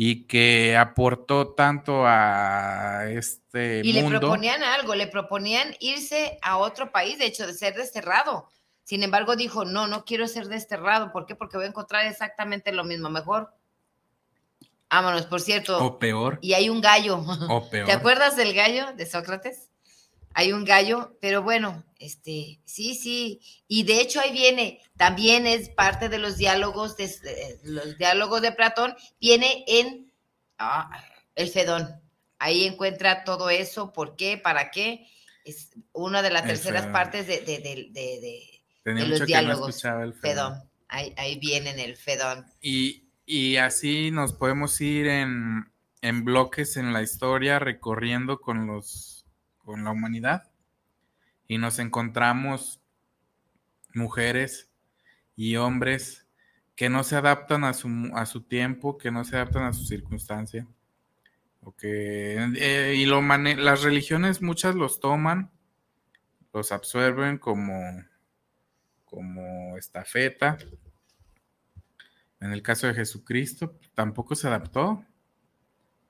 y 0.00 0.28
que 0.28 0.76
aportó 0.76 1.54
tanto 1.54 2.04
a 2.06 3.06
este 3.10 3.82
Y 3.84 3.92
le 3.92 4.04
proponían 4.04 4.62
algo, 4.62 4.94
le 4.94 5.08
proponían 5.08 5.74
irse 5.80 6.38
a 6.40 6.58
otro 6.58 6.92
país, 6.92 7.18
de 7.18 7.26
hecho, 7.26 7.48
de 7.48 7.52
ser 7.52 7.74
desterrado. 7.74 8.48
Sin 8.84 9.02
embargo, 9.02 9.34
dijo, 9.34 9.64
no, 9.64 9.88
no 9.88 10.04
quiero 10.04 10.28
ser 10.28 10.46
desterrado. 10.46 11.10
¿Por 11.10 11.26
qué? 11.26 11.34
Porque 11.34 11.56
voy 11.56 11.66
a 11.66 11.70
encontrar 11.70 12.06
exactamente 12.06 12.70
lo 12.70 12.84
mismo, 12.84 13.10
mejor. 13.10 13.52
Vámonos, 14.88 15.26
por 15.26 15.40
cierto. 15.40 15.84
o 15.84 15.98
peor, 15.98 16.38
Y 16.42 16.52
hay 16.52 16.68
un 16.70 16.80
gallo. 16.80 17.18
o 17.48 17.68
peor. 17.68 17.86
¿Te 17.86 17.92
acuerdas 17.92 18.36
del 18.36 18.54
gallo 18.54 18.92
de 18.92 19.04
Sócrates? 19.04 19.67
Hay 20.38 20.52
un 20.52 20.64
gallo, 20.64 21.18
pero 21.20 21.42
bueno, 21.42 21.82
este, 21.98 22.60
sí, 22.64 22.94
sí. 22.94 23.40
Y 23.66 23.82
de 23.82 24.00
hecho 24.00 24.20
ahí 24.20 24.30
viene, 24.32 24.80
también 24.96 25.48
es 25.48 25.68
parte 25.68 26.08
de 26.08 26.18
los 26.18 26.36
diálogos 26.36 26.96
de 26.96 27.06
eh, 27.06 27.58
los 27.64 27.98
diálogos 27.98 28.40
de 28.40 28.52
Platón, 28.52 28.94
viene 29.20 29.64
en 29.66 30.12
ah, 30.58 30.88
el 31.34 31.48
Fedón. 31.48 31.88
Ahí 32.38 32.66
encuentra 32.66 33.24
todo 33.24 33.50
eso, 33.50 33.92
por 33.92 34.14
qué, 34.14 34.38
para 34.38 34.70
qué. 34.70 35.08
Es 35.44 35.70
una 35.92 36.22
de 36.22 36.30
las 36.30 36.42
El 36.42 36.48
terceras 36.50 36.82
Fedón. 36.82 36.92
partes 36.92 37.26
de, 37.26 37.40
de, 37.40 37.58
de, 37.58 37.88
de- 37.90 38.20
de 38.20 38.62
Tenía 38.84 39.02
los 39.06 39.18
mucho 39.18 39.26
que 39.26 39.32
no 39.32 39.38
diálogos, 39.40 39.84
el 39.84 40.14
Fedón. 40.14 40.14
Fedón. 40.22 40.70
Ahí, 40.86 41.14
ahí 41.16 41.36
viene 41.40 41.70
en 41.70 41.80
el 41.80 41.96
Fedón. 41.96 42.46
Y, 42.60 43.08
y 43.26 43.56
así 43.56 44.12
nos 44.12 44.34
podemos 44.34 44.80
ir 44.80 45.08
en, 45.08 45.64
en 46.00 46.24
bloques 46.24 46.76
en 46.76 46.92
la 46.92 47.02
historia, 47.02 47.58
recorriendo 47.58 48.38
con 48.40 48.68
los 48.68 49.17
con 49.68 49.84
la 49.84 49.90
humanidad. 49.90 50.50
Y 51.46 51.58
nos 51.58 51.78
encontramos 51.78 52.80
mujeres 53.92 54.70
y 55.36 55.56
hombres 55.56 56.26
que 56.74 56.88
no 56.88 57.04
se 57.04 57.16
adaptan 57.16 57.64
a 57.64 57.74
su, 57.74 57.90
a 58.14 58.24
su 58.24 58.40
tiempo, 58.44 58.96
que 58.96 59.10
no 59.10 59.26
se 59.26 59.36
adaptan 59.36 59.64
a 59.64 59.74
su 59.74 59.84
circunstancia. 59.84 60.66
O 61.60 61.76
que, 61.76 62.36
eh, 62.56 62.94
y 62.96 63.04
lo 63.04 63.20
las 63.20 63.82
religiones 63.82 64.40
muchas 64.40 64.74
los 64.74 65.00
toman, 65.00 65.50
los 66.54 66.72
absorben 66.72 67.36
como, 67.36 67.74
como 69.04 69.76
estafeta. 69.76 70.56
En 72.40 72.52
el 72.52 72.62
caso 72.62 72.86
de 72.86 72.94
Jesucristo, 72.94 73.78
tampoco 73.94 74.34
se 74.34 74.46
adaptó. 74.46 75.04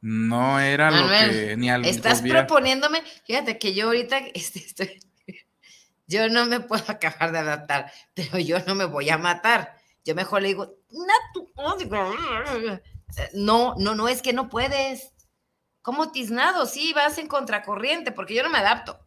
No 0.00 0.60
era 0.60 0.90
Manuel, 0.90 1.26
lo 1.26 1.32
que 1.32 1.56
ni 1.56 1.70
al 1.70 1.84
Estás 1.84 2.22
proponiéndome, 2.22 3.02
fíjate 3.24 3.58
que 3.58 3.74
yo 3.74 3.86
ahorita 3.86 4.18
este, 4.34 4.58
estoy, 4.66 5.00
yo 6.06 6.28
no 6.28 6.46
me 6.46 6.60
puedo 6.60 6.84
acabar 6.88 7.32
de 7.32 7.38
adaptar, 7.38 7.92
pero 8.14 8.38
yo 8.38 8.58
no 8.66 8.74
me 8.74 8.84
voy 8.84 9.10
a 9.10 9.18
matar. 9.18 9.76
Yo 10.04 10.14
mejor 10.14 10.42
le 10.42 10.48
digo, 10.48 10.78
"Natu- 10.90 11.52
no, 13.34 13.74
no, 13.76 13.94
no, 13.94 14.08
es 14.08 14.22
que 14.22 14.32
no 14.32 14.48
puedes. 14.48 15.12
Como 15.82 16.12
tiznado, 16.12 16.66
sí, 16.66 16.92
vas 16.92 17.18
en 17.18 17.28
contracorriente, 17.28 18.12
porque 18.12 18.34
yo 18.34 18.42
no 18.42 18.50
me 18.50 18.58
adapto. 18.58 19.00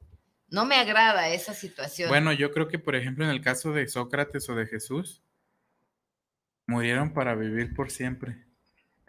No 0.48 0.66
me 0.66 0.76
agrada 0.76 1.30
esa 1.30 1.54
situación. 1.54 2.10
Bueno, 2.10 2.34
yo 2.34 2.52
creo 2.52 2.68
que, 2.68 2.80
por 2.80 2.96
ejemplo, 2.96 3.24
en 3.24 3.32
el 3.32 3.42
caso 3.42 3.72
de 3.72 3.88
Sócrates 3.88 4.50
o 4.50 4.56
de 4.56 4.66
Jesús, 4.66 5.24
murieron 6.68 7.14
para 7.14 7.36
vivir 7.36 7.74
por 7.74 7.92
siempre. 7.92 8.46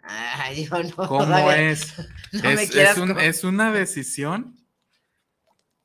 Ay, 0.03 0.65
yo 0.67 0.83
no. 0.83 0.95
¿Cómo 1.07 1.51
es? 1.51 1.97
no 2.33 2.43
me 2.51 2.63
es, 2.63 2.71
quieras 2.71 2.97
es 2.97 3.01
un- 3.03 3.07
como- 3.09 3.19
es 3.21 3.43
una 3.43 3.71
decisión 3.71 4.55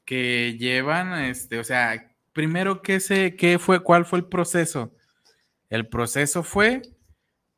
que 0.04 0.56
llevan, 0.58 1.12
este, 1.24 1.58
o 1.58 1.64
sea, 1.64 2.14
primero, 2.32 2.82
¿qué, 2.82 2.98
se, 3.00 3.36
qué 3.36 3.58
fue, 3.58 3.82
cuál 3.82 4.04
fue 4.06 4.18
el 4.20 4.24
proceso? 4.26 4.94
El 5.70 5.86
proceso 5.88 6.42
fue 6.42 6.82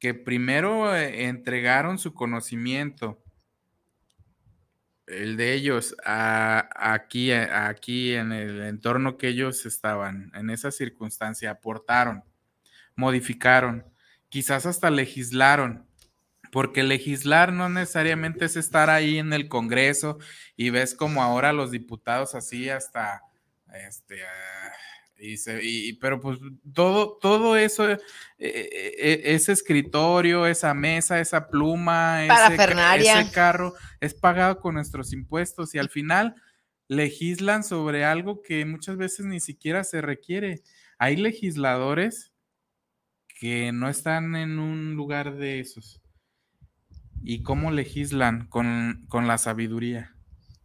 que 0.00 0.14
primero 0.14 0.94
eh, 0.96 1.26
entregaron 1.26 1.98
su 1.98 2.12
conocimiento, 2.12 3.22
el 5.06 5.36
de 5.36 5.54
ellos, 5.54 5.96
a- 6.04 6.68
aquí, 6.74 7.32
a- 7.32 7.68
aquí 7.68 8.14
en 8.14 8.32
el 8.32 8.62
entorno 8.62 9.16
que 9.16 9.28
ellos 9.28 9.64
estaban, 9.66 10.30
en 10.34 10.50
esa 10.50 10.70
circunstancia, 10.70 11.50
aportaron, 11.52 12.24
modificaron, 12.96 13.84
quizás 14.28 14.66
hasta 14.66 14.90
legislaron, 14.90 15.86
porque 16.52 16.82
legislar 16.82 17.52
no 17.52 17.68
necesariamente 17.68 18.44
es 18.44 18.56
estar 18.56 18.90
ahí 18.90 19.18
en 19.18 19.32
el 19.32 19.48
Congreso 19.48 20.18
y 20.56 20.70
ves 20.70 20.94
como 20.94 21.22
ahora 21.22 21.52
los 21.52 21.70
diputados 21.70 22.34
así 22.34 22.68
hasta, 22.68 23.22
este, 23.88 24.22
ah, 24.24 24.72
y 25.18 25.36
se- 25.36 25.60
y- 25.62 25.92
pero 25.94 26.18
pues 26.20 26.38
todo, 26.74 27.18
todo 27.20 27.56
eso, 27.56 27.90
eh, 27.90 27.98
eh, 28.38 29.20
ese 29.24 29.52
escritorio, 29.52 30.46
esa 30.46 30.72
mesa, 30.74 31.20
esa 31.20 31.48
pluma, 31.50 32.24
ese, 32.24 32.56
ese 33.20 33.30
carro, 33.30 33.74
es 34.00 34.14
pagado 34.14 34.60
con 34.60 34.74
nuestros 34.76 35.12
impuestos 35.12 35.74
y 35.74 35.78
al 35.78 35.90
final 35.90 36.34
legislan 36.88 37.62
sobre 37.64 38.04
algo 38.04 38.42
que 38.42 38.64
muchas 38.64 38.96
veces 38.96 39.26
ni 39.26 39.40
siquiera 39.40 39.84
se 39.84 40.00
requiere. 40.00 40.62
Hay 40.98 41.16
legisladores 41.16 42.32
que 43.38 43.72
no 43.72 43.88
están 43.88 44.36
en 44.36 44.58
un 44.58 44.94
lugar 44.94 45.36
de 45.36 45.60
esos. 45.60 45.99
¿Y 47.22 47.42
cómo 47.42 47.70
legislan? 47.70 48.46
Con, 48.48 49.06
con 49.08 49.26
la 49.26 49.38
sabiduría. 49.38 50.16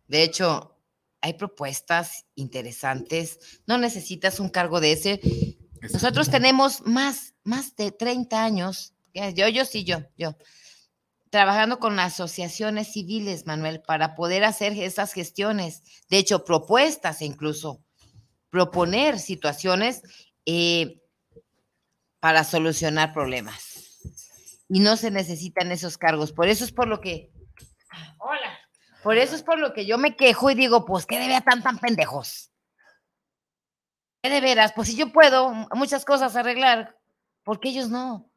De 0.08 0.24
hecho, 0.24 0.76
hay 1.22 1.34
propuestas 1.34 2.26
interesantes. 2.36 3.62
No 3.66 3.78
necesitas 3.78 4.40
un 4.40 4.50
cargo 4.50 4.80
de 4.80 4.92
ese. 4.92 5.20
Nosotros 5.82 6.30
tenemos 6.30 6.86
más, 6.86 7.34
más 7.44 7.76
de 7.76 7.92
30 7.92 8.44
años, 8.44 8.94
ya, 9.14 9.30
yo, 9.30 9.48
yo 9.48 9.66
sí, 9.66 9.84
yo, 9.84 10.00
yo, 10.18 10.36
trabajando 11.30 11.80
con 11.80 12.00
asociaciones 12.00 12.92
civiles, 12.92 13.46
Manuel, 13.46 13.82
para 13.82 14.16
poder 14.16 14.44
hacer 14.44 14.74
esas 14.74 15.14
gestiones. 15.14 15.84
De 16.10 16.18
hecho, 16.18 16.46
propuestas 16.46 17.22
incluso, 17.22 17.84
proponer 18.50 19.20
situaciones 19.20 20.02
eh, 20.46 21.02
para 22.20 22.44
solucionar 22.44 23.14
problemas. 23.14 23.75
Y 24.70 24.80
no 24.80 24.98
se 24.98 25.12
necesitan 25.12 25.72
esos 25.72 25.98
cargos. 25.98 26.32
Por 26.32 26.48
eso 26.48 26.64
es 26.64 26.72
por 26.72 26.88
lo 26.88 27.02
que... 27.02 27.32
Hola. 28.18 28.60
Por 29.04 29.18
eso 29.18 29.36
es 29.36 29.44
por 29.44 29.60
lo 29.60 29.74
que 29.74 29.86
yo 29.86 29.98
me 29.98 30.16
quejo 30.16 30.50
y 30.50 30.56
digo, 30.56 30.86
pues, 30.86 31.06
¿qué 31.06 31.20
debe 31.20 31.36
a 31.36 31.42
tan 31.42 31.62
tan 31.62 31.78
pendejos? 31.78 32.52
¿Qué 34.24 34.32
de 34.32 34.42
veras? 34.42 34.74
Pues 34.74 34.88
si 34.88 34.96
yo 34.96 35.12
puedo 35.12 35.52
muchas 35.76 36.04
cosas 36.06 36.36
arreglar, 36.36 36.98
¿por 37.44 37.60
qué 37.60 37.70
ellos 37.70 37.90
no? 37.90 38.32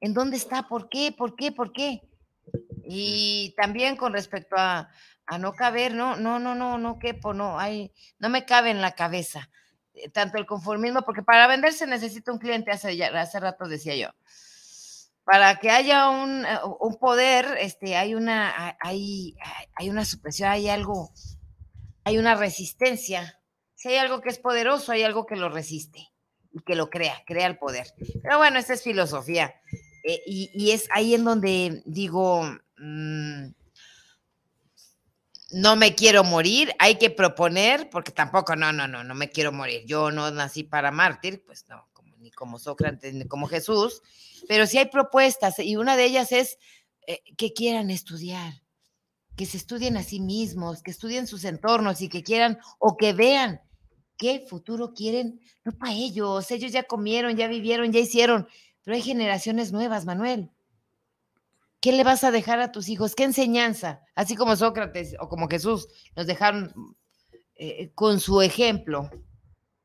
¿En 0.00 0.14
dónde 0.14 0.36
está? 0.36 0.68
¿Por 0.68 0.88
qué? 0.88 1.10
¿Por 1.10 1.34
qué? 1.34 1.50
¿Por 1.50 1.72
qué? 1.72 2.02
Y 2.84 3.52
también 3.56 3.96
con 3.96 4.12
respecto 4.12 4.54
a, 4.56 4.88
a 5.26 5.38
no 5.38 5.54
caber, 5.54 5.94
no, 5.94 6.16
no, 6.16 6.38
no, 6.38 6.54
no, 6.54 6.78
no 6.78 6.98
quepo, 6.98 7.34
no, 7.34 7.58
hay, 7.58 7.92
no 8.18 8.28
me 8.28 8.44
cabe 8.44 8.70
en 8.70 8.80
la 8.80 8.92
cabeza 8.92 9.50
eh, 9.94 10.08
tanto 10.08 10.38
el 10.38 10.46
conformismo, 10.46 11.02
porque 11.02 11.22
para 11.22 11.46
vender 11.46 11.72
se 11.72 11.86
necesita 11.86 12.32
un 12.32 12.38
cliente, 12.38 12.70
hace, 12.70 12.96
ya, 12.96 13.08
hace 13.20 13.40
rato 13.40 13.66
decía 13.66 13.96
yo. 13.96 14.08
Para 15.24 15.56
que 15.60 15.70
haya 15.70 16.08
un, 16.08 16.44
eh, 16.44 16.58
un 16.80 16.98
poder, 16.98 17.56
este, 17.60 17.96
hay 17.96 18.14
una, 18.14 18.76
hay, 18.80 19.36
hay 19.74 19.90
una 19.90 20.04
supresión, 20.04 20.50
hay 20.50 20.68
algo, 20.68 21.12
hay 22.04 22.18
una 22.18 22.34
resistencia. 22.34 23.40
Si 23.74 23.88
hay 23.88 23.96
algo 23.96 24.20
que 24.20 24.30
es 24.30 24.38
poderoso, 24.38 24.92
hay 24.92 25.02
algo 25.02 25.26
que 25.26 25.36
lo 25.36 25.48
resiste 25.48 26.08
y 26.52 26.60
que 26.62 26.74
lo 26.74 26.90
crea, 26.90 27.22
crea 27.26 27.46
el 27.46 27.58
poder. 27.58 27.86
Pero 28.22 28.38
bueno, 28.38 28.58
esta 28.58 28.74
es 28.74 28.82
filosofía. 28.82 29.54
Eh, 30.04 30.20
y, 30.26 30.50
y, 30.54 30.72
es 30.72 30.88
ahí 30.90 31.14
en 31.14 31.24
donde 31.24 31.82
digo, 31.86 32.42
mmm, 32.78 33.46
no 35.52 35.76
me 35.76 35.94
quiero 35.94 36.24
morir, 36.24 36.72
hay 36.78 36.96
que 36.96 37.10
proponer, 37.10 37.88
porque 37.90 38.10
tampoco, 38.10 38.56
no, 38.56 38.72
no, 38.72 38.88
no, 38.88 39.04
no 39.04 39.14
me 39.14 39.30
quiero 39.30 39.52
morir. 39.52 39.84
Yo 39.86 40.10
no 40.10 40.30
nací 40.30 40.64
para 40.64 40.90
mártir, 40.90 41.44
pues 41.44 41.66
no, 41.68 41.88
como, 42.34 42.58
Sócrates, 42.58 43.26
como 43.28 43.46
Jesús, 43.46 44.02
pero 44.48 44.66
sí 44.66 44.78
hay 44.78 44.86
propuestas 44.86 45.58
y 45.58 45.76
una 45.76 45.96
de 45.96 46.04
ellas 46.04 46.32
es 46.32 46.58
eh, 47.06 47.20
que 47.36 47.52
quieran 47.52 47.90
estudiar, 47.90 48.62
que 49.36 49.46
se 49.46 49.56
estudien 49.56 49.96
a 49.96 50.02
sí 50.02 50.20
mismos, 50.20 50.82
que 50.82 50.90
estudien 50.90 51.26
sus 51.26 51.44
entornos 51.44 52.00
y 52.00 52.08
que 52.08 52.22
quieran 52.22 52.58
o 52.78 52.96
que 52.96 53.12
vean 53.12 53.60
qué 54.16 54.44
futuro 54.48 54.94
quieren, 54.94 55.40
no 55.64 55.72
para 55.72 55.92
ellos, 55.92 56.50
ellos 56.50 56.72
ya 56.72 56.84
comieron, 56.84 57.36
ya 57.36 57.48
vivieron, 57.48 57.92
ya 57.92 58.00
hicieron, 58.00 58.46
pero 58.84 58.94
hay 58.94 59.02
generaciones 59.02 59.72
nuevas, 59.72 60.04
Manuel. 60.04 60.50
¿Qué 61.80 61.90
le 61.90 62.04
vas 62.04 62.22
a 62.22 62.30
dejar 62.30 62.60
a 62.60 62.70
tus 62.70 62.88
hijos? 62.88 63.16
¿Qué 63.16 63.24
enseñanza? 63.24 64.02
Así 64.14 64.36
como 64.36 64.54
Sócrates 64.54 65.16
o 65.18 65.28
como 65.28 65.48
Jesús 65.48 65.88
nos 66.14 66.28
dejaron 66.28 66.72
eh, 67.56 67.90
con 67.94 68.20
su 68.20 68.40
ejemplo 68.40 69.10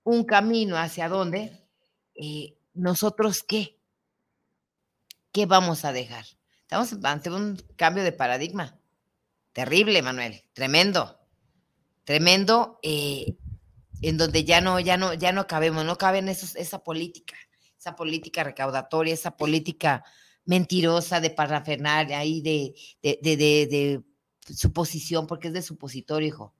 un 0.03 0.23
camino 0.23 0.77
hacia 0.77 1.09
dónde, 1.09 1.66
eh, 2.17 2.57
nosotros 2.73 3.43
qué? 3.43 3.77
¿Qué 5.31 5.45
vamos 5.45 5.85
a 5.85 5.93
dejar? 5.93 6.25
Estamos 6.61 6.93
ante 7.03 7.29
un 7.29 7.55
cambio 7.75 8.03
de 8.03 8.11
paradigma. 8.11 8.77
Terrible, 9.53 10.01
Manuel, 10.01 10.43
tremendo, 10.53 11.19
tremendo, 12.03 12.79
eh, 12.83 13.37
en 14.01 14.17
donde 14.17 14.43
ya 14.43 14.61
no, 14.61 14.79
ya 14.79 14.97
no, 14.97 15.13
ya 15.13 15.31
no 15.31 15.47
cabemos, 15.47 15.85
no 15.85 15.97
cabe 15.97 16.19
en 16.19 16.29
esa 16.29 16.83
política, 16.83 17.35
esa 17.77 17.95
política 17.95 18.43
recaudatoria, 18.43 19.13
esa 19.13 19.35
política 19.35 20.03
mentirosa 20.45 21.19
de 21.19 21.29
parafernalia 21.29 22.19
ahí 22.19 22.41
de, 22.41 22.73
de, 23.01 23.19
de, 23.21 23.37
de, 23.37 24.03
suposición, 24.53 25.27
porque 25.27 25.49
es 25.49 25.53
de 25.53 25.61
supositorio, 25.61 26.27
hijo. 26.27 26.53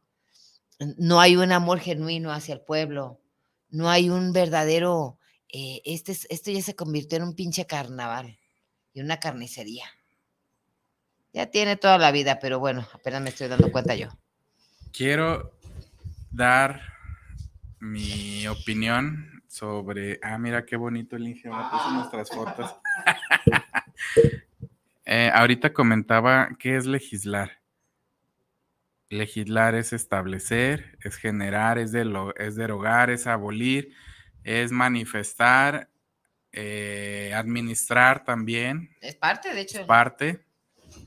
No 0.98 1.20
hay 1.20 1.38
un 1.38 1.52
amor 1.52 1.80
genuino 1.80 2.32
hacia 2.32 2.54
el 2.54 2.62
pueblo, 2.62 3.22
no 3.70 3.90
hay 3.90 4.10
un 4.10 4.34
verdadero, 4.34 5.17
eh, 5.50 5.82
este, 5.86 6.12
esto 6.12 6.52
ya 6.52 6.62
se 6.62 6.76
convirtió 6.76 7.18
en 7.18 7.24
un 7.24 7.36
pinche 7.36 7.66
carnaval 7.66 8.38
y 8.94 9.02
una 9.02 9.20
carnicería. 9.20 9.86
Ya 11.34 11.48
tiene 11.48 11.76
toda 11.76 11.98
la 11.98 12.12
vida, 12.12 12.40
pero 12.40 12.60
bueno, 12.60 12.88
apenas 12.94 13.22
me 13.22 13.30
estoy 13.30 13.48
dando 13.48 13.72
cuenta 13.72 13.96
yo. 13.96 14.10
Quiero 14.92 15.52
dar 16.32 16.82
mi 17.80 18.48
opinión 18.48 19.44
sobre. 19.48 20.20
Ah, 20.22 20.38
mira 20.38 20.66
qué 20.66 20.76
bonito 20.76 21.16
el 21.16 21.28
Inge, 21.28 21.50
puso 21.50 21.92
nuestras 21.92 22.30
fotos. 22.30 22.76
Eh, 25.10 25.32
ahorita 25.34 25.72
comentaba 25.72 26.50
qué 26.60 26.76
es 26.76 26.86
legislar. 26.86 27.62
Legislar 29.08 29.74
es 29.74 29.94
establecer, 29.94 30.98
es 31.02 31.16
generar, 31.16 31.78
es, 31.78 31.94
es 31.94 32.56
derogar, 32.58 33.10
es 33.10 33.26
abolir, 33.26 33.94
es 34.48 34.72
manifestar, 34.72 35.90
eh, 36.54 37.34
administrar 37.36 38.24
también. 38.24 38.96
Es 39.02 39.16
parte, 39.16 39.54
de 39.54 39.62
hecho. 39.62 39.82
Es 39.82 39.86
parte. 39.86 40.46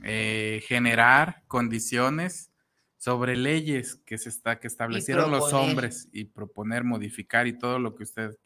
Eh, 0.04 0.62
generar 0.68 1.42
condiciones 1.48 2.52
sobre 2.98 3.36
leyes 3.36 3.96
que 4.04 4.18
se 4.18 4.28
está 4.28 4.60
que 4.60 4.66
establecieron 4.66 5.30
los 5.30 5.54
hombres 5.54 6.08
y 6.12 6.24
proponer 6.24 6.84
modificar 6.84 7.46
y 7.46 7.58
todo 7.58 7.78
lo 7.78 7.94
que 7.94 8.02
usted 8.02 8.38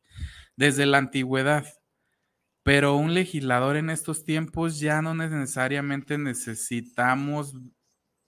desde 0.54 0.86
la 0.86 0.98
antigüedad 0.98 1.66
pero 2.62 2.94
un 2.94 3.14
legislador 3.14 3.76
en 3.76 3.90
estos 3.90 4.24
tiempos 4.24 4.78
ya 4.78 5.02
no 5.02 5.12
necesariamente 5.12 6.18
necesitamos 6.18 7.56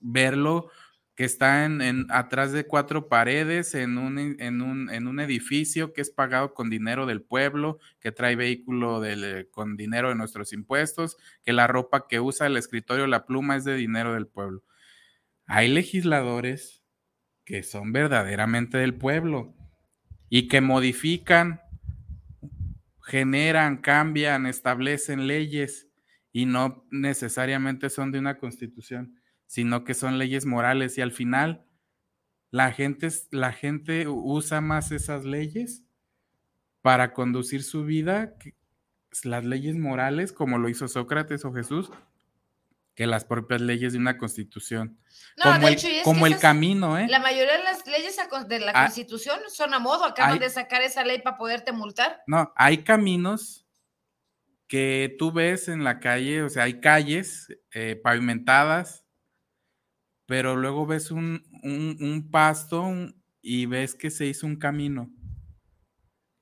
verlo 0.01 0.69
que 1.17 1.25
está 1.25 1.65
en, 1.65 2.07
atrás 2.11 2.53
de 2.53 2.67
cuatro 2.67 3.09
paredes 3.09 3.75
en 3.75 3.97
un, 3.97 4.19
en, 4.19 4.61
un, 4.61 4.91
en 4.91 5.07
un, 5.07 5.19
edificio 5.19 5.95
que 5.95 6.03
es 6.03 6.11
pagado 6.11 6.53
con 6.53 6.69
dinero 6.69 7.07
del 7.07 7.23
pueblo, 7.23 7.79
que 8.01 8.13
trae 8.13 8.37
vehículo 8.37 9.01
del, 9.01 9.49
con 9.51 9.77
dinero 9.77 10.11
de 10.11 10.15
nuestros 10.15 10.53
impuestos, 10.53 11.17
que 11.43 11.55
la 11.55 11.67
ropa 11.67 12.07
que 12.07 12.21
usa 12.21 12.47
el 12.47 12.59
escritorio, 12.59 13.07
la 13.07 13.25
pluma 13.25 13.57
es 13.57 13.65
de 13.65 13.75
dinero 13.75 14.13
del 14.13 14.27
pueblo. 14.27 14.63
Hay 15.47 15.69
legisladores 15.69 16.85
que 17.45 17.63
son 17.63 17.93
verdaderamente 17.93 18.77
del 18.77 18.95
pueblo 18.95 19.55
y 20.29 20.49
que 20.49 20.61
modifican 20.61 21.63
generan, 23.07 23.79
cambian, 23.79 24.47
establecen 24.47 25.29
leyes 25.29 25.89
y 26.33 26.45
no 26.45 26.85
necesariamente 26.91 27.89
son 27.89 28.11
de 28.11 28.19
una 28.19 28.37
constitución, 28.37 29.15
sino 29.47 29.85
que 29.85 29.95
son 29.95 30.19
leyes 30.19 30.47
morales 30.47 30.99
y 30.99 31.03
al 31.03 31.13
final 31.13 31.65
la 32.51 32.73
gente, 32.73 33.09
la 33.31 33.53
gente 33.53 34.09
usa 34.09 34.61
más 34.61 34.93
esas 34.93 35.25
leyes 35.25 35.83
para 36.83 37.13
conducir 37.13 37.63
su 37.65 37.85
vida, 37.85 38.35
las 39.25 39.45
leyes 39.45 39.77
morales, 39.77 40.33
como 40.33 40.59
lo 40.59 40.69
hizo 40.69 40.89
Sócrates 40.89 41.45
o 41.45 41.53
Jesús, 41.53 41.91
que 42.95 43.07
las 43.07 43.25
propias 43.25 43.61
leyes 43.61 43.93
de 43.93 43.99
una 43.99 44.17
constitución. 44.17 44.99
como 45.43 45.69
el, 45.69 45.77
como 46.03 46.27
el 46.27 46.39
camino, 46.39 46.99
¿eh? 46.99 47.07
La 47.09 47.19
mayoría 47.19 47.59
de 47.59 47.65
las 47.65 47.87
leyes 47.87 48.17
de 48.49 48.59
la 48.61 48.73
ah, 48.75 48.85
constitución 48.85 49.39
son 49.49 49.75
a 49.75 49.79
modo, 49.79 50.05
acaban 50.05 50.39
de 50.39 50.49
sacar 50.49 50.83
esa 50.83 51.05
ley 51.05 51.21
para 51.21 51.37
poderte 51.37 51.73
multar. 51.73 52.23
No, 52.27 52.53
hay 52.57 52.85
caminos 52.85 53.67
que 54.67 55.15
tú 55.19 55.31
ves 55.31 55.69
en 55.69 55.85
la 55.85 56.01
calle, 56.01 56.43
o 56.43 56.49
sea, 56.49 56.65
hay 56.65 56.81
calles 56.81 57.49
eh, 57.73 58.01
pavimentadas, 58.03 59.06
pero 60.27 60.57
luego 60.57 60.87
ves 60.87 61.11
un, 61.11 61.43
un, 61.63 62.29
pasto 62.31 62.85
y 63.41 63.67
ves 63.67 63.95
que 63.95 64.11
se 64.11 64.27
hizo 64.27 64.47
un 64.47 64.57
camino. 64.57 65.11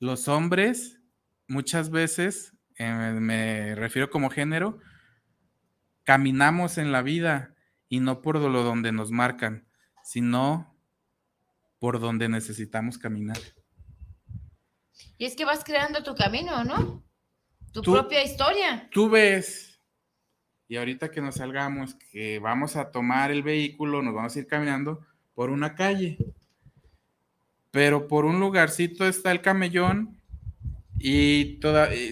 Los 0.00 0.26
hombres, 0.28 1.00
muchas 1.46 1.90
veces, 1.90 2.54
eh, 2.76 3.16
me 3.20 3.74
refiero 3.74 4.10
como 4.10 4.30
género, 4.30 4.78
caminamos 6.02 6.78
en 6.78 6.92
la 6.92 7.02
vida 7.02 7.54
y 7.88 8.00
no 8.00 8.22
por 8.22 8.38
lo 8.38 8.62
donde 8.62 8.92
nos 8.92 9.10
marcan, 9.10 9.68
sino 10.02 10.74
por 11.78 12.00
donde 12.00 12.28
necesitamos 12.28 12.96
caminar. 12.96 13.38
Y 15.18 15.26
es 15.26 15.36
que 15.36 15.44
vas 15.44 15.64
creando 15.64 16.02
tu 16.02 16.14
camino, 16.14 16.64
¿no? 16.64 17.04
Tu 17.72 17.82
propia 17.82 18.24
historia. 18.24 18.88
Tú 18.90 19.10
ves, 19.10 19.73
y 20.74 20.76
ahorita 20.76 21.12
que 21.12 21.20
nos 21.20 21.36
salgamos, 21.36 21.94
que 21.94 22.40
vamos 22.40 22.74
a 22.74 22.90
tomar 22.90 23.30
el 23.30 23.44
vehículo, 23.44 24.02
nos 24.02 24.12
vamos 24.12 24.34
a 24.34 24.38
ir 24.40 24.48
caminando 24.48 25.06
por 25.32 25.50
una 25.50 25.76
calle. 25.76 26.18
Pero 27.70 28.08
por 28.08 28.24
un 28.24 28.40
lugarcito 28.40 29.06
está 29.06 29.30
el 29.30 29.40
camellón 29.40 30.18
y, 30.98 31.60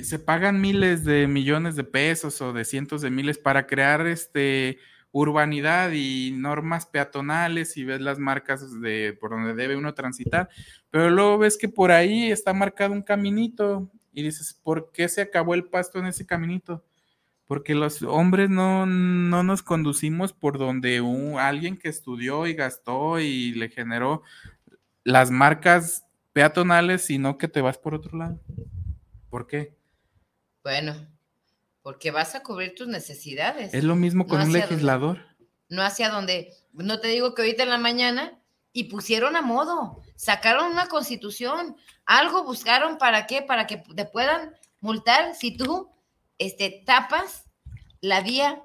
se 0.05 0.21
pagan 0.21 0.61
miles 0.61 1.05
de 1.05 1.27
millones 1.27 1.75
de 1.75 1.83
pesos 1.83 2.41
o 2.41 2.53
de 2.53 2.65
cientos 2.65 3.03
de 3.03 3.11
miles 3.11 3.37
para 3.37 3.67
crear 3.67 4.07
este 4.07 4.79
urbanidad 5.11 5.91
y 5.91 6.31
normas 6.31 6.87
peatonales 6.87 7.77
y 7.77 7.83
ves 7.83 8.01
las 8.01 8.21
marcas 8.21 8.81
de 8.81 9.19
por 9.21 9.31
donde 9.31 9.55
debe 9.55 9.75
uno 9.75 9.93
transitar, 9.93 10.49
pero 10.89 11.11
luego 11.11 11.39
ves 11.39 11.59
que 11.59 11.69
por 11.69 11.91
ahí 11.91 12.31
está 12.31 12.53
marcado 12.53 12.93
un 12.93 13.03
caminito 13.03 13.91
y 14.13 14.23
dices, 14.23 14.55
¿por 14.63 14.93
qué 14.93 15.09
se 15.09 15.21
acabó 15.21 15.55
el 15.55 15.65
pasto 15.65 15.99
en 15.99 16.07
ese 16.07 16.25
caminito? 16.25 16.85
Porque 17.53 17.75
los 17.75 18.01
hombres 18.01 18.49
no, 18.49 18.87
no 18.87 19.43
nos 19.43 19.63
conducimos 19.63 20.33
por 20.33 20.57
donde 20.57 21.03
un, 21.03 21.39
alguien 21.39 21.77
que 21.77 21.91
estudió 21.91 22.47
y 22.47 22.55
gastó 22.55 23.21
y 23.21 23.53
le 23.53 23.69
generó 23.69 24.23
las 25.05 25.31
marcas 25.31 26.07
peatonales, 26.33 27.05
sino 27.05 27.37
que 27.37 27.49
te 27.49 27.61
vas 27.61 27.77
por 27.77 27.95
otro 27.95 28.17
lado. 28.17 28.41
¿Por 29.29 29.47
qué? 29.47 29.77
Bueno, 30.65 30.95
porque 31.83 32.11
vas 32.11 32.35
a 32.35 32.43
cubrir 32.43 32.75
tus 32.75 32.89
necesidades. 32.89 33.75
Es 33.75 33.85
lo 33.85 33.97
mismo 33.97 34.27
con 34.27 34.39
No 34.39 34.47
un 34.47 34.55
legislador. 34.55 35.19
no 35.69 35.83
hacia 35.83 36.09
donde, 36.09 36.55
no 36.73 37.01
te 37.01 37.09
digo 37.09 37.35
que 37.35 37.43
ahorita 37.43 37.65
en 37.65 37.69
la 37.69 37.77
mañana, 37.77 38.41
y 38.73 38.85
pusieron 38.85 39.37
a 39.37 39.43
modo, 39.43 40.01
sacaron 40.17 40.73
una 40.73 40.87
constitución, 40.87 41.77
algo 42.07 42.45
buscaron 42.45 42.97
para 42.97 43.27
qué, 43.27 43.43
para 43.43 43.67
que 43.67 43.77
te 43.77 44.07
puedan 44.07 44.55
multar 44.81 45.35
si 45.35 45.55
tú 45.55 45.91
este, 46.39 46.83
tapas 46.87 47.45
la 48.01 48.21
vía 48.21 48.63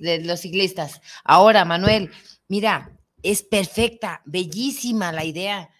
de 0.00 0.22
los 0.24 0.40
ciclistas. 0.40 1.00
Ahora, 1.24 1.64
Manuel, 1.64 2.10
mira, 2.48 2.98
es 3.22 3.42
perfecta, 3.42 4.22
bellísima 4.24 5.12
la 5.12 5.24
idea. 5.24 5.70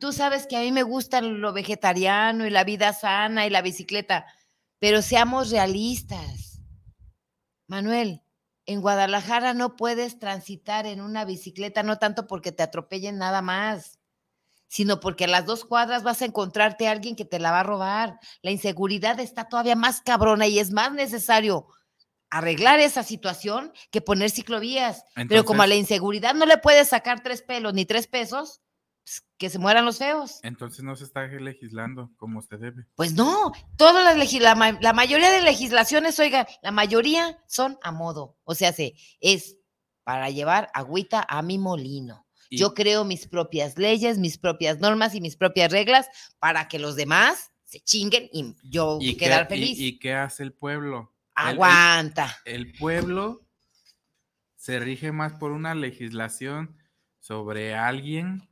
Tú 0.00 0.12
sabes 0.12 0.46
que 0.46 0.56
a 0.56 0.60
mí 0.60 0.70
me 0.70 0.82
gusta 0.82 1.20
lo 1.20 1.52
vegetariano 1.52 2.46
y 2.46 2.50
la 2.50 2.64
vida 2.64 2.92
sana 2.92 3.46
y 3.46 3.50
la 3.50 3.62
bicicleta, 3.62 4.26
pero 4.78 5.02
seamos 5.02 5.50
realistas. 5.50 6.60
Manuel, 7.66 8.22
en 8.66 8.80
Guadalajara 8.80 9.54
no 9.54 9.76
puedes 9.76 10.18
transitar 10.18 10.86
en 10.86 11.00
una 11.00 11.24
bicicleta, 11.24 11.82
no 11.82 11.98
tanto 11.98 12.26
porque 12.26 12.52
te 12.52 12.62
atropellen 12.62 13.18
nada 13.18 13.42
más, 13.42 13.99
sino 14.70 15.00
porque 15.00 15.24
a 15.24 15.28
las 15.28 15.46
dos 15.46 15.64
cuadras 15.64 16.04
vas 16.04 16.22
a 16.22 16.26
encontrarte 16.26 16.86
a 16.86 16.92
alguien 16.92 17.16
que 17.16 17.24
te 17.24 17.40
la 17.40 17.50
va 17.50 17.60
a 17.60 17.64
robar. 17.64 18.20
La 18.40 18.52
inseguridad 18.52 19.18
está 19.18 19.48
todavía 19.48 19.74
más 19.74 20.00
cabrona 20.00 20.46
y 20.46 20.60
es 20.60 20.70
más 20.70 20.92
necesario 20.92 21.66
arreglar 22.30 22.78
esa 22.78 23.02
situación 23.02 23.72
que 23.90 24.00
poner 24.00 24.30
ciclovías. 24.30 25.04
Pero 25.28 25.44
como 25.44 25.62
a 25.62 25.66
la 25.66 25.74
inseguridad 25.74 26.34
no 26.34 26.46
le 26.46 26.56
puedes 26.56 26.88
sacar 26.88 27.20
tres 27.20 27.42
pelos 27.42 27.74
ni 27.74 27.84
tres 27.84 28.06
pesos, 28.06 28.62
pues, 29.02 29.26
que 29.38 29.50
se 29.50 29.58
mueran 29.58 29.84
los 29.84 29.98
feos. 29.98 30.38
Entonces 30.44 30.84
no 30.84 30.94
se 30.94 31.02
está 31.02 31.26
legislando 31.26 32.12
como 32.16 32.40
se 32.40 32.56
debe. 32.56 32.86
Pues 32.94 33.12
no, 33.12 33.50
todas 33.76 34.16
las 34.16 34.32
la 34.80 34.92
mayoría 34.92 35.32
de 35.32 35.42
legislaciones, 35.42 36.20
oiga, 36.20 36.46
la 36.62 36.70
mayoría 36.70 37.42
son 37.48 37.76
a 37.82 37.90
modo. 37.90 38.36
O 38.44 38.54
sea, 38.54 38.72
se, 38.72 38.94
es 39.18 39.56
para 40.04 40.30
llevar 40.30 40.70
agüita 40.74 41.26
a 41.28 41.42
mi 41.42 41.58
molino. 41.58 42.24
Y- 42.50 42.58
Yo 42.58 42.74
creo 42.74 43.04
mis 43.04 43.26
propias 43.28 43.78
leyes, 43.78 44.18
mis 44.18 44.36
propias 44.36 44.78
normas 44.80 45.14
y 45.14 45.20
mis 45.22 45.36
propias 45.36 45.70
reglas 45.72 46.08
para 46.38 46.68
que 46.68 46.78
los 46.78 46.96
demás 46.96 47.52
se 47.64 47.80
chinguen 47.80 48.28
y 48.32 48.54
yo 48.64 48.98
¿Y 49.00 49.12
qué, 49.16 49.26
quedar 49.26 49.46
feliz. 49.48 49.78
y 49.78 49.98
qué 49.98 50.12
hace 50.14 50.42
el 50.42 50.52
pueblo? 50.52 51.14
El- 51.36 51.42
el- 51.44 51.52
Aguanta. 51.54 52.36
el 52.44 52.72
pueblo 52.72 53.46
se 54.56 54.78
rige 54.80 55.12
más 55.12 55.32
por 55.34 55.52
una 55.52 55.74
legislación 55.74 56.76
sobre 57.20 57.74
alguien 57.74 58.46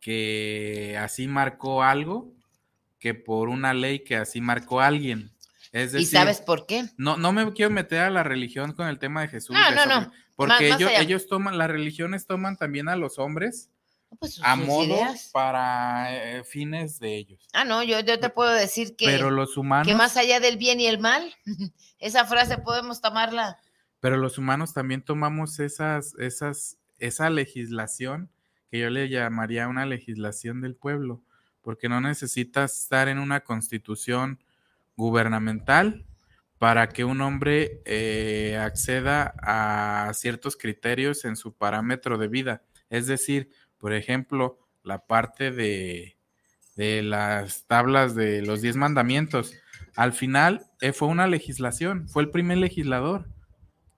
que 0.00 0.96
así 1.00 1.26
marcó 1.26 1.82
algo 1.82 2.32
que 2.98 3.14
por 3.14 3.48
una 3.48 3.74
ley 3.74 4.00
que 4.00 4.16
así 4.16 4.40
marcó 4.40 4.80
alguien. 4.80 5.30
Es 5.72 5.92
¿Y 5.94 6.04
sabes 6.06 6.40
por 6.40 6.66
qué? 6.66 6.84
no, 6.96 7.16
no 7.16 7.32
me 7.32 7.52
quiero 7.52 7.70
meter 7.70 8.00
a 8.00 8.10
la 8.10 8.22
religión 8.22 8.72
con 8.72 8.86
el 8.88 8.98
tema 8.98 9.22
de 9.22 9.28
Jesús. 9.28 9.56
No, 9.56 9.68
de 9.70 9.74
no, 9.76 9.82
sobre- 9.82 9.94
no. 9.96 10.12
Porque 10.36 10.68
Más- 10.70 10.80
ellos, 10.80 10.90
ellos 10.98 11.26
toman, 11.28 11.58
las 11.58 11.68
religiones 11.70 12.26
toman 12.26 12.56
también 12.56 12.88
a 12.88 12.96
los 12.96 13.18
hombres 13.18 13.70
Pues 14.18 14.34
sus- 14.34 14.44
a 14.44 14.56
sus 14.56 14.66
modo 14.66 14.84
ideas. 14.84 15.30
para 15.32 16.38
eh, 16.38 16.44
fines 16.44 16.98
de 16.98 17.16
ellos. 17.16 17.46
Ah, 17.52 17.64
no, 17.64 17.82
yo, 17.82 18.00
yo 18.00 18.18
te 18.18 18.30
puedo 18.30 18.52
decir 18.52 18.96
que, 18.96 19.06
Pero 19.06 19.30
los 19.30 19.56
humanos, 19.56 19.86
que 19.86 19.94
más 19.94 20.16
allá 20.16 20.40
del 20.40 20.56
bien 20.56 20.80
y 20.80 20.86
el 20.86 20.98
mal, 20.98 21.32
esa 21.98 22.24
frase 22.24 22.58
podemos 22.58 23.00
tomarla. 23.00 23.58
pero 24.00 24.16
los 24.16 24.36
humanos 24.38 24.74
también 24.74 25.02
tomamos 25.02 25.58
esas, 25.60 26.14
esas, 26.18 26.76
esa 26.98 27.30
legislación 27.30 28.30
que 28.70 28.80
yo 28.80 28.90
le 28.90 29.08
llamaría 29.08 29.68
una 29.68 29.86
legislación 29.86 30.60
del 30.60 30.74
pueblo, 30.74 31.22
porque 31.62 31.88
no 31.88 32.00
necesitas 32.00 32.78
estar 32.82 33.08
en 33.08 33.18
una 33.18 33.40
constitución 33.40 34.42
gubernamental 34.96 36.04
para 36.58 36.88
que 36.88 37.04
un 37.04 37.20
hombre 37.20 37.82
eh, 37.84 38.58
acceda 38.60 39.34
a 39.42 40.12
ciertos 40.14 40.56
criterios 40.56 41.24
en 41.24 41.36
su 41.36 41.54
parámetro 41.56 42.18
de 42.18 42.28
vida. 42.28 42.62
Es 42.90 43.06
decir, 43.06 43.50
por 43.78 43.92
ejemplo, 43.92 44.58
la 44.82 45.06
parte 45.06 45.50
de, 45.50 46.16
de 46.76 47.02
las 47.02 47.66
tablas 47.66 48.14
de 48.14 48.42
los 48.42 48.62
diez 48.62 48.76
mandamientos. 48.76 49.54
Al 49.96 50.12
final 50.12 50.66
eh, 50.80 50.92
fue 50.92 51.08
una 51.08 51.26
legislación, 51.26 52.08
fue 52.08 52.22
el 52.22 52.30
primer 52.30 52.58
legislador 52.58 53.28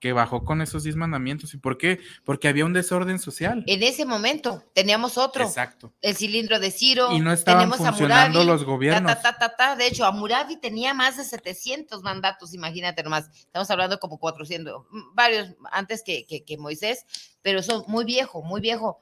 que 0.01 0.13
bajó 0.13 0.45
con 0.45 0.61
esos 0.61 0.83
diez 0.83 0.97
mandamientos. 0.97 1.55
¿Y 1.55 1.59
por 1.59 1.79
qué? 1.79 2.01
Porque 2.25 2.49
había 2.49 2.65
un 2.65 2.73
desorden 2.73 3.19
social. 3.19 3.65
En 3.67 3.83
ese 3.83 4.05
momento 4.05 4.63
teníamos 4.75 5.17
otro, 5.19 5.45
Exacto. 5.45 5.93
el 6.03 6.17
cilindro 6.17 6.61
de 6.61 6.71
Ciro. 6.71 7.13
Y 7.13 7.21
no 7.21 7.33
estaban 7.33 7.63
tenemos 7.63 7.81
a 7.81 7.93
funcionando 7.93 8.45
los 8.45 8.65
gobiernos. 8.65 9.13
ta, 9.15 9.23
ta, 9.23 9.39
ta, 9.39 9.57
ta. 9.57 9.77
De 9.77 9.87
hecho, 9.87 10.05
Amurabi 10.05 10.57
tenía 10.59 10.93
más 10.95 11.17
de 11.17 11.25
700 11.25 12.03
mandatos, 12.03 12.55
imagínate 12.55 13.03
nomás. 13.03 13.31
Estamos 13.35 13.71
hablando 13.71 13.99
como 13.99 14.19
400, 14.19 14.85
mm, 14.91 15.15
varios 15.15 15.55
antes 15.73 16.03
que, 16.05 16.27
que, 16.27 16.45
que 16.45 16.59
Moisés, 16.59 17.07
pero 17.43 17.63
son 17.63 17.85
muy 17.89 18.05
viejo, 18.05 18.43
muy 18.43 18.61
viejo. 18.61 19.01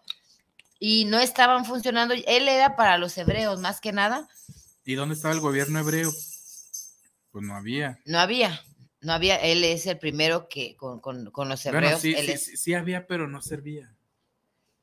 Y 0.78 1.07
no 1.07 1.18
estaban 1.18 1.64
funcionando. 1.64 2.14
Él 2.14 2.49
era 2.49 2.76
para 2.76 2.99
los 2.99 3.16
hebreos, 3.16 3.61
más 3.61 3.80
que 3.80 3.92
nada. 3.92 4.28
¿Y 4.84 4.95
dónde 4.95 5.14
estaba 5.14 5.32
el 5.32 5.40
gobierno 5.40 5.78
hebreo? 5.78 6.11
Pues 7.30 7.45
no 7.45 7.57
había. 7.57 7.99
No 8.05 8.20
había, 8.20 8.62
no 9.05 9.12
había. 9.12 9.36
Él 9.36 9.62
es 9.64 9.86
el 9.86 9.98
primero 9.98 10.48
que 10.48 10.76
con, 10.76 11.00
con, 11.00 11.30
con 11.30 11.48
los 11.48 11.64
hebreos. 11.66 11.84
Bueno, 11.84 11.98
sí, 12.00 12.14
él 12.16 12.26
sí, 12.26 12.32
es- 12.32 12.44
sí, 12.44 12.57
sí 12.57 12.74
había, 12.74 13.07
pero 13.07 13.28
no 13.28 13.40
servía. 13.42 13.92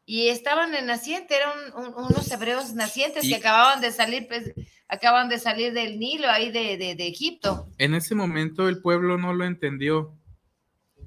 Y 0.06 0.28
estaban 0.30 0.74
en 0.76 0.88
naciente, 0.88 1.36
eran 1.36 1.58
un- 1.76 1.94
unos 1.94 2.30
hebreos 2.32 2.74
nacientes 2.74 3.24
Y- 3.24 3.30
que 3.30 3.36
acababan 3.36 3.82
de 3.82 3.92
salir, 3.92 4.28
pues, 4.28 4.52
acaban 4.88 5.30
de 5.30 5.40
salir 5.40 5.74
del 5.74 6.00
Nilo, 6.00 6.28
ahí 6.30 6.52
de, 6.52 6.76
de, 6.78 6.96
de 6.96 7.08
Egipto. 7.08 7.68
En 7.78 7.94
ese 7.96 8.14
momento 8.16 8.68
el 8.68 8.82
pueblo 8.82 9.18
no 9.18 9.34
lo 9.34 9.46
entendió, 9.46 10.14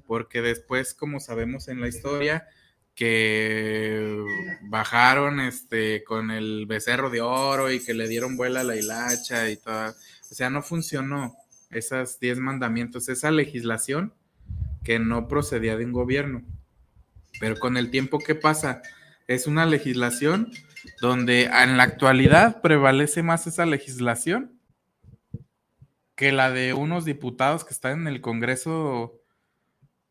porque 0.07 0.41
después, 0.41 0.93
como 0.93 1.19
sabemos 1.19 1.67
en 1.67 1.81
la 1.81 1.87
historia, 1.87 2.47
que 2.95 4.23
bajaron 4.63 5.39
este 5.39 6.03
con 6.03 6.31
el 6.31 6.65
becerro 6.65 7.09
de 7.09 7.21
oro 7.21 7.69
y 7.71 7.83
que 7.83 7.93
le 7.93 8.07
dieron 8.07 8.37
vuela 8.37 8.61
a 8.61 8.63
la 8.63 8.75
hilacha 8.75 9.49
y 9.49 9.57
toda, 9.57 9.89
o 10.31 10.33
sea, 10.33 10.49
no 10.49 10.63
funcionó 10.63 11.35
esas 11.77 12.19
diez 12.19 12.39
mandamientos, 12.39 13.09
esa 13.09 13.31
legislación 13.31 14.13
que 14.83 14.99
no 14.99 15.27
procedía 15.27 15.77
de 15.77 15.85
un 15.85 15.91
gobierno. 15.91 16.43
Pero 17.39 17.59
con 17.59 17.77
el 17.77 17.91
tiempo 17.91 18.19
que 18.19 18.35
pasa, 18.35 18.81
es 19.27 19.47
una 19.47 19.65
legislación 19.65 20.51
donde 21.01 21.45
en 21.45 21.77
la 21.77 21.83
actualidad 21.83 22.61
prevalece 22.61 23.23
más 23.23 23.47
esa 23.47 23.65
legislación 23.65 24.59
que 26.15 26.31
la 26.31 26.51
de 26.51 26.73
unos 26.73 27.03
diputados 27.03 27.65
que 27.65 27.73
están 27.73 28.01
en 28.01 28.07
el 28.07 28.21
Congreso, 28.21 29.21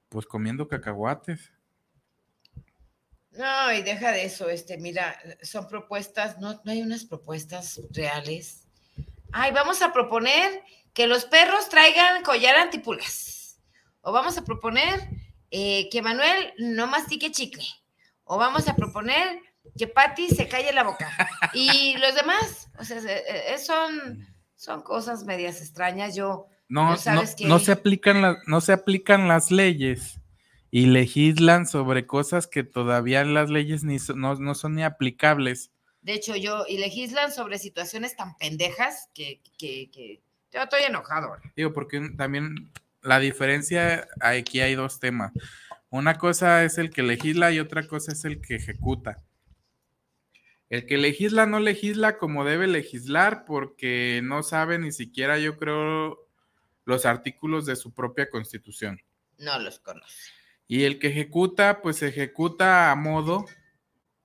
pues 0.08 0.26
comiendo 0.26 0.68
cacahuates. 0.68 1.52
No, 3.30 3.72
y 3.72 3.82
deja 3.82 4.12
de 4.12 4.24
eso, 4.24 4.48
este, 4.48 4.76
mira, 4.76 5.16
son 5.42 5.66
propuestas, 5.66 6.38
no, 6.38 6.60
no 6.64 6.72
hay 6.72 6.82
unas 6.82 7.04
propuestas 7.04 7.80
reales. 7.90 8.66
Ay, 9.32 9.50
vamos 9.52 9.82
a 9.82 9.92
proponer 9.92 10.62
que 10.94 11.06
los 11.06 11.24
perros 11.26 11.68
traigan 11.68 12.22
collar 12.22 12.56
antipulgas. 12.56 13.60
O 14.00 14.12
vamos 14.12 14.38
a 14.38 14.44
proponer 14.44 15.08
eh, 15.50 15.88
que 15.90 16.02
Manuel 16.02 16.52
no 16.58 16.86
mastique 16.86 17.30
chicle. 17.30 17.64
O 18.24 18.38
vamos 18.38 18.68
a 18.68 18.74
proponer 18.76 19.38
que 19.78 19.86
Patty 19.86 20.28
se 20.28 20.48
calle 20.48 20.72
la 20.72 20.84
boca. 20.84 21.10
Y 21.52 21.96
los 21.98 22.14
demás, 22.14 22.68
o 22.78 22.84
sea, 22.84 22.98
eh, 22.98 23.24
eh, 23.54 23.58
son, 23.58 24.26
son 24.56 24.82
cosas 24.82 25.24
medias 25.24 25.60
extrañas. 25.60 26.14
Yo, 26.14 26.46
No, 26.68 26.90
no, 26.94 26.96
que- 27.36 27.46
no 27.46 27.58
se 27.58 27.72
aplican 27.72 28.22
las, 28.22 28.36
no 28.46 28.60
se 28.60 28.72
aplican 28.72 29.26
las 29.28 29.50
leyes 29.50 30.20
y 30.70 30.86
legislan 30.86 31.66
sobre 31.66 32.06
cosas 32.06 32.46
que 32.46 32.62
todavía 32.64 33.24
las 33.24 33.48
leyes 33.50 33.84
ni 33.84 33.98
so- 33.98 34.14
no, 34.14 34.34
no 34.36 34.54
son 34.54 34.74
ni 34.74 34.82
aplicables. 34.84 35.70
de 36.02 36.12
hecho, 36.14 36.36
yo, 36.36 36.64
y 36.68 36.78
legislan 36.78 37.32
sobre 37.32 37.58
situaciones 37.58 38.14
tan 38.16 38.36
pendejas 38.36 39.08
que, 39.14 39.40
que, 39.56 39.90
que 39.90 40.20
yo 40.54 40.62
estoy 40.62 40.82
enojado. 40.82 41.36
Digo, 41.56 41.72
porque 41.72 42.10
también 42.16 42.70
la 43.02 43.18
diferencia, 43.18 44.08
aquí 44.20 44.60
hay 44.60 44.74
dos 44.74 45.00
temas. 45.00 45.32
Una 45.90 46.16
cosa 46.16 46.64
es 46.64 46.78
el 46.78 46.90
que 46.90 47.02
legisla 47.02 47.52
y 47.52 47.60
otra 47.60 47.86
cosa 47.86 48.12
es 48.12 48.24
el 48.24 48.40
que 48.40 48.56
ejecuta. 48.56 49.22
El 50.70 50.86
que 50.86 50.96
legisla 50.96 51.46
no 51.46 51.60
legisla 51.60 52.18
como 52.18 52.44
debe 52.44 52.66
legislar 52.66 53.44
porque 53.44 54.20
no 54.24 54.42
sabe 54.42 54.78
ni 54.78 54.90
siquiera, 54.90 55.38
yo 55.38 55.56
creo, 55.56 56.26
los 56.84 57.06
artículos 57.06 57.66
de 57.66 57.76
su 57.76 57.92
propia 57.92 58.30
constitución. 58.30 59.00
No 59.38 59.58
los 59.58 59.78
conozco. 59.78 60.12
Y 60.66 60.84
el 60.84 60.98
que 60.98 61.08
ejecuta, 61.08 61.82
pues 61.82 62.02
ejecuta 62.02 62.90
a 62.90 62.96
modo, 62.96 63.44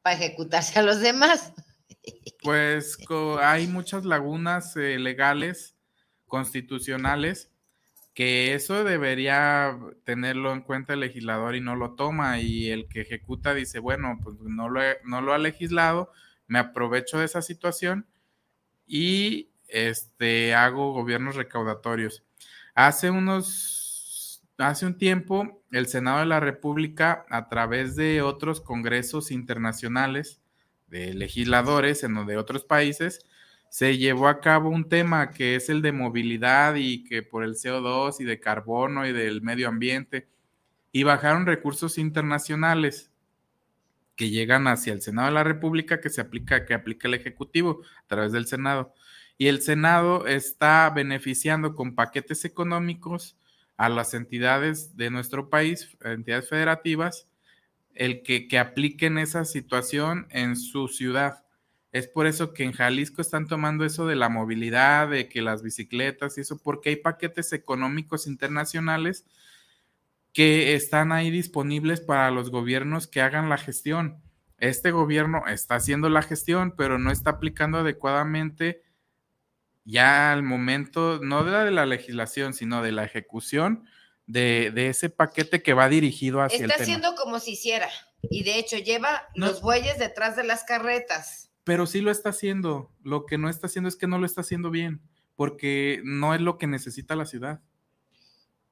Para 0.02 0.16
ejecutarse 0.16 0.80
a 0.80 0.84
los 0.84 1.02
demás. 1.02 1.54
pues 2.42 2.98
hay 3.42 3.68
muchas 3.68 4.06
lagunas 4.06 4.76
eh, 4.78 4.98
legales, 4.98 5.76
constitucionales, 6.30 7.52
que 8.14 8.54
eso 8.54 8.86
debería 8.86 9.78
tenerlo 10.06 10.54
en 10.54 10.62
cuenta 10.62 10.94
el 10.94 11.02
legislador 11.02 11.56
y 11.56 11.62
no 11.62 11.76
lo 11.76 11.96
toma. 11.96 12.40
Y 12.40 12.70
el 12.70 12.88
que 12.88 13.02
ejecuta 13.02 13.54
dice, 13.54 13.80
bueno, 13.80 14.18
pues 14.24 14.38
no 14.40 14.70
lo, 14.70 14.82
no 15.04 15.22
lo 15.22 15.34
ha 15.34 15.38
legislado, 15.38 16.12
me 16.48 16.60
aprovecho 16.60 17.20
de 17.20 17.26
esa 17.26 17.42
situación 17.42 18.08
y 18.88 19.52
este, 19.68 20.56
hago 20.56 20.94
gobiernos 20.94 21.36
recaudatorios. 21.36 22.24
Hace 22.74 23.10
unos, 23.10 24.42
hace 24.58 24.86
un 24.86 24.98
tiempo, 24.98 25.64
el 25.72 25.88
Senado 25.88 26.20
de 26.20 26.26
la 26.26 26.40
República, 26.40 27.26
a 27.30 27.50
través 27.50 27.96
de 27.96 28.22
otros 28.22 28.62
congresos 28.62 29.32
internacionales 29.32 30.42
de 30.88 31.14
legisladores 31.14 32.04
en 32.04 32.26
de 32.26 32.38
otros 32.38 32.64
países, 32.64 33.26
se 33.70 33.98
llevó 33.98 34.28
a 34.28 34.42
cabo 34.42 34.70
un 34.70 34.90
tema 34.90 35.30
que 35.32 35.56
es 35.56 35.70
el 35.70 35.82
de 35.82 35.92
movilidad 35.92 36.76
y 36.76 37.04
que 37.04 37.24
por 37.24 37.44
el 37.44 37.56
CO2 37.56 38.20
y 38.20 38.24
de 38.24 38.40
carbono 38.40 39.08
y 39.08 39.14
del 39.14 39.42
medio 39.42 39.68
ambiente, 39.68 40.28
y 40.92 41.04
bajaron 41.04 41.46
recursos 41.46 41.98
internacionales 41.98 43.12
que 44.16 44.30
llegan 44.30 44.68
hacia 44.68 44.92
el 44.92 45.02
Senado 45.02 45.28
de 45.28 45.34
la 45.34 45.44
República 45.44 46.02
que 46.02 46.10
se 46.10 46.20
aplica, 46.20 46.66
que 46.66 46.74
aplica 46.74 47.08
el 47.08 47.14
Ejecutivo 47.14 47.82
a 48.04 48.08
través 48.08 48.32
del 48.32 48.48
Senado. 48.48 48.94
Y 49.38 49.48
el 49.48 49.62
Senado 49.62 50.28
está 50.28 50.90
beneficiando 50.90 51.74
con 51.74 51.96
paquetes 51.96 52.44
económicos 52.44 53.38
a 53.78 53.88
las 53.88 54.14
entidades 54.14 54.98
de 54.98 55.10
nuestro 55.10 55.50
país, 55.50 55.96
entidades 56.04 56.50
federativas, 56.50 57.30
el 57.94 58.22
que, 58.24 58.50
que 58.50 58.60
apliquen 58.60 59.18
esa 59.18 59.46
situación 59.46 60.28
en 60.32 60.58
su 60.58 60.90
ciudad. 60.90 61.46
Es 61.92 62.08
por 62.08 62.28
eso 62.28 62.54
que 62.54 62.64
en 62.64 62.72
Jalisco 62.72 63.22
están 63.22 63.48
tomando 63.48 63.84
eso 63.86 64.06
de 64.06 64.16
la 64.16 64.30
movilidad, 64.30 65.10
de 65.10 65.28
que 65.28 65.42
las 65.42 65.64
bicicletas 65.64 66.38
y 66.38 66.42
eso, 66.42 66.62
porque 66.62 66.90
hay 66.90 66.96
paquetes 66.98 67.52
económicos 67.54 68.28
internacionales 68.28 69.26
que 70.34 70.76
están 70.76 71.12
ahí 71.12 71.32
disponibles 71.32 72.02
para 72.02 72.30
los 72.30 72.52
gobiernos 72.52 73.08
que 73.08 73.22
hagan 73.22 73.50
la 73.50 73.58
gestión. 73.58 74.22
Este 74.60 74.92
gobierno 74.92 75.48
está 75.48 75.76
haciendo 75.76 76.10
la 76.10 76.22
gestión, 76.22 76.76
pero 76.78 77.00
no 77.00 77.12
está 77.12 77.32
aplicando 77.32 77.80
adecuadamente 77.80 78.84
ya 79.86 80.32
al 80.32 80.44
momento, 80.44 81.20
no 81.24 81.44
de 81.44 81.52
la, 81.52 81.64
de 81.64 81.72
la 81.72 81.86
legislación, 81.88 82.54
sino 82.54 82.84
de 82.84 82.92
la 82.92 83.06
ejecución 83.06 83.86
de, 84.30 84.90
ese 84.90 85.10
paquete 85.10 85.64
que 85.64 85.74
va 85.74 85.90
dirigido 85.90 86.42
hacia 86.42 86.62
está 86.62 86.76
el 86.76 86.82
haciendo 86.82 87.16
como 87.16 87.40
si 87.40 87.54
hiciera, 87.54 87.90
y 88.30 88.44
de 88.44 88.60
hecho 88.60 88.78
lleva 88.78 89.28
los 89.34 89.62
bueyes 89.62 89.98
detrás 89.98 90.36
de 90.36 90.44
las 90.44 90.64
carretas. 90.64 91.49
Pero 91.70 91.86
sí 91.86 92.02
lo 92.02 92.10
está 92.10 92.30
haciendo. 92.30 92.92
Lo 93.04 93.28
que 93.28 93.38
no 93.38 93.48
está 93.48 93.68
haciendo 93.68 93.90
es 93.90 93.96
que 93.96 94.08
no 94.08 94.18
lo 94.18 94.26
está 94.26 94.42
haciendo 94.42 94.72
bien, 94.72 95.04
porque 95.36 96.02
no 96.04 96.34
es 96.34 96.42
lo 96.42 96.58
que 96.58 96.66
necesita 96.66 97.16
la 97.16 97.28
ciudad. 97.28 97.62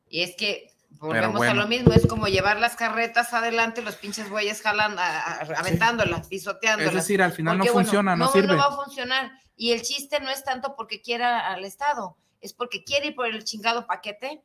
Y 0.09 0.21
es 0.21 0.35
que 0.35 0.71
Volvemos 0.89 1.45
a 1.45 1.53
lo 1.53 1.67
mismo, 1.67 1.93
es 1.93 2.07
como 2.07 2.27
llevar 2.27 2.59
las 2.59 2.75
carretas 2.75 3.35
adelante, 3.35 3.83
los 3.83 3.97
pinches 3.97 4.31
bueyes 4.31 4.63
jalando, 4.63 4.99
aventándolas, 4.99 6.27
pisoteándolas. 6.27 6.95
Es 6.95 7.01
decir, 7.03 7.21
al 7.21 7.33
final 7.33 7.59
no 7.59 7.65
funciona, 7.65 8.15
no, 8.15 8.31
sirve. 8.31 8.47
No 8.47 8.57
va 8.57 8.69
a 8.69 8.75
funcionar. 8.75 9.31
Y 9.55 9.73
el 9.73 9.83
chiste 9.83 10.19
no 10.19 10.31
es 10.31 10.43
tanto 10.43 10.75
porque 10.75 10.99
quiera 10.99 11.53
al 11.53 11.65
Estado, 11.65 12.17
es 12.41 12.53
porque 12.53 12.83
quiere 12.83 13.09
ir 13.09 13.15
por 13.15 13.27
el 13.27 13.43
chingado 13.43 13.85
paquete. 13.85 14.41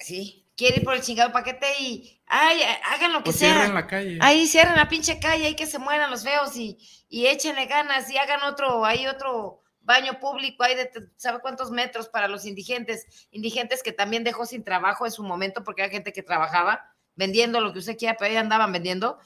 Sí, 0.00 0.48
quiere 0.60 0.76
ir 0.76 0.84
por 0.84 0.94
el 0.94 1.00
chingado 1.00 1.32
paquete 1.32 1.66
y 1.80 2.20
ay, 2.26 2.60
hagan 2.92 3.14
lo 3.14 3.24
que 3.24 3.32
sea. 3.32 3.54
Cierren 3.54 3.74
la 3.74 3.86
calle. 3.86 4.18
Ahí 4.20 4.46
cierren 4.46 4.76
la 4.76 4.90
pinche 4.90 5.18
calle, 5.18 5.46
ahí 5.46 5.54
que 5.56 5.66
se 5.66 5.78
mueran 5.78 6.10
los 6.10 6.22
feos 6.22 6.54
y, 6.54 6.78
y 7.08 7.26
échenle 7.26 7.64
ganas 7.64 8.10
y 8.10 8.18
hagan 8.18 8.42
otro, 8.42 8.84
hay 8.84 9.06
otro 9.06 9.62
baño 9.80 10.20
público 10.20 10.62
hay 10.62 10.74
de 10.74 10.90
sabe 11.16 11.40
cuántos 11.40 11.70
metros 11.70 12.10
para 12.10 12.28
los 12.28 12.44
indigentes, 12.44 13.06
indigentes 13.30 13.82
que 13.82 13.92
también 13.92 14.22
dejó 14.22 14.44
sin 14.44 14.62
trabajo 14.62 15.06
en 15.06 15.12
su 15.12 15.22
momento 15.22 15.64
porque 15.64 15.82
hay 15.82 15.90
gente 15.90 16.12
que 16.12 16.22
trabajaba 16.22 16.94
vendiendo 17.16 17.62
lo 17.62 17.72
que 17.72 17.78
usted 17.78 17.96
quiera, 17.96 18.16
pero 18.18 18.30
ahí 18.30 18.36
andaban 18.36 18.70
vendiendo. 18.70 19.18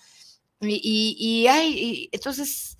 Y, 0.61 0.81
y, 0.85 1.49
y, 1.49 2.09
entonces, 2.13 2.79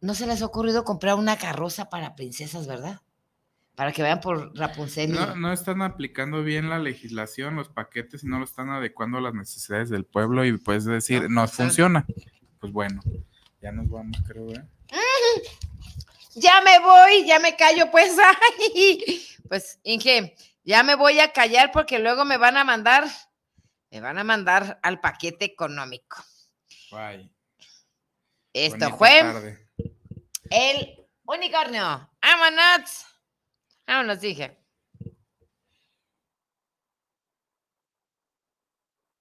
no 0.00 0.14
se 0.14 0.26
les 0.26 0.40
ha 0.40 0.46
ocurrido 0.46 0.82
comprar 0.82 1.16
una 1.16 1.36
carroza 1.36 1.90
para 1.90 2.16
princesas, 2.16 2.66
¿verdad? 2.66 3.02
Para 3.76 3.92
que 3.92 4.00
vayan 4.00 4.20
por 4.20 4.56
Rapunzel. 4.56 5.12
No, 5.12 5.36
no 5.36 5.52
están 5.52 5.82
aplicando 5.82 6.42
bien 6.42 6.70
la 6.70 6.78
legislación, 6.78 7.56
los 7.56 7.68
paquetes, 7.68 8.24
y 8.24 8.26
no 8.26 8.38
lo 8.38 8.44
están 8.46 8.70
adecuando 8.70 9.18
a 9.18 9.20
las 9.20 9.34
necesidades 9.34 9.90
del 9.90 10.06
pueblo 10.06 10.46
y 10.46 10.56
puedes 10.56 10.86
decir, 10.86 11.28
no, 11.28 11.46
funciona. 11.46 12.06
Pues 12.58 12.72
bueno, 12.72 13.02
ya 13.60 13.72
nos 13.72 13.86
vamos, 13.90 14.16
creo, 14.26 14.50
¿eh? 14.50 14.64
ya 16.36 16.62
me 16.62 16.78
voy, 16.78 17.26
ya 17.26 17.38
me 17.38 17.54
callo, 17.54 17.90
pues, 17.90 18.16
pues, 19.48 19.78
Inge, 19.82 20.34
ya 20.64 20.82
me 20.82 20.94
voy 20.94 21.20
a 21.20 21.32
callar 21.32 21.70
porque 21.70 21.98
luego 21.98 22.24
me 22.24 22.38
van 22.38 22.56
a 22.56 22.64
mandar, 22.64 23.04
me 23.90 24.00
van 24.00 24.16
a 24.16 24.24
mandar 24.24 24.80
al 24.82 25.00
paquete 25.00 25.44
económico. 25.44 26.24
Bye. 26.90 27.30
Esto 28.54 28.96
fue 28.96 29.20
el 30.48 31.06
unicornio. 31.26 32.08
Vámonos. 32.22 33.15
Vámonos, 33.86 34.20
dije. 34.20 34.65